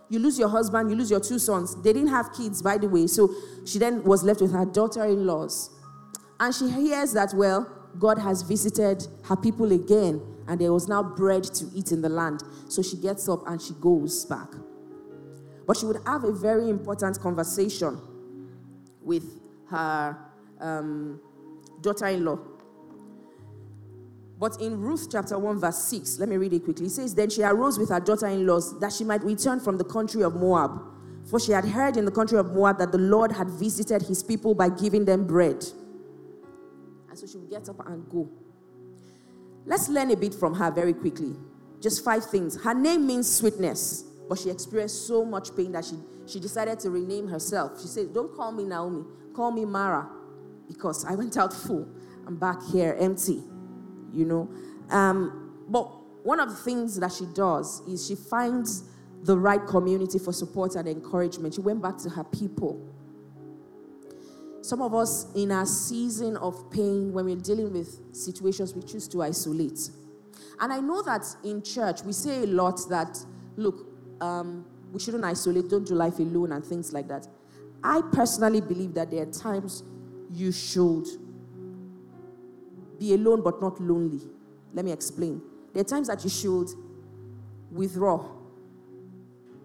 You 0.09 0.19
lose 0.19 0.39
your 0.39 0.49
husband, 0.49 0.89
you 0.89 0.95
lose 0.95 1.11
your 1.11 1.19
two 1.19 1.37
sons. 1.37 1.79
They 1.83 1.93
didn't 1.93 2.09
have 2.09 2.33
kids, 2.33 2.61
by 2.61 2.77
the 2.77 2.87
way, 2.87 3.05
so 3.07 3.29
she 3.65 3.77
then 3.77 4.03
was 4.03 4.23
left 4.23 4.41
with 4.41 4.51
her 4.53 4.65
daughter 4.65 5.05
in 5.05 5.25
laws. 5.27 5.69
And 6.39 6.55
she 6.55 6.69
hears 6.69 7.13
that, 7.13 7.33
well, 7.33 7.67
God 7.97 8.17
has 8.17 8.41
visited 8.43 9.05
her 9.23 9.35
people 9.35 9.71
again, 9.71 10.21
and 10.47 10.59
there 10.59 10.71
was 10.71 10.87
now 10.87 11.03
bread 11.03 11.43
to 11.43 11.65
eat 11.73 11.91
in 11.91 12.01
the 12.01 12.09
land. 12.09 12.43
So 12.69 12.81
she 12.81 12.97
gets 12.97 13.27
up 13.27 13.47
and 13.47 13.61
she 13.61 13.73
goes 13.73 14.25
back. 14.25 14.49
But 15.67 15.77
she 15.77 15.85
would 15.85 15.99
have 16.05 16.23
a 16.23 16.31
very 16.31 16.69
important 16.69 17.19
conversation 17.19 17.99
with 19.01 19.23
her 19.69 20.17
um, 20.59 21.19
daughter 21.81 22.07
in 22.07 22.25
law. 22.25 22.39
But 24.39 24.61
in 24.61 24.79
Ruth 24.79 25.09
chapter 25.11 25.37
1, 25.37 25.59
verse 25.59 25.83
6, 25.83 26.19
let 26.19 26.29
me 26.29 26.37
read 26.37 26.53
it 26.53 26.63
quickly. 26.63 26.85
It 26.85 26.91
says, 26.91 27.13
Then 27.13 27.29
she 27.29 27.43
arose 27.43 27.77
with 27.77 27.89
her 27.89 27.99
daughter 27.99 28.27
in 28.27 28.47
laws 28.47 28.79
that 28.79 28.93
she 28.93 29.03
might 29.03 29.21
return 29.23 29.59
from 29.59 29.77
the 29.77 29.83
country 29.83 30.23
of 30.23 30.35
Moab. 30.35 30.81
For 31.29 31.39
she 31.39 31.51
had 31.51 31.65
heard 31.65 31.97
in 31.97 32.05
the 32.05 32.11
country 32.11 32.39
of 32.39 32.53
Moab 32.53 32.77
that 32.79 32.93
the 32.93 32.97
Lord 32.97 33.33
had 33.33 33.49
visited 33.49 34.03
his 34.03 34.23
people 34.23 34.55
by 34.55 34.69
giving 34.69 35.03
them 35.03 35.27
bread. 35.27 35.65
So 37.19 37.27
she 37.27 37.37
would 37.37 37.49
get 37.49 37.67
up 37.67 37.85
and 37.87 38.07
go. 38.09 38.29
Let's 39.65 39.89
learn 39.89 40.11
a 40.11 40.15
bit 40.15 40.33
from 40.33 40.53
her 40.55 40.71
very 40.71 40.93
quickly. 40.93 41.35
Just 41.81 42.03
five 42.03 42.25
things. 42.25 42.61
Her 42.61 42.73
name 42.73 43.05
means 43.05 43.29
sweetness. 43.29 44.05
but 44.29 44.37
she 44.37 44.49
experienced 44.51 45.07
so 45.07 45.25
much 45.25 45.55
pain 45.55 45.71
that 45.71 45.83
she, 45.83 45.95
she 46.27 46.39
decided 46.39 46.79
to 46.79 46.91
rename 46.91 47.27
herself. 47.27 47.81
She 47.81 47.87
said, 47.87 48.13
Don't 48.13 48.33
call 48.35 48.51
me 48.51 48.63
Naomi, 48.63 49.03
call 49.33 49.51
me 49.51 49.65
Mara, 49.65 50.07
because 50.67 51.03
I 51.03 51.15
went 51.15 51.35
out 51.35 51.51
full. 51.51 51.89
I'm 52.27 52.37
back 52.37 52.61
here 52.71 52.95
empty, 52.99 53.41
you 54.13 54.25
know. 54.25 54.49
Um, 54.91 55.65
but 55.67 55.85
one 56.23 56.39
of 56.39 56.49
the 56.49 56.55
things 56.55 56.99
that 56.99 57.11
she 57.11 57.25
does 57.33 57.81
is 57.87 58.05
she 58.07 58.15
finds 58.15 58.83
the 59.23 59.37
right 59.37 59.65
community 59.65 60.19
for 60.19 60.31
support 60.31 60.75
and 60.75 60.87
encouragement. 60.87 61.55
She 61.55 61.61
went 61.61 61.81
back 61.81 61.97
to 61.99 62.09
her 62.09 62.23
people. 62.23 62.87
Some 64.69 64.83
of 64.83 64.93
us, 64.93 65.25
in 65.33 65.51
our 65.51 65.65
season 65.65 66.37
of 66.37 66.69
pain, 66.69 67.11
when 67.11 67.25
we're 67.25 67.35
dealing 67.37 67.73
with 67.73 68.15
situations, 68.15 68.75
we 68.75 68.83
choose 68.83 69.07
to 69.07 69.23
isolate. 69.23 69.89
And 70.59 70.71
I 70.71 70.79
know 70.79 71.01
that 71.01 71.25
in 71.43 71.63
church, 71.63 72.03
we 72.03 72.13
say 72.13 72.43
a 72.43 72.45
lot 72.45 72.79
that, 72.87 73.17
look, 73.55 73.87
um, 74.21 74.63
we 74.93 74.99
shouldn't 74.99 75.23
isolate, 75.25 75.71
don't 75.71 75.87
do 75.87 75.95
life 75.95 76.19
alone, 76.19 76.51
and 76.51 76.63
things 76.63 76.93
like 76.93 77.07
that. 77.07 77.27
I 77.83 78.03
personally 78.11 78.61
believe 78.61 78.93
that 78.93 79.09
there 79.09 79.23
are 79.23 79.31
times 79.31 79.81
you 80.31 80.51
should 80.51 81.07
be 82.99 83.15
alone 83.15 83.41
but 83.41 83.59
not 83.59 83.81
lonely. 83.81 84.21
Let 84.71 84.85
me 84.85 84.91
explain. 84.91 85.41
There 85.73 85.81
are 85.81 85.83
times 85.83 86.09
that 86.09 86.23
you 86.23 86.29
should 86.29 86.67
withdraw 87.71 88.23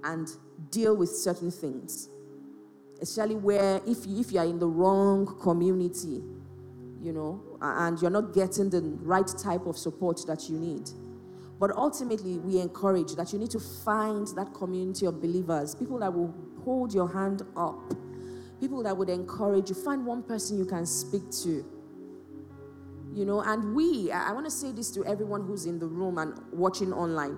and 0.02 0.30
deal 0.70 0.96
with 0.96 1.10
certain 1.10 1.50
things, 1.50 2.08
especially 3.04 3.36
where 3.36 3.82
if 3.86 4.06
you, 4.06 4.18
if 4.18 4.32
you 4.32 4.38
are 4.40 4.46
in 4.46 4.58
the 4.58 4.66
wrong 4.66 5.26
community, 5.42 6.22
you 7.02 7.12
know, 7.12 7.58
and 7.60 8.00
you're 8.00 8.10
not 8.10 8.32
getting 8.32 8.70
the 8.70 8.80
right 9.02 9.28
type 9.38 9.66
of 9.66 9.76
support 9.76 10.18
that 10.26 10.48
you 10.48 10.58
need. 10.58 10.88
But 11.60 11.76
ultimately, 11.76 12.38
we 12.38 12.58
encourage 12.60 13.14
that 13.16 13.30
you 13.32 13.38
need 13.38 13.50
to 13.50 13.60
find 13.60 14.26
that 14.28 14.54
community 14.54 15.04
of 15.04 15.20
believers, 15.20 15.74
people 15.74 15.98
that 15.98 16.12
will 16.12 16.34
hold 16.64 16.94
your 16.94 17.12
hand 17.12 17.42
up, 17.58 17.92
people 18.58 18.82
that 18.82 18.96
would 18.96 19.10
encourage 19.10 19.68
you. 19.68 19.74
Find 19.74 20.06
one 20.06 20.22
person 20.22 20.58
you 20.58 20.64
can 20.64 20.86
speak 20.86 21.30
to. 21.42 21.62
You 23.12 23.26
know, 23.26 23.42
and 23.42 23.74
we, 23.74 24.10
I 24.10 24.32
want 24.32 24.46
to 24.46 24.50
say 24.50 24.72
this 24.72 24.90
to 24.92 25.04
everyone 25.04 25.46
who's 25.46 25.66
in 25.66 25.78
the 25.78 25.86
room 25.86 26.16
and 26.16 26.40
watching 26.52 26.92
online. 26.92 27.36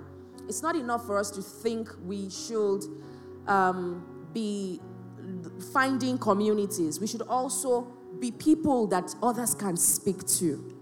It's 0.48 0.62
not 0.62 0.76
enough 0.76 1.04
for 1.06 1.18
us 1.18 1.30
to 1.32 1.42
think 1.42 1.88
we 2.04 2.30
should 2.30 2.84
um, 3.48 4.06
be 4.32 4.80
finding 5.72 6.18
communities. 6.18 7.00
We 7.00 7.06
should 7.06 7.22
also 7.22 7.92
be 8.20 8.30
people 8.30 8.86
that 8.88 9.14
others 9.22 9.54
can 9.54 9.76
speak 9.76 10.26
to. 10.26 10.74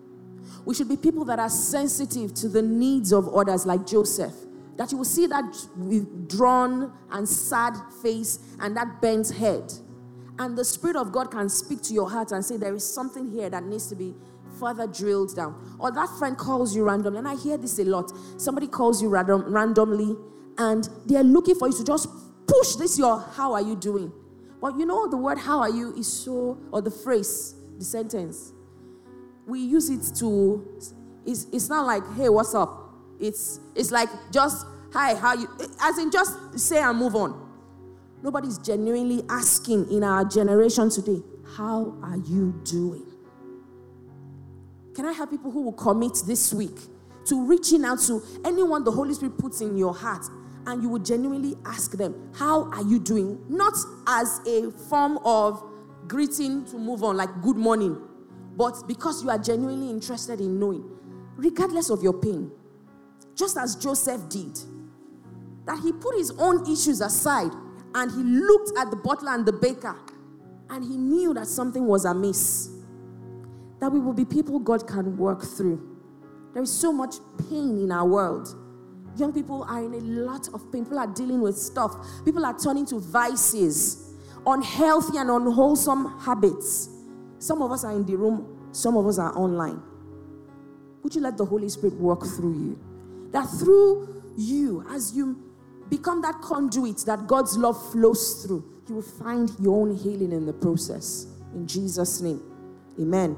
We 0.64 0.74
should 0.74 0.88
be 0.88 0.96
people 0.96 1.24
that 1.26 1.38
are 1.38 1.48
sensitive 1.48 2.34
to 2.34 2.48
the 2.48 2.62
needs 2.62 3.12
of 3.12 3.28
others, 3.34 3.66
like 3.66 3.86
Joseph. 3.86 4.32
That 4.76 4.90
you 4.90 4.98
will 4.98 5.04
see 5.04 5.26
that 5.26 5.54
withdrawn 5.76 6.92
and 7.10 7.28
sad 7.28 7.74
face 8.02 8.40
and 8.60 8.76
that 8.76 9.00
bent 9.00 9.30
head. 9.30 9.72
And 10.38 10.58
the 10.58 10.64
Spirit 10.64 10.96
of 10.96 11.12
God 11.12 11.30
can 11.30 11.48
speak 11.48 11.80
to 11.82 11.94
your 11.94 12.10
heart 12.10 12.32
and 12.32 12.44
say, 12.44 12.56
There 12.56 12.74
is 12.74 12.84
something 12.84 13.30
here 13.30 13.48
that 13.50 13.64
needs 13.64 13.88
to 13.88 13.94
be 13.94 14.14
further 14.58 14.86
drilled 14.86 15.36
down. 15.36 15.76
Or 15.78 15.92
that 15.92 16.08
friend 16.18 16.36
calls 16.36 16.74
you 16.74 16.84
randomly, 16.84 17.18
and 17.18 17.28
I 17.28 17.36
hear 17.36 17.56
this 17.56 17.78
a 17.78 17.84
lot. 17.84 18.10
Somebody 18.40 18.66
calls 18.66 19.00
you 19.00 19.08
random, 19.08 19.52
randomly, 19.52 20.16
and 20.58 20.88
they're 21.06 21.24
looking 21.24 21.54
for 21.54 21.68
you 21.68 21.76
to 21.76 21.84
just 21.84 22.08
push 22.46 22.74
this 22.74 22.98
your 22.98 23.20
how 23.20 23.52
are 23.52 23.62
you 23.62 23.76
doing? 23.76 24.12
But 24.64 24.78
you 24.78 24.86
know 24.86 25.06
the 25.06 25.18
word 25.18 25.36
how 25.36 25.60
are 25.60 25.68
you 25.68 25.94
is 25.94 26.10
so 26.10 26.58
or 26.72 26.80
the 26.80 26.90
phrase, 26.90 27.54
the 27.76 27.84
sentence. 27.84 28.54
We 29.46 29.60
use 29.60 29.90
it 29.90 30.16
to 30.20 30.66
it's, 31.26 31.46
it's 31.52 31.68
not 31.68 31.84
like 31.84 32.02
hey 32.14 32.30
what's 32.30 32.54
up? 32.54 32.94
It's 33.20 33.60
it's 33.76 33.90
like 33.90 34.08
just 34.32 34.64
hi 34.90 35.16
how 35.16 35.34
you 35.34 35.50
as 35.82 35.98
in 35.98 36.10
just 36.10 36.58
say 36.58 36.78
and 36.78 36.96
move 36.96 37.14
on. 37.14 37.46
Nobody's 38.22 38.56
genuinely 38.56 39.22
asking 39.28 39.92
in 39.92 40.02
our 40.02 40.24
generation 40.24 40.88
today 40.88 41.22
how 41.58 41.98
are 42.02 42.16
you 42.16 42.58
doing? 42.64 43.04
Can 44.94 45.04
i 45.04 45.12
have 45.12 45.28
people 45.28 45.50
who 45.50 45.60
will 45.60 45.72
commit 45.72 46.22
this 46.26 46.54
week 46.54 46.78
to 47.26 47.46
reaching 47.46 47.84
out 47.84 48.00
to 48.06 48.22
anyone 48.46 48.82
the 48.82 48.90
holy 48.90 49.12
spirit 49.12 49.36
puts 49.36 49.60
in 49.60 49.76
your 49.76 49.92
heart 49.92 50.24
and 50.66 50.82
you 50.82 50.88
would 50.88 51.04
genuinely 51.04 51.54
ask 51.66 51.92
them 51.92 52.30
how 52.34 52.70
are 52.70 52.82
you 52.82 52.98
doing 52.98 53.38
not 53.48 53.74
as 54.06 54.40
a 54.46 54.70
form 54.88 55.18
of 55.24 55.62
greeting 56.08 56.64
to 56.64 56.76
move 56.78 57.02
on 57.02 57.16
like 57.16 57.28
good 57.42 57.56
morning 57.56 58.00
but 58.56 58.86
because 58.86 59.22
you 59.22 59.30
are 59.30 59.38
genuinely 59.38 59.90
interested 59.90 60.40
in 60.40 60.58
knowing, 60.58 60.84
regardless 61.36 61.90
of 61.90 62.02
your 62.02 62.12
pain, 62.12 62.50
just 63.34 63.56
as 63.56 63.74
Joseph 63.76 64.28
did, 64.28 64.56
that 65.66 65.80
he 65.82 65.92
put 65.92 66.16
his 66.16 66.30
own 66.38 66.70
issues 66.70 67.00
aside 67.00 67.50
and 67.94 68.10
he 68.10 68.22
looked 68.22 68.78
at 68.78 68.90
the 68.90 68.96
butler 68.96 69.32
and 69.32 69.44
the 69.44 69.52
baker 69.52 69.96
and 70.70 70.84
he 70.84 70.96
knew 70.96 71.34
that 71.34 71.46
something 71.46 71.84
was 71.86 72.04
amiss. 72.04 72.70
That 73.80 73.90
we 73.90 73.98
will 73.98 74.12
be 74.12 74.24
people 74.24 74.58
God 74.60 74.86
can 74.86 75.16
work 75.16 75.42
through. 75.42 75.98
There 76.52 76.62
is 76.62 76.72
so 76.72 76.92
much 76.92 77.16
pain 77.50 77.76
in 77.78 77.90
our 77.90 78.06
world. 78.06 78.54
Young 79.16 79.32
people 79.32 79.64
are 79.64 79.84
in 79.84 79.94
a 79.94 80.00
lot 80.00 80.48
of 80.52 80.72
pain. 80.72 80.84
People 80.84 80.98
are 80.98 81.06
dealing 81.06 81.40
with 81.40 81.56
stuff. 81.56 81.94
People 82.24 82.44
are 82.44 82.58
turning 82.58 82.84
to 82.86 82.98
vices, 82.98 84.14
unhealthy 84.46 85.18
and 85.18 85.30
unwholesome 85.30 86.18
habits. 86.20 86.88
Some 87.38 87.62
of 87.62 87.70
us 87.70 87.84
are 87.84 87.92
in 87.92 88.04
the 88.04 88.16
room, 88.16 88.68
some 88.72 88.96
of 88.96 89.06
us 89.06 89.18
are 89.18 89.36
online. 89.36 89.80
Would 91.02 91.14
you 91.14 91.20
let 91.20 91.36
the 91.36 91.44
Holy 91.44 91.68
Spirit 91.68 91.94
work 91.94 92.24
through 92.24 92.54
you? 92.54 92.78
That 93.30 93.46
through 93.46 94.22
you, 94.36 94.84
as 94.90 95.14
you 95.14 95.38
become 95.90 96.22
that 96.22 96.40
conduit 96.40 96.98
that 97.06 97.26
God's 97.26 97.56
love 97.56 97.92
flows 97.92 98.42
through, 98.42 98.64
you 98.88 98.96
will 98.96 99.02
find 99.02 99.50
your 99.60 99.80
own 99.80 99.94
healing 99.94 100.32
in 100.32 100.46
the 100.46 100.52
process. 100.52 101.26
In 101.54 101.66
Jesus' 101.66 102.20
name. 102.20 102.42
Amen. 102.98 103.36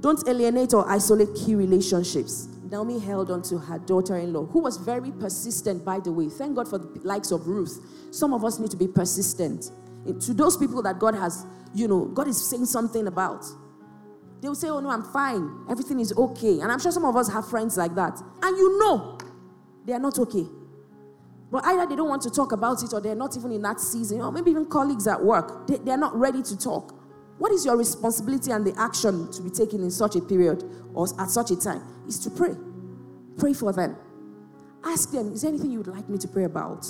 Don't 0.00 0.26
alienate 0.28 0.74
or 0.74 0.88
isolate 0.88 1.34
key 1.34 1.54
relationships. 1.54 2.48
Naomi 2.74 2.98
held 2.98 3.30
on 3.30 3.40
to 3.42 3.58
her 3.58 3.78
daughter 3.78 4.16
in 4.16 4.32
law, 4.32 4.46
who 4.46 4.60
was 4.60 4.76
very 4.76 5.12
persistent, 5.12 5.84
by 5.84 6.00
the 6.00 6.10
way. 6.12 6.28
Thank 6.28 6.56
God 6.56 6.68
for 6.68 6.78
the 6.78 7.00
likes 7.04 7.30
of 7.30 7.46
Ruth. 7.46 7.80
Some 8.10 8.34
of 8.34 8.44
us 8.44 8.58
need 8.58 8.70
to 8.72 8.76
be 8.76 8.88
persistent. 8.88 9.70
To 10.20 10.34
those 10.34 10.56
people 10.56 10.82
that 10.82 10.98
God 10.98 11.14
has 11.14 11.46
you 11.74 11.88
know, 11.88 12.04
God 12.04 12.28
is 12.28 12.48
saying 12.48 12.66
something 12.66 13.06
about. 13.08 13.44
They 14.40 14.48
will 14.48 14.54
say, 14.54 14.68
Oh, 14.68 14.80
no, 14.80 14.90
I'm 14.90 15.02
fine. 15.02 15.66
Everything 15.68 15.98
is 16.00 16.12
okay. 16.16 16.60
And 16.60 16.70
I'm 16.70 16.78
sure 16.78 16.92
some 16.92 17.04
of 17.04 17.16
us 17.16 17.30
have 17.32 17.48
friends 17.48 17.76
like 17.76 17.94
that. 17.96 18.20
And 18.42 18.56
you 18.56 18.78
know 18.78 19.18
they 19.84 19.92
are 19.92 19.98
not 19.98 20.18
okay. 20.18 20.46
But 21.50 21.64
either 21.66 21.86
they 21.86 21.96
don't 21.96 22.08
want 22.08 22.22
to 22.22 22.30
talk 22.30 22.52
about 22.52 22.82
it 22.82 22.92
or 22.92 23.00
they're 23.00 23.14
not 23.14 23.36
even 23.36 23.52
in 23.52 23.62
that 23.62 23.80
season, 23.80 24.20
or 24.20 24.32
maybe 24.32 24.50
even 24.50 24.66
colleagues 24.66 25.06
at 25.06 25.22
work, 25.22 25.66
they, 25.66 25.76
they're 25.78 25.98
not 25.98 26.14
ready 26.16 26.42
to 26.42 26.58
talk. 26.58 26.93
What 27.38 27.52
is 27.52 27.64
your 27.64 27.76
responsibility 27.76 28.52
and 28.52 28.64
the 28.64 28.74
action 28.78 29.30
to 29.32 29.42
be 29.42 29.50
taken 29.50 29.82
in 29.82 29.90
such 29.90 30.16
a 30.16 30.20
period 30.20 30.62
or 30.94 31.08
at 31.20 31.30
such 31.30 31.50
a 31.50 31.56
time? 31.56 31.82
Is 32.06 32.18
to 32.20 32.30
pray. 32.30 32.54
Pray 33.38 33.52
for 33.52 33.72
them. 33.72 33.96
Ask 34.84 35.10
them, 35.10 35.32
is 35.32 35.42
there 35.42 35.48
anything 35.48 35.70
you 35.70 35.78
would 35.78 35.88
like 35.88 36.08
me 36.08 36.18
to 36.18 36.28
pray 36.28 36.44
about? 36.44 36.86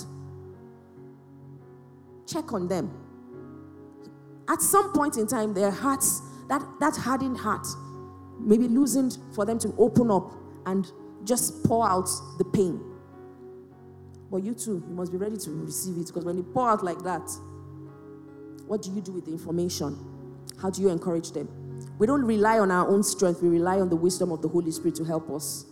Check 2.27 2.53
on 2.53 2.69
them 2.69 2.93
at 4.49 4.61
some 4.61 4.93
point 4.93 5.17
in 5.17 5.27
time, 5.27 5.55
their 5.55 5.71
hearts, 5.71 6.21
that, 6.49 6.63
that 6.81 6.97
hardened 6.97 7.37
heart, 7.37 7.67
maybe 8.39 8.69
loosened 8.69 9.19
for 9.35 9.45
them 9.45 9.59
to 9.61 9.75
open 9.79 10.11
up 10.11 10.33
and 10.67 10.91
just 11.25 11.65
pour 11.65 11.89
out 11.89 12.09
the 12.39 12.45
pain. 12.45 12.81
But 14.31 14.43
you 14.43 14.55
too, 14.55 14.83
you 14.89 14.95
must 14.95 15.13
be 15.13 15.19
ready 15.19 15.37
to 15.37 15.51
receive 15.51 15.97
it 15.97 16.07
because 16.09 16.25
when 16.25 16.37
you 16.37 16.43
pour 16.43 16.69
out 16.69 16.85
like 16.85 17.03
that, 17.05 17.31
what 18.67 18.83
do 18.83 18.93
you 18.93 19.01
do 19.01 19.13
with 19.13 19.27
the 19.27 19.33
information? 19.33 19.97
How 20.61 20.71
do 20.71 20.83
you 20.83 20.89
encourage 20.89 21.33
them? 21.33 21.49
We 21.99 22.07
don't 22.07 22.25
rely 22.25 22.59
on 22.59 22.71
our 22.71 22.89
own 22.89 23.03
strength, 23.03 23.43
we 23.43 23.49
rely 23.49 23.81
on 23.81 23.89
the 23.89 23.97
wisdom 23.97 24.33
of 24.33 24.43
the 24.43 24.49
Holy 24.49 24.71
Spirit 24.71 24.95
to 24.97 25.05
help 25.05 25.31
us. 25.31 25.67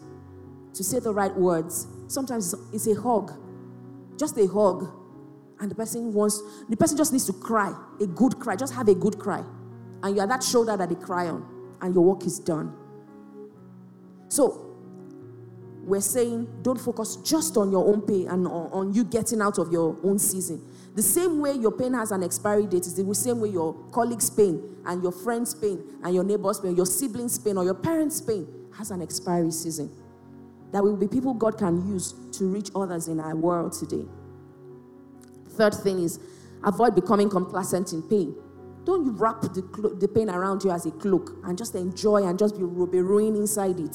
To 0.75 0.85
say 0.85 1.01
the 1.01 1.13
right 1.13 1.35
words. 1.35 1.87
Sometimes 2.09 2.55
it's 2.73 2.87
a 2.87 2.95
hug, 2.95 3.33
just 4.19 4.39
a 4.39 4.47
hug 4.47 5.03
and 5.63 5.71
the 5.71 5.77
person 5.77 6.13
wants, 6.13 6.43
the 6.69 6.77
person 6.77 6.97
just 6.97 7.13
needs 7.13 7.25
to 7.27 7.33
cry, 7.33 7.73
a 8.01 8.07
good 8.07 8.39
cry, 8.41 8.57
just 8.57 8.75
have 8.75 8.89
a 8.89 8.95
good 8.95 9.17
cry. 9.17 9.45
And 10.03 10.17
you 10.17 10.21
are 10.21 10.27
that 10.27 10.43
shoulder 10.43 10.77
that 10.77 10.89
they 10.89 10.97
cry 10.97 11.29
on, 11.29 11.47
and 11.81 11.95
your 11.95 12.03
work 12.03 12.27
is 12.27 12.41
done. 12.41 12.75
So, 14.29 14.77
we're 15.85 16.01
saying 16.01 16.49
don't 16.63 16.81
focus 16.81 17.17
just 17.17 17.57
on 17.57 17.71
your 17.71 17.87
own 17.87 18.03
pain 18.03 18.27
and 18.29 18.47
on, 18.49 18.71
on, 18.73 18.93
you 18.93 19.05
getting 19.05 19.41
out 19.41 19.59
of 19.59 19.71
your 19.71 19.97
own 20.03 20.19
season. 20.19 20.61
The 20.95 21.03
same 21.03 21.41
way 21.41 21.53
your 21.55 21.73
pain 21.73 21.95
has 21.95 22.13
an 22.13 22.23
expiry 22.23 22.67
date 22.67 22.87
is 22.87 22.95
the 22.95 23.15
same 23.15 23.41
way 23.41 23.49
your 23.49 23.73
colleague's 23.93 24.29
pain 24.29 24.77
and 24.85 25.03
your 25.03 25.13
friend's 25.13 25.55
pain 25.55 25.83
and 26.05 26.15
your 26.15 26.25
neighbor's 26.25 26.61
pain, 26.61 26.77
your 26.77 26.87
sibling's 26.87 27.39
pain 27.39 27.57
or 27.57 27.65
your 27.65 27.75
parents' 27.75 28.21
pain 28.21 28.47
has 28.77 28.91
an 28.91 29.01
expiry 29.01 29.51
season. 29.51 29.91
That 30.73 30.83
will 30.83 30.97
be 30.97 31.09
people 31.09 31.35
God 31.35 31.57
can 31.57 31.87
use 31.89 32.15
to 32.33 32.47
reach 32.47 32.71
others 32.75 33.09
in 33.09 33.21
our 33.21 33.35
world 33.35 33.73
today. 33.73 34.05
Third 35.51 35.75
thing 35.75 36.03
is 36.03 36.19
avoid 36.65 36.95
becoming 36.95 37.31
complacent 37.31 37.93
in 37.93 38.03
pain. 38.03 38.35
Don't 38.85 39.17
wrap 39.17 39.41
the, 39.43 39.63
clo- 39.63 39.95
the 39.95 40.09
pain 40.09 40.29
around 40.29 40.65
you 40.65 40.71
as 40.71 40.87
a 40.87 40.91
cloak 40.91 41.39
and 41.45 41.57
just 41.57 41.75
enjoy 41.75 42.27
and 42.27 42.39
just 42.39 42.57
be, 42.57 42.63
be 42.63 43.01
ruined 43.01 43.37
inside 43.37 43.79
it. 43.81 43.95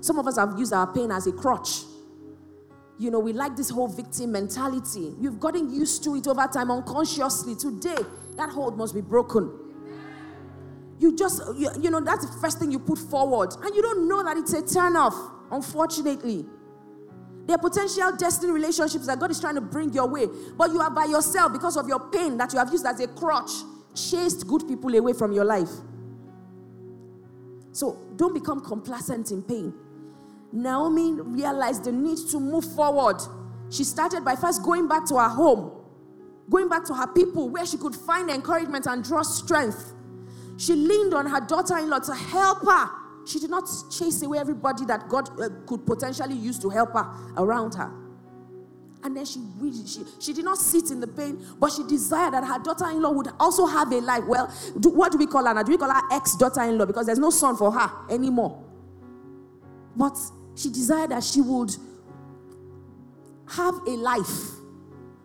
Some 0.00 0.18
of 0.18 0.26
us 0.26 0.36
have 0.36 0.58
used 0.58 0.72
our 0.72 0.92
pain 0.92 1.10
as 1.10 1.26
a 1.26 1.32
crutch. 1.32 1.82
You 2.98 3.10
know, 3.10 3.20
we 3.20 3.32
like 3.32 3.56
this 3.56 3.70
whole 3.70 3.88
victim 3.88 4.32
mentality. 4.32 5.14
You've 5.20 5.38
gotten 5.38 5.72
used 5.72 6.02
to 6.04 6.16
it 6.16 6.26
over 6.26 6.46
time 6.52 6.70
unconsciously. 6.70 7.54
Today, 7.54 8.02
that 8.36 8.50
hold 8.50 8.76
must 8.76 8.94
be 8.94 9.00
broken. 9.00 9.52
You 10.98 11.16
just, 11.16 11.40
you, 11.56 11.70
you 11.80 11.90
know, 11.90 12.00
that's 12.00 12.26
the 12.26 12.40
first 12.40 12.58
thing 12.58 12.72
you 12.72 12.80
put 12.80 12.98
forward. 12.98 13.50
And 13.62 13.74
you 13.74 13.82
don't 13.82 14.08
know 14.08 14.24
that 14.24 14.36
it's 14.36 14.52
a 14.52 14.62
turn 14.74 14.96
off, 14.96 15.14
unfortunately. 15.52 16.44
There 17.46 17.54
are 17.54 17.58
potential 17.58 18.14
destiny 18.16 18.52
relationships 18.52 19.06
that 19.06 19.18
God 19.18 19.30
is 19.30 19.40
trying 19.40 19.54
to 19.54 19.60
bring 19.60 19.92
your 19.92 20.08
way, 20.08 20.26
but 20.56 20.70
you 20.70 20.80
are 20.80 20.90
by 20.90 21.04
yourself 21.04 21.52
because 21.52 21.76
of 21.76 21.86
your 21.88 22.10
pain 22.10 22.36
that 22.36 22.52
you 22.52 22.58
have 22.58 22.70
used 22.70 22.84
as 22.84 23.00
a 23.00 23.06
crutch, 23.06 23.50
chased 23.94 24.46
good 24.46 24.66
people 24.66 24.94
away 24.94 25.12
from 25.12 25.32
your 25.32 25.44
life. 25.44 25.70
So 27.72 27.96
don't 28.16 28.34
become 28.34 28.60
complacent 28.60 29.30
in 29.30 29.42
pain. 29.42 29.72
Naomi 30.52 31.12
realized 31.12 31.84
the 31.84 31.92
need 31.92 32.18
to 32.30 32.40
move 32.40 32.64
forward. 32.74 33.20
She 33.70 33.84
started 33.84 34.24
by 34.24 34.34
first 34.34 34.62
going 34.62 34.88
back 34.88 35.04
to 35.06 35.16
her 35.16 35.28
home, 35.28 35.72
going 36.48 36.68
back 36.68 36.84
to 36.86 36.94
her 36.94 37.06
people 37.06 37.48
where 37.48 37.66
she 37.66 37.76
could 37.76 37.94
find 37.94 38.30
encouragement 38.30 38.86
and 38.86 39.04
draw 39.04 39.22
strength. 39.22 39.92
She 40.56 40.74
leaned 40.74 41.14
on 41.14 41.26
her 41.26 41.40
daughter 41.40 41.76
in 41.78 41.90
law 41.90 41.98
to 42.00 42.14
help 42.14 42.64
her. 42.64 42.90
She 43.26 43.38
did 43.38 43.50
not 43.50 43.68
chase 43.90 44.22
away 44.22 44.38
everybody 44.38 44.86
that 44.86 45.08
God 45.08 45.28
uh, 45.40 45.50
could 45.66 45.86
potentially 45.86 46.34
use 46.34 46.58
to 46.60 46.70
help 46.70 46.94
her 46.94 47.06
around 47.36 47.74
her. 47.74 47.92
And 49.04 49.16
then 49.16 49.24
she, 49.26 49.40
she, 49.86 50.04
she 50.18 50.32
did 50.32 50.44
not 50.44 50.58
sit 50.58 50.90
in 50.90 50.98
the 50.98 51.06
pain, 51.06 51.44
but 51.60 51.70
she 51.70 51.84
desired 51.84 52.34
that 52.34 52.44
her 52.44 52.58
daughter 52.58 52.90
in 52.90 53.00
law 53.00 53.12
would 53.12 53.28
also 53.38 53.66
have 53.66 53.92
a 53.92 54.00
life. 54.00 54.24
Well, 54.26 54.52
do, 54.80 54.88
what 54.88 55.12
do 55.12 55.18
we 55.18 55.26
call 55.26 55.44
her 55.44 55.54
now? 55.54 55.62
Do 55.62 55.70
we 55.70 55.78
call 55.78 55.92
her 55.92 56.02
ex 56.10 56.34
daughter 56.34 56.62
in 56.62 56.78
law? 56.78 56.86
Because 56.86 57.06
there's 57.06 57.18
no 57.18 57.30
son 57.30 57.56
for 57.56 57.70
her 57.70 57.90
anymore. 58.10 58.64
But 59.94 60.16
she 60.58 60.70
desired 60.70 61.10
that 61.10 61.22
she 61.22 61.40
would 61.40 61.76
have 63.46 63.74
a 63.86 63.90
life. 63.90 64.50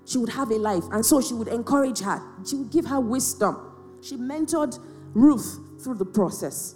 She 0.06 0.20
would 0.20 0.30
have 0.30 0.52
a 0.52 0.58
life. 0.58 0.84
And 0.92 1.04
so 1.04 1.22
she 1.22 1.34
would 1.34 1.48
encourage 1.48 2.02
her, 2.02 2.22
she 2.46 2.56
would 2.56 2.72
give 2.72 2.86
her 2.86 3.00
wisdom. 3.00 3.58
She 4.02 4.16
mentored 4.16 4.78
Ruth 5.14 5.60
through 5.84 5.96
the 5.96 6.06
process. 6.06 6.76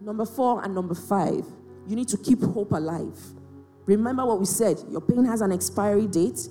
Number 0.00 0.24
four 0.24 0.62
and 0.62 0.72
number 0.74 0.94
five, 0.94 1.44
you 1.88 1.96
need 1.96 2.08
to 2.08 2.16
keep 2.16 2.40
hope 2.40 2.70
alive. 2.72 3.18
Remember 3.86 4.24
what 4.24 4.38
we 4.38 4.46
said 4.46 4.78
your 4.88 5.00
pain 5.00 5.24
has 5.24 5.40
an 5.40 5.50
expiry 5.50 6.06
date, 6.06 6.48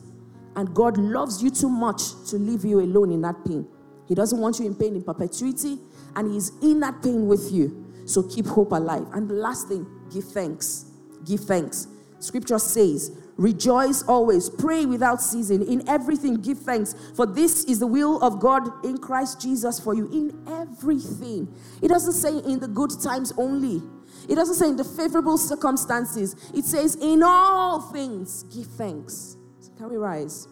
and 0.58 0.74
God 0.74 0.98
loves 0.98 1.42
you 1.42 1.50
too 1.50 1.70
much 1.70 2.02
to 2.30 2.38
leave 2.38 2.66
you 2.66 2.82
alone 2.82 3.12
in 3.12 3.22
that 3.22 3.46
pain. 3.46 3.66
He 4.08 4.16
doesn't 4.16 4.40
want 4.40 4.60
you 4.60 4.66
in 4.66 4.76
pain 4.76 4.96
in 4.96 5.04
perpetuity, 5.04 5.80
and 6.16 6.34
He's 6.34 6.52
in 6.62 6.82
that 6.82 7.02
pain 7.02 7.28
with 7.28 7.52
you. 7.52 7.85
So 8.06 8.24
keep 8.24 8.46
hope 8.46 8.72
alive. 8.72 9.08
And 9.14 9.30
the 9.30 9.34
last 9.34 9.68
thing, 9.68 9.86
give 10.12 10.26
thanks. 10.26 10.86
Give 11.26 11.40
thanks. 11.40 11.88
Scripture 12.20 12.60
says, 12.60 13.12
Rejoice 13.38 14.02
always, 14.04 14.50
pray 14.50 14.86
without 14.86 15.22
ceasing. 15.22 15.68
In 15.68 15.88
everything, 15.90 16.36
give 16.36 16.60
thanks, 16.60 16.96
for 17.16 17.26
this 17.26 17.66
is 17.66 17.80
the 17.80 17.88
will 17.88 18.22
of 18.22 18.40
God 18.40 18.86
in 18.86 18.98
Christ 18.98 19.42
Jesus 19.42 19.78
for 19.80 19.94
you. 19.94 20.10
In 20.14 20.48
everything. 20.48 21.54
It 21.82 21.90
doesn't 21.90 22.14
say 22.14 22.38
in 22.50 22.60
the 22.60 22.68
good 22.68 22.92
times 23.04 23.34
only, 23.38 23.82
it 24.30 24.36
doesn't 24.36 24.56
say 24.56 24.70
in 24.70 24.78
the 24.78 24.84
favorable 24.84 25.38
circumstances. 25.38 26.36
It 26.54 26.66
says, 26.66 26.96
In 26.96 27.24
all 27.24 27.82
things, 27.82 28.44
give 28.44 28.68
thanks. 28.68 29.36
Can 29.78 29.90
we 29.90 29.98
rise? 29.98 30.48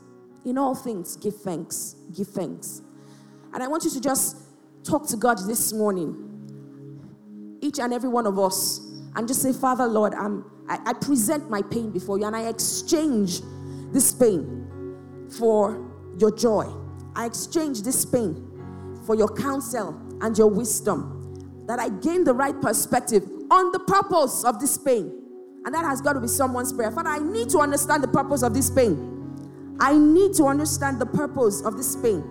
In 0.46 0.58
all 0.58 0.76
things, 0.76 1.16
give 1.16 1.38
thanks. 1.38 1.96
Give 2.16 2.28
thanks. 2.28 2.82
And 3.54 3.64
I 3.64 3.68
want 3.68 3.86
you 3.86 3.92
to 3.92 4.02
just 4.02 4.38
talk 4.84 5.08
to 5.08 5.18
God 5.18 5.38
this 5.48 5.72
morning 5.72 6.33
each 7.64 7.80
and 7.80 7.94
every 7.94 8.10
one 8.10 8.28
of 8.28 8.38
us 8.38 8.80
and 9.16 9.28
just 9.28 9.42
say, 9.42 9.54
Father, 9.54 9.88
Lord, 9.88 10.14
I'm, 10.14 10.44
I, 10.68 10.80
I 10.86 10.94
present 10.94 11.50
my 11.50 11.62
pain 11.62 11.92
before 11.92 12.20
you 12.20 12.26
and 12.26 12.36
I 12.36 12.48
exchange 12.48 13.42
this 13.92 14.12
pain 14.12 15.28
for 15.30 15.90
your 16.20 16.36
joy. 16.36 16.72
I 17.16 17.26
exchange 17.26 17.84
this 17.84 18.06
pain 18.06 18.50
for 19.06 19.16
your 19.16 19.34
counsel 19.34 20.00
and 20.22 20.38
your 20.38 20.48
wisdom. 20.48 21.66
That 21.68 21.80
I 21.80 21.90
gain 21.90 22.26
the 22.26 22.34
right 22.34 22.60
perspective 22.60 23.24
on 23.50 23.72
the 23.72 23.80
purpose 23.80 24.44
of 24.44 24.60
this 24.60 24.78
pain. 24.78 25.22
And 25.66 25.74
that 25.74 25.86
has 25.86 26.02
got 26.02 26.14
to 26.14 26.20
be 26.20 26.28
someone's 26.28 26.74
prayer. 26.74 26.92
Father, 26.92 27.10
I 27.10 27.20
need 27.20 27.50
to 27.52 27.60
understand 27.60 28.04
the 28.04 28.10
purpose 28.10 28.44
of 28.44 28.54
this 28.54 28.70
pain. 28.70 29.78
I 29.80 29.98
need 29.98 30.34
to 30.36 30.46
understand 30.46 31.00
the 31.00 31.06
purpose 31.06 31.62
of 31.62 31.78
this 31.78 31.96
pain. 31.96 32.22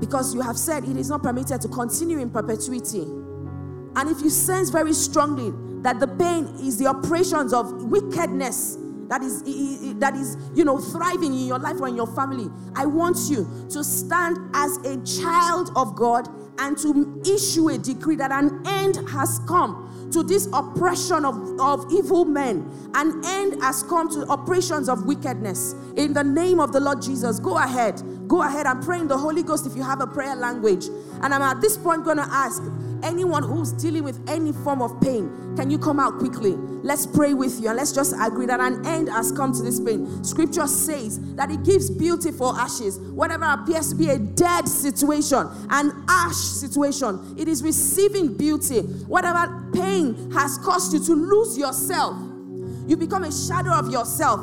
Because 0.00 0.34
you 0.34 0.40
have 0.40 0.58
said 0.58 0.84
it 0.84 0.96
is 0.96 1.10
not 1.10 1.22
permitted 1.22 1.60
to 1.60 1.68
continue 1.68 2.18
in 2.18 2.30
perpetuity. 2.30 3.06
And 3.98 4.08
if 4.08 4.22
you 4.22 4.30
sense 4.30 4.70
very 4.70 4.92
strongly 4.92 5.52
that 5.82 5.98
the 5.98 6.06
pain 6.06 6.44
is 6.60 6.78
the 6.78 6.86
operations 6.86 7.52
of 7.52 7.90
wickedness 7.90 8.78
that 9.08 9.22
is 9.22 9.42
that 9.98 10.14
is 10.14 10.36
you 10.54 10.64
know 10.64 10.78
thriving 10.78 11.32
in 11.32 11.46
your 11.46 11.58
life 11.58 11.80
or 11.80 11.88
in 11.88 11.96
your 11.96 12.06
family, 12.06 12.48
I 12.76 12.86
want 12.86 13.16
you 13.28 13.48
to 13.70 13.82
stand 13.82 14.36
as 14.54 14.76
a 14.84 15.02
child 15.04 15.70
of 15.74 15.96
God 15.96 16.28
and 16.58 16.76
to 16.78 17.22
issue 17.26 17.70
a 17.70 17.78
decree 17.78 18.16
that 18.16 18.30
an 18.30 18.62
end 18.66 18.96
has 19.08 19.40
come 19.48 20.10
to 20.12 20.22
this 20.22 20.48
oppression 20.52 21.24
of, 21.24 21.60
of 21.60 21.90
evil 21.92 22.24
men. 22.24 22.70
An 22.94 23.20
end 23.24 23.62
has 23.62 23.82
come 23.82 24.10
to 24.10 24.26
operations 24.28 24.88
of 24.88 25.06
wickedness. 25.06 25.74
In 25.96 26.12
the 26.12 26.24
name 26.24 26.60
of 26.60 26.72
the 26.72 26.80
Lord 26.80 27.02
Jesus, 27.02 27.38
go 27.38 27.58
ahead. 27.58 28.02
Go 28.26 28.42
ahead 28.42 28.66
and 28.66 28.82
pray 28.82 29.00
in 29.00 29.08
the 29.08 29.16
Holy 29.16 29.42
Ghost 29.42 29.66
if 29.66 29.76
you 29.76 29.82
have 29.82 30.00
a 30.00 30.06
prayer 30.06 30.34
language. 30.34 30.86
And 31.22 31.32
I'm 31.34 31.42
at 31.42 31.60
this 31.60 31.76
point 31.76 32.04
going 32.04 32.16
to 32.16 32.26
ask 32.28 32.62
anyone 33.04 33.42
who's 33.42 33.72
dealing 33.72 34.04
with 34.04 34.18
any 34.28 34.52
form 34.52 34.82
of 34.82 35.00
pain, 35.00 35.54
can 35.56 35.70
you 35.70 35.78
come 35.78 35.98
out 35.98 36.18
quickly? 36.18 36.52
Let's 36.82 37.06
pray 37.06 37.34
with 37.34 37.60
you 37.60 37.68
and 37.68 37.76
let's 37.76 37.92
just 37.92 38.14
agree 38.20 38.46
that 38.46 38.60
an 38.60 38.86
end 38.86 39.08
has 39.08 39.32
come 39.32 39.52
to 39.52 39.62
this 39.62 39.80
pain. 39.80 40.22
Scripture 40.24 40.66
says 40.66 41.18
that 41.34 41.50
it 41.50 41.64
gives 41.64 41.90
beauty 41.90 42.30
for 42.30 42.54
ashes. 42.58 42.98
Whatever 42.98 43.44
appears 43.44 43.90
to 43.90 43.96
be 43.96 44.08
a 44.10 44.18
dead 44.18 44.68
situation, 44.68 45.48
an 45.70 46.04
ash 46.08 46.36
situation, 46.36 47.34
it 47.38 47.48
is 47.48 47.62
receiving 47.62 48.36
beauty. 48.36 48.80
Whatever 49.06 49.70
pain 49.72 50.30
has 50.32 50.58
caused 50.58 50.92
you 50.92 51.04
to 51.04 51.14
lose 51.14 51.58
yourself, 51.58 52.16
you 52.86 52.96
become 52.96 53.24
a 53.24 53.32
shadow 53.32 53.72
of 53.72 53.90
yourself. 53.90 54.40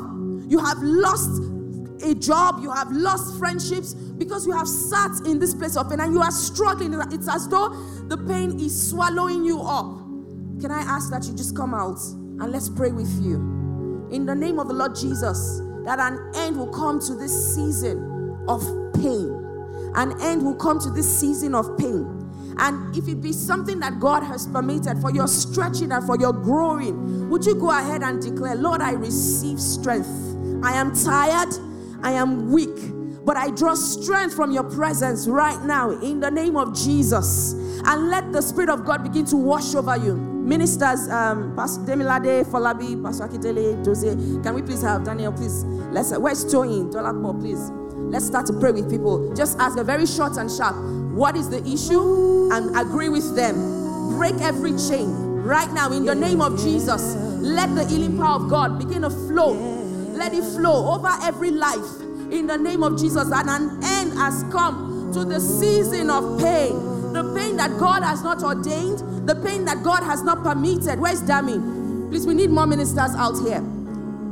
You 0.48 0.58
have 0.58 0.78
lost 0.80 1.55
a 2.02 2.14
job, 2.14 2.60
you 2.62 2.70
have 2.70 2.90
lost 2.92 3.38
friendships 3.38 3.94
because 3.94 4.46
you 4.46 4.52
have 4.52 4.68
sat 4.68 5.26
in 5.26 5.38
this 5.38 5.54
place 5.54 5.76
of 5.76 5.88
pain 5.90 6.00
and 6.00 6.12
you 6.12 6.20
are 6.20 6.30
struggling. 6.30 6.94
It's 7.12 7.28
as 7.28 7.48
though 7.48 7.70
the 8.08 8.16
pain 8.16 8.58
is 8.58 8.90
swallowing 8.90 9.44
you 9.44 9.60
up. 9.62 9.98
Can 10.60 10.70
I 10.70 10.80
ask 10.80 11.10
that 11.10 11.24
you 11.24 11.34
just 11.34 11.56
come 11.56 11.74
out 11.74 12.00
and 12.40 12.50
let's 12.50 12.68
pray 12.68 12.92
with 12.92 13.10
you? 13.22 13.36
In 14.10 14.24
the 14.24 14.34
name 14.34 14.58
of 14.58 14.68
the 14.68 14.74
Lord 14.74 14.94
Jesus, 14.94 15.60
that 15.84 15.98
an 15.98 16.18
end 16.34 16.56
will 16.56 16.68
come 16.68 17.00
to 17.00 17.14
this 17.14 17.54
season 17.54 18.44
of 18.48 18.60
pain. 18.94 19.42
An 19.94 20.20
end 20.20 20.44
will 20.44 20.54
come 20.56 20.78
to 20.80 20.90
this 20.90 21.06
season 21.20 21.54
of 21.54 21.76
pain. 21.78 22.12
And 22.58 22.96
if 22.96 23.06
it 23.06 23.20
be 23.20 23.32
something 23.32 23.80
that 23.80 24.00
God 24.00 24.22
has 24.22 24.46
permitted 24.46 24.98
for 25.00 25.12
your 25.12 25.28
stretching 25.28 25.92
and 25.92 26.04
for 26.04 26.18
your 26.18 26.32
growing, 26.32 27.28
would 27.28 27.44
you 27.44 27.54
go 27.54 27.70
ahead 27.70 28.02
and 28.02 28.20
declare, 28.20 28.54
Lord, 28.54 28.80
I 28.80 28.92
receive 28.92 29.60
strength. 29.60 30.08
I 30.64 30.72
am 30.72 30.94
tired. 30.94 31.52
I 32.06 32.12
am 32.12 32.52
weak, 32.52 32.78
but 33.24 33.36
I 33.36 33.50
draw 33.50 33.74
strength 33.74 34.32
from 34.32 34.52
your 34.52 34.62
presence 34.62 35.26
right 35.26 35.60
now 35.64 35.90
in 35.90 36.20
the 36.20 36.30
name 36.30 36.56
of 36.56 36.72
Jesus. 36.72 37.52
And 37.84 38.10
let 38.10 38.32
the 38.32 38.40
Spirit 38.40 38.70
of 38.70 38.84
God 38.84 39.02
begin 39.02 39.24
to 39.26 39.36
wash 39.36 39.74
over 39.74 39.96
you. 39.96 40.14
Ministers, 40.14 41.08
um, 41.08 41.56
Pastor 41.56 41.80
Temilade, 41.80 42.44
Folabi, 42.44 43.02
Pastor 43.02 43.26
Akitele, 43.26 43.84
Jose, 43.84 44.14
can 44.44 44.54
we 44.54 44.62
please 44.62 44.82
have 44.82 45.02
Daniel, 45.02 45.32
please? 45.32 45.64
Let's, 45.64 46.12
uh, 46.12 46.20
where's 46.20 46.44
Toyin? 46.44 46.92
Dolapo, 46.92 47.40
please. 47.40 47.72
Let's 48.12 48.24
start 48.24 48.46
to 48.46 48.52
pray 48.52 48.70
with 48.70 48.88
people. 48.88 49.34
Just 49.34 49.58
ask 49.58 49.76
a 49.76 49.82
very 49.82 50.06
short 50.06 50.36
and 50.36 50.48
sharp, 50.48 50.76
what 51.12 51.36
is 51.36 51.50
the 51.50 51.58
issue? 51.66 52.52
And 52.52 52.76
agree 52.76 53.08
with 53.08 53.34
them. 53.34 54.16
Break 54.16 54.36
every 54.42 54.76
chain 54.78 55.08
right 55.42 55.72
now 55.72 55.90
in 55.90 56.04
the 56.04 56.14
name 56.14 56.40
of 56.40 56.56
Jesus. 56.62 57.16
Let 57.40 57.74
the 57.74 57.84
healing 57.84 58.16
power 58.16 58.36
of 58.36 58.48
God 58.48 58.78
begin 58.78 59.02
to 59.02 59.10
flow 59.10 59.85
let 60.16 60.32
it 60.32 60.42
flow 60.42 60.94
over 60.94 61.10
every 61.22 61.50
life 61.50 62.00
in 62.30 62.46
the 62.46 62.56
name 62.56 62.82
of 62.82 62.98
Jesus. 62.98 63.30
And 63.32 63.48
an 63.48 63.84
end 63.84 64.12
has 64.14 64.44
come 64.50 65.12
to 65.12 65.24
the 65.24 65.40
season 65.40 66.10
of 66.10 66.40
pain. 66.40 67.12
The 67.12 67.32
pain 67.34 67.56
that 67.56 67.78
God 67.78 68.02
has 68.02 68.22
not 68.22 68.42
ordained, 68.42 69.28
the 69.28 69.34
pain 69.36 69.64
that 69.64 69.82
God 69.82 70.02
has 70.02 70.22
not 70.22 70.42
permitted. 70.42 71.00
Where's 71.00 71.22
Dami? 71.22 72.10
Please, 72.10 72.26
we 72.26 72.34
need 72.34 72.50
more 72.50 72.66
ministers 72.66 73.14
out 73.16 73.40
here. 73.42 73.60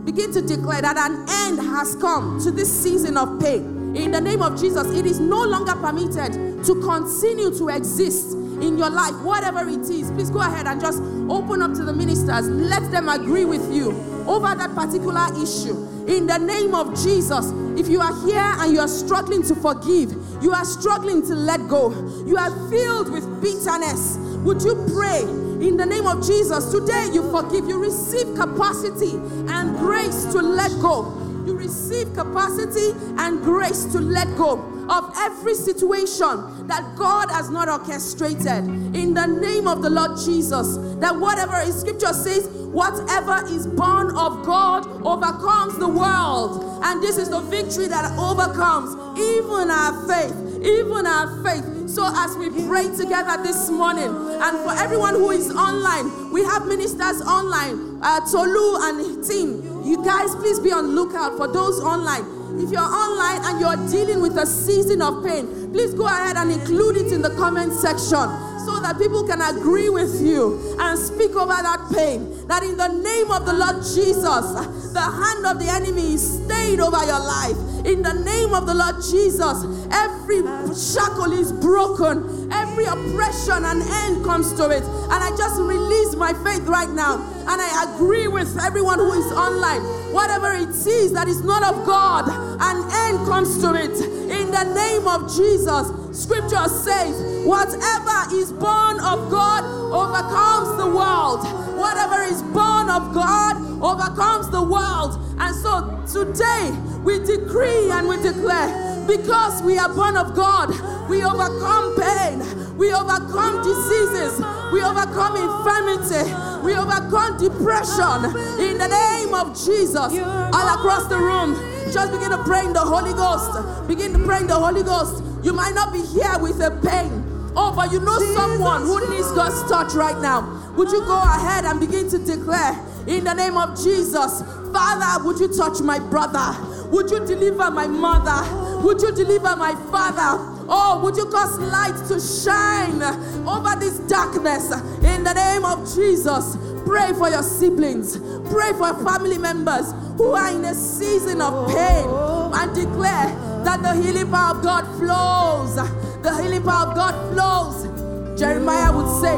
Begin 0.05 0.33
to 0.33 0.43
declare 0.43 0.83
that 0.83 0.97
an 0.97 1.25
end 1.29 1.61
has 1.61 1.97
come 1.97 2.39
to 2.45 2.51
this 2.51 2.71
season 2.71 3.17
of 3.17 3.41
pain. 3.41 3.97
In 3.97 4.11
the 4.11 4.21
name 4.21 4.43
of 4.43 4.61
Jesus, 4.61 4.87
it 4.91 5.07
is 5.07 5.19
no 5.21 5.45
longer 5.45 5.73
permitted 5.77 6.65
to 6.65 6.81
continue 6.83 7.57
to 7.57 7.69
exist 7.69 8.37
in 8.63 8.79
your 8.79 8.91
life, 8.91 9.15
whatever 9.23 9.69
it 9.69 9.89
is. 9.89 10.11
Please 10.11 10.31
go 10.31 10.41
ahead 10.41 10.67
and 10.67 10.81
just 10.81 11.01
open 11.31 11.63
up 11.63 11.75
to 11.75 11.85
the 11.85 11.93
ministers. 11.93 12.49
Let 12.49 12.91
them 12.91 13.09
agree 13.09 13.45
with 13.45 13.73
you 13.73 13.91
over 14.27 14.55
that 14.55 14.75
particular 14.75 15.27
issue. 15.43 15.89
In 16.07 16.27
the 16.27 16.39
name 16.39 16.75
of 16.75 16.95
Jesus, 17.03 17.51
if 17.79 17.89
you 17.89 18.01
are 18.01 18.15
here 18.27 18.55
and 18.59 18.73
you 18.73 18.81
are 18.81 18.89
struggling 18.89 19.43
to 19.45 19.55
forgive, 19.55 20.13
you 20.43 20.53
are 20.53 20.65
struggling 20.65 21.23
to 21.23 21.35
let 21.35 21.67
go, 21.69 21.91
you 22.27 22.37
are 22.37 22.51
filled 22.71 23.11
with 23.11 23.25
bitterness, 23.43 24.17
would 24.45 24.63
you 24.63 24.75
pray 24.95 25.25
In 25.61 25.79
the 25.79 25.87
name 25.87 26.07
of 26.07 26.27
Jesus, 26.27 26.71
today 26.73 27.09
you 27.15 27.23
forgive. 27.31 27.67
You 27.67 27.79
receive 27.79 28.35
capacity 28.35 29.13
and 29.49 29.79
grace 29.79 30.25
to 30.33 30.43
let 30.43 30.71
go. 30.83 31.15
You 31.47 31.57
receive 31.57 32.13
capacity 32.13 32.91
and 33.17 33.41
grace 33.43 33.85
to 33.93 34.01
let 34.01 34.27
go 34.37 34.59
of 34.91 35.15
every 35.17 35.55
situation 35.55 36.54
that 36.67 36.97
God 36.97 37.31
has 37.31 37.51
not 37.51 37.69
orchestrated. 37.69 38.65
In 38.95 39.15
the 39.15 39.27
name 39.27 39.67
of 39.67 39.83
the 39.83 39.91
Lord 39.91 40.19
Jesus, 40.25 40.77
that 41.01 41.15
whatever 41.17 41.61
His 41.61 41.81
scripture 41.81 42.13
says, 42.13 42.49
whatever 42.49 43.47
is 43.47 43.67
born 43.67 44.17
of 44.17 44.45
God 44.45 44.87
overcomes 45.07 45.79
the 45.79 45.89
world. 45.89 46.81
And 46.85 47.03
this 47.03 47.17
is 47.19 47.31
the 47.31 47.41
victory 47.41 47.87
that 47.89 48.19
overcomes 48.19 49.19
even 49.19 49.71
our 49.71 50.07
faith, 50.09 50.35
even 50.65 51.07
our 51.07 51.43
faith. 51.45 51.89
So, 51.89 52.05
as 52.07 52.37
we 52.37 52.51
pray 52.67 52.85
together 52.97 53.43
this 53.43 53.71
morning, 53.71 54.09
and 54.09 54.59
for 54.65 54.73
everyone 54.73 55.15
who 55.15 55.31
is 55.31 55.51
online, 55.55 56.33
we 56.33 56.43
have 56.43 56.67
ministers 56.67 57.23
online, 57.23 58.01
uh, 58.03 58.21
Tolu 58.29 58.79
and 58.83 59.25
team. 59.25 59.85
You 59.85 60.03
guys, 60.05 60.35
please 60.35 60.59
be 60.59 60.73
on 60.73 60.97
lookout 60.97 61.37
for 61.37 61.47
those 61.47 61.81
online. 61.81 62.25
If 62.59 62.71
you're 62.71 62.81
online 62.81 63.45
and 63.45 63.61
you're 63.61 63.89
dealing 63.91 64.23
with 64.23 64.37
a 64.39 64.47
season 64.47 65.03
of 65.03 65.25
pain, 65.25 65.64
please 65.75 65.93
go 65.93 66.07
ahead 66.07 66.37
and 66.37 66.53
include 66.53 66.97
it 66.97 67.11
in 67.13 67.21
the 67.21 67.31
comment 67.31 67.73
section 67.73 68.54
so 68.65 68.81
that 68.81 68.99
people 68.99 69.27
can 69.27 69.41
agree 69.41 69.89
with 69.89 70.21
you 70.21 70.77
and 70.81 70.99
speak 70.99 71.37
over 71.37 71.55
that 71.55 71.91
pain. 71.93 72.47
That 72.49 72.63
in 72.63 72.77
the 72.77 72.89
name 72.89 73.31
of 73.31 73.47
the 73.47 73.53
Lord 73.53 73.77
Jesus, 73.85 74.47
the 74.93 75.01
hand 75.01 75.47
of 75.47 75.59
the 75.59 75.69
enemy 75.69 76.15
is 76.15 76.45
stayed 76.45 76.81
over 76.81 77.05
your 77.05 77.21
life. 77.21 77.57
In 77.85 78.01
the 78.01 78.15
name 78.15 78.55
of 78.55 78.67
the 78.67 78.75
Lord 78.75 78.97
Jesus, 79.05 79.65
every 79.93 80.41
shackle 80.73 81.33
is 81.33 81.53
broken, 81.53 82.51
every 82.53 82.85
oppression 82.87 83.65
and 83.65 83.83
end 83.83 84.25
comes 84.25 84.53
to 84.55 84.71
it. 84.71 84.83
And 84.83 85.21
I 85.21 85.31
just 85.37 85.61
release 85.61 86.17
my 86.17 86.33
faith 86.45 86.65
right 86.67 86.89
now. 86.89 87.21
And 87.47 87.61
I 87.61 87.93
agree 87.93 88.29
with 88.29 88.57
everyone 88.63 88.99
who 88.99 89.13
is 89.13 89.31
online. 89.33 89.83
Whatever 90.15 90.53
it 90.53 90.71
is 90.71 91.13
that 91.13 91.29
is 91.29 91.43
not 91.45 91.63
of 91.63 91.85
God, 91.85 92.29
an 92.29 92.79
end 93.13 93.27
comes 93.29 93.61
to 93.61 93.75
it. 93.75 94.01
In 94.31 94.51
the 94.51 94.65
name 94.75 95.07
of 95.07 95.29
Jesus, 95.35 95.91
scripture 96.19 96.69
says, 96.69 97.34
whatever 97.45 98.35
is 98.35 98.53
born 98.53 98.99
of 99.01 99.31
God 99.31 99.65
overcomes 99.93 100.77
the 100.79 100.89
world. 100.89 101.45
Whatever 101.79 102.23
is 102.23 102.43
born 102.43 102.89
of 102.89 103.13
God 103.13 103.57
overcomes 103.83 104.51
the 104.51 104.63
world. 104.63 105.21
And 105.39 105.55
so 105.55 106.01
today 106.25 106.71
we 107.05 107.19
decree 107.19 107.91
and 107.91 108.09
we 108.09 108.17
declare 108.17 109.05
because 109.07 109.63
we 109.63 109.77
are 109.77 109.93
born 109.93 110.17
of 110.17 110.35
God, 110.35 110.71
we 111.11 111.23
overcome 111.23 111.95
pain, 111.97 112.41
we 112.79 112.93
overcome 112.93 113.63
diseases, 113.63 114.41
we 114.73 114.81
overcome 114.83 115.37
infirmity, 115.37 116.33
we 116.65 116.75
overcome 116.75 117.37
depression 117.37 118.25
in 118.59 118.79
the 118.79 118.89
name 118.89 119.35
of 119.35 119.53
Jesus. 119.55 119.97
All 119.97 120.75
across 120.75 121.07
the 121.09 121.19
room, 121.19 121.55
just 121.93 122.13
begin 122.13 122.31
to 122.31 122.43
pray 122.45 122.65
in 122.65 122.73
the 122.73 122.81
Holy 122.81 123.13
Ghost. 123.13 123.87
Begin 123.87 124.13
to 124.15 124.19
pray 124.25 124.39
in 124.39 124.47
the 124.47 124.55
Holy 124.55 124.83
Ghost. 124.83 125.23
You 125.45 125.53
might 125.53 125.75
not 125.75 125.93
be 125.93 126.01
here 126.01 126.39
with 126.41 126.61
a 126.63 126.71
pain. 126.83 127.24
Oh, 127.57 127.73
but 127.75 127.93
you 127.93 128.01
know 128.01 128.19
someone 128.35 128.83
who 128.83 129.11
needs 129.11 129.31
God's 129.33 129.69
touch 129.71 129.95
right 129.95 130.19
now. 130.21 130.73
Would 130.77 130.91
you 130.91 131.01
go 131.01 131.23
ahead 131.23 131.65
and 131.65 131.79
begin 131.79 132.09
to 132.11 132.19
declare 132.19 132.73
in 133.07 133.25
the 133.25 133.35
name 133.35 133.57
of 133.57 133.77
Jesus, 133.83 134.43
Father, 134.73 135.25
would 135.25 135.39
you 135.39 135.49
touch 135.57 135.81
my 135.81 135.99
brother? 135.99 136.55
Would 136.91 137.11
you 137.11 137.25
deliver 137.25 137.71
my 137.71 137.87
mother? 137.87 138.83
Would 138.85 139.01
you 139.03 139.13
deliver 139.13 139.55
my 139.57 139.75
father? 139.91 140.53
Oh, 140.69 141.01
would 141.05 141.17
you 141.17 141.27
cause 141.27 141.59
light 141.59 141.95
to 142.09 142.19
shine 142.19 143.03
over 143.47 143.79
this 143.79 143.99
darkness 144.09 144.73
in 145.05 145.23
the 145.23 145.33
name 145.35 145.65
of 145.65 145.95
Jesus? 145.95 146.57
Pray 146.85 147.13
for 147.15 147.31
your 147.31 147.43
siblings, 147.43 148.19
pray 148.51 148.73
for 148.73 148.93
family 149.05 149.39
members 149.39 149.93
who 150.17 150.33
are 150.33 150.51
in 150.51 150.65
a 150.65 150.75
season 150.75 151.41
of 151.41 151.69
pain 151.69 152.07
and 152.55 152.75
declare 152.75 153.29
that 153.65 153.83
the 153.83 153.95
healing 153.95 154.31
power 154.31 154.57
of 154.57 154.63
God 154.63 154.85
flows. 154.99 156.04
The 156.25 156.43
healing 156.43 156.63
power 156.63 156.89
of 156.89 156.95
God 156.95 157.35
flows. 157.35 158.41
Jeremiah 158.41 158.91
would 158.97 159.21
say, 159.21 159.37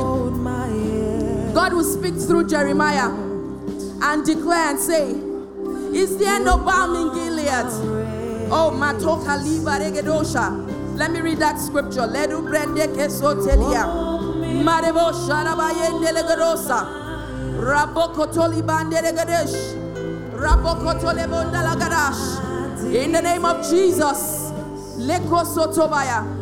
God 1.53 1.73
will 1.73 1.83
speak 1.83 2.15
through 2.15 2.47
Jeremiah 2.47 3.11
and 4.03 4.25
declare 4.25 4.71
and 4.71 4.79
say, 4.79 5.11
Is 5.93 6.17
there 6.17 6.39
no 6.39 6.59
balm 6.59 6.95
in 6.95 7.13
Gilead? 7.13 7.67
Oh, 8.53 8.71
Matoka 8.73 9.37
Liba 9.43 9.81
Regedosha. 9.83 10.97
Let 10.97 11.11
me 11.11 11.23
read 11.23 11.39
that 11.39 11.59
scripture. 11.59 12.03
Ledu 12.07 12.41
Brende 12.49 12.87
Kesotelia. 12.95 13.85
Marebo 14.63 15.11
Sharabayende 15.27 16.13
Legedosa. 16.13 16.87
Rabokotoli 17.59 18.65
Bande 18.65 19.03
Legedesh. 19.03 19.75
Rabokotole 20.31 21.27
Bondalagadash. 21.27 22.95
In 22.95 23.11
the 23.11 23.21
name 23.23 23.45
of 23.45 23.69
Jesus. 23.69 24.53
Leko 24.99 25.45
Sotobaya. 25.45 26.36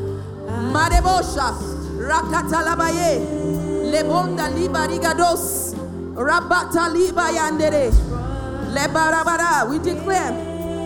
Marebosha. 0.72 1.54
Rakatalabaye. 1.98 3.92
Lebonda 3.92 4.48
Liba 4.54 4.86
Rigados. 4.88 5.74
Rabata 6.14 6.92
liba 6.92 7.30
yandere. 7.32 7.90
Lebarabara. 8.72 9.68
We 9.68 9.78
declare 9.78 10.32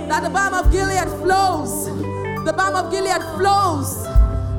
that 0.09 0.23
the 0.23 0.31
balm 0.31 0.55
of 0.55 0.71
Gilead 0.73 1.09
flows. 1.23 1.87
The 2.45 2.53
balm 2.53 2.77
of 2.77 2.91
Gilead 2.91 3.23
flows. 3.37 4.05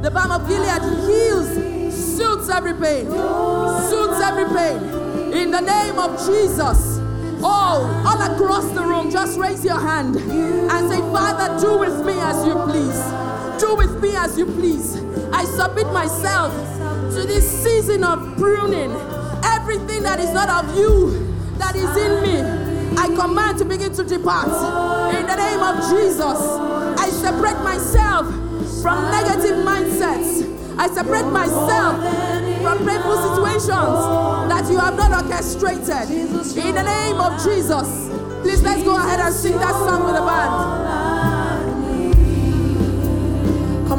The 0.01 0.11
balm 0.11 0.31
of 0.31 0.47
Gilead 0.47 0.81
heals, 1.03 1.49
soothes 1.93 2.49
every 2.49 2.73
pain, 2.73 3.05
soothes 3.09 4.21
every 4.21 4.45
pain. 4.45 5.33
In 5.33 5.51
the 5.51 5.59
name 5.59 5.99
of 5.99 6.11
Jesus. 6.25 6.99
Oh, 7.41 7.83
all 8.05 8.21
across 8.33 8.65
the 8.71 8.81
room, 8.81 9.11
just 9.11 9.37
raise 9.37 9.63
your 9.65 9.79
hand 9.79 10.15
and 10.15 10.89
say, 10.89 10.99
Father, 11.11 11.59
do 11.59 11.79
with 11.79 12.05
me 12.05 12.13
as 12.19 12.45
you 12.45 12.53
please. 12.63 13.28
Do 13.59 13.75
with 13.75 14.01
me 14.01 14.15
as 14.15 14.37
you 14.37 14.45
please. 14.45 14.95
I 15.33 15.43
submit 15.43 15.87
myself 15.87 16.53
to 17.13 17.25
this 17.25 17.45
season 17.63 18.05
of 18.05 18.37
pruning 18.37 18.91
everything 19.43 20.03
that 20.03 20.19
is 20.19 20.31
not 20.33 20.49
of 20.49 20.77
you, 20.77 21.35
that 21.57 21.75
is 21.75 21.89
in 21.97 22.23
me, 22.23 22.39
I 22.97 23.07
command 23.15 23.57
to 23.59 23.65
begin 23.65 23.93
to 23.93 24.03
depart. 24.03 24.47
In 25.13 25.25
the 25.27 25.35
name 25.35 25.59
of 25.59 25.75
Jesus, 25.89 26.39
I 26.99 27.09
separate 27.09 27.61
myself 27.63 28.27
from 28.81 29.11
negative 29.11 29.57
mindsets. 29.65 30.47
I 30.77 30.87
separate 30.87 31.29
myself 31.31 31.99
from 32.61 32.87
painful 32.87 33.17
situations 33.35 33.99
that 34.47 34.67
you 34.71 34.79
have 34.79 34.95
not 34.95 35.23
orchestrated. 35.23 36.09
In 36.09 36.75
the 36.75 36.83
name 36.83 37.19
of 37.19 37.43
Jesus, 37.43 38.09
please 38.41 38.63
let's 38.63 38.83
go 38.83 38.95
ahead 38.95 39.19
and 39.19 39.33
sing 39.33 39.57
that 39.59 39.73
song 39.73 40.05
with 40.05 40.15
the 40.15 40.21
band. 40.21 41.08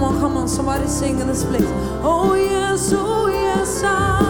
Come 0.01 0.15
on, 0.15 0.21
come 0.23 0.37
on, 0.39 0.49
somebody 0.49 0.87
sing 0.87 1.21
in 1.21 1.27
this 1.27 1.45
place. 1.45 1.69
Oh, 2.03 2.33
yes, 2.33 2.91
oh, 2.97 3.29
yes, 3.29 3.83
I 3.85 4.30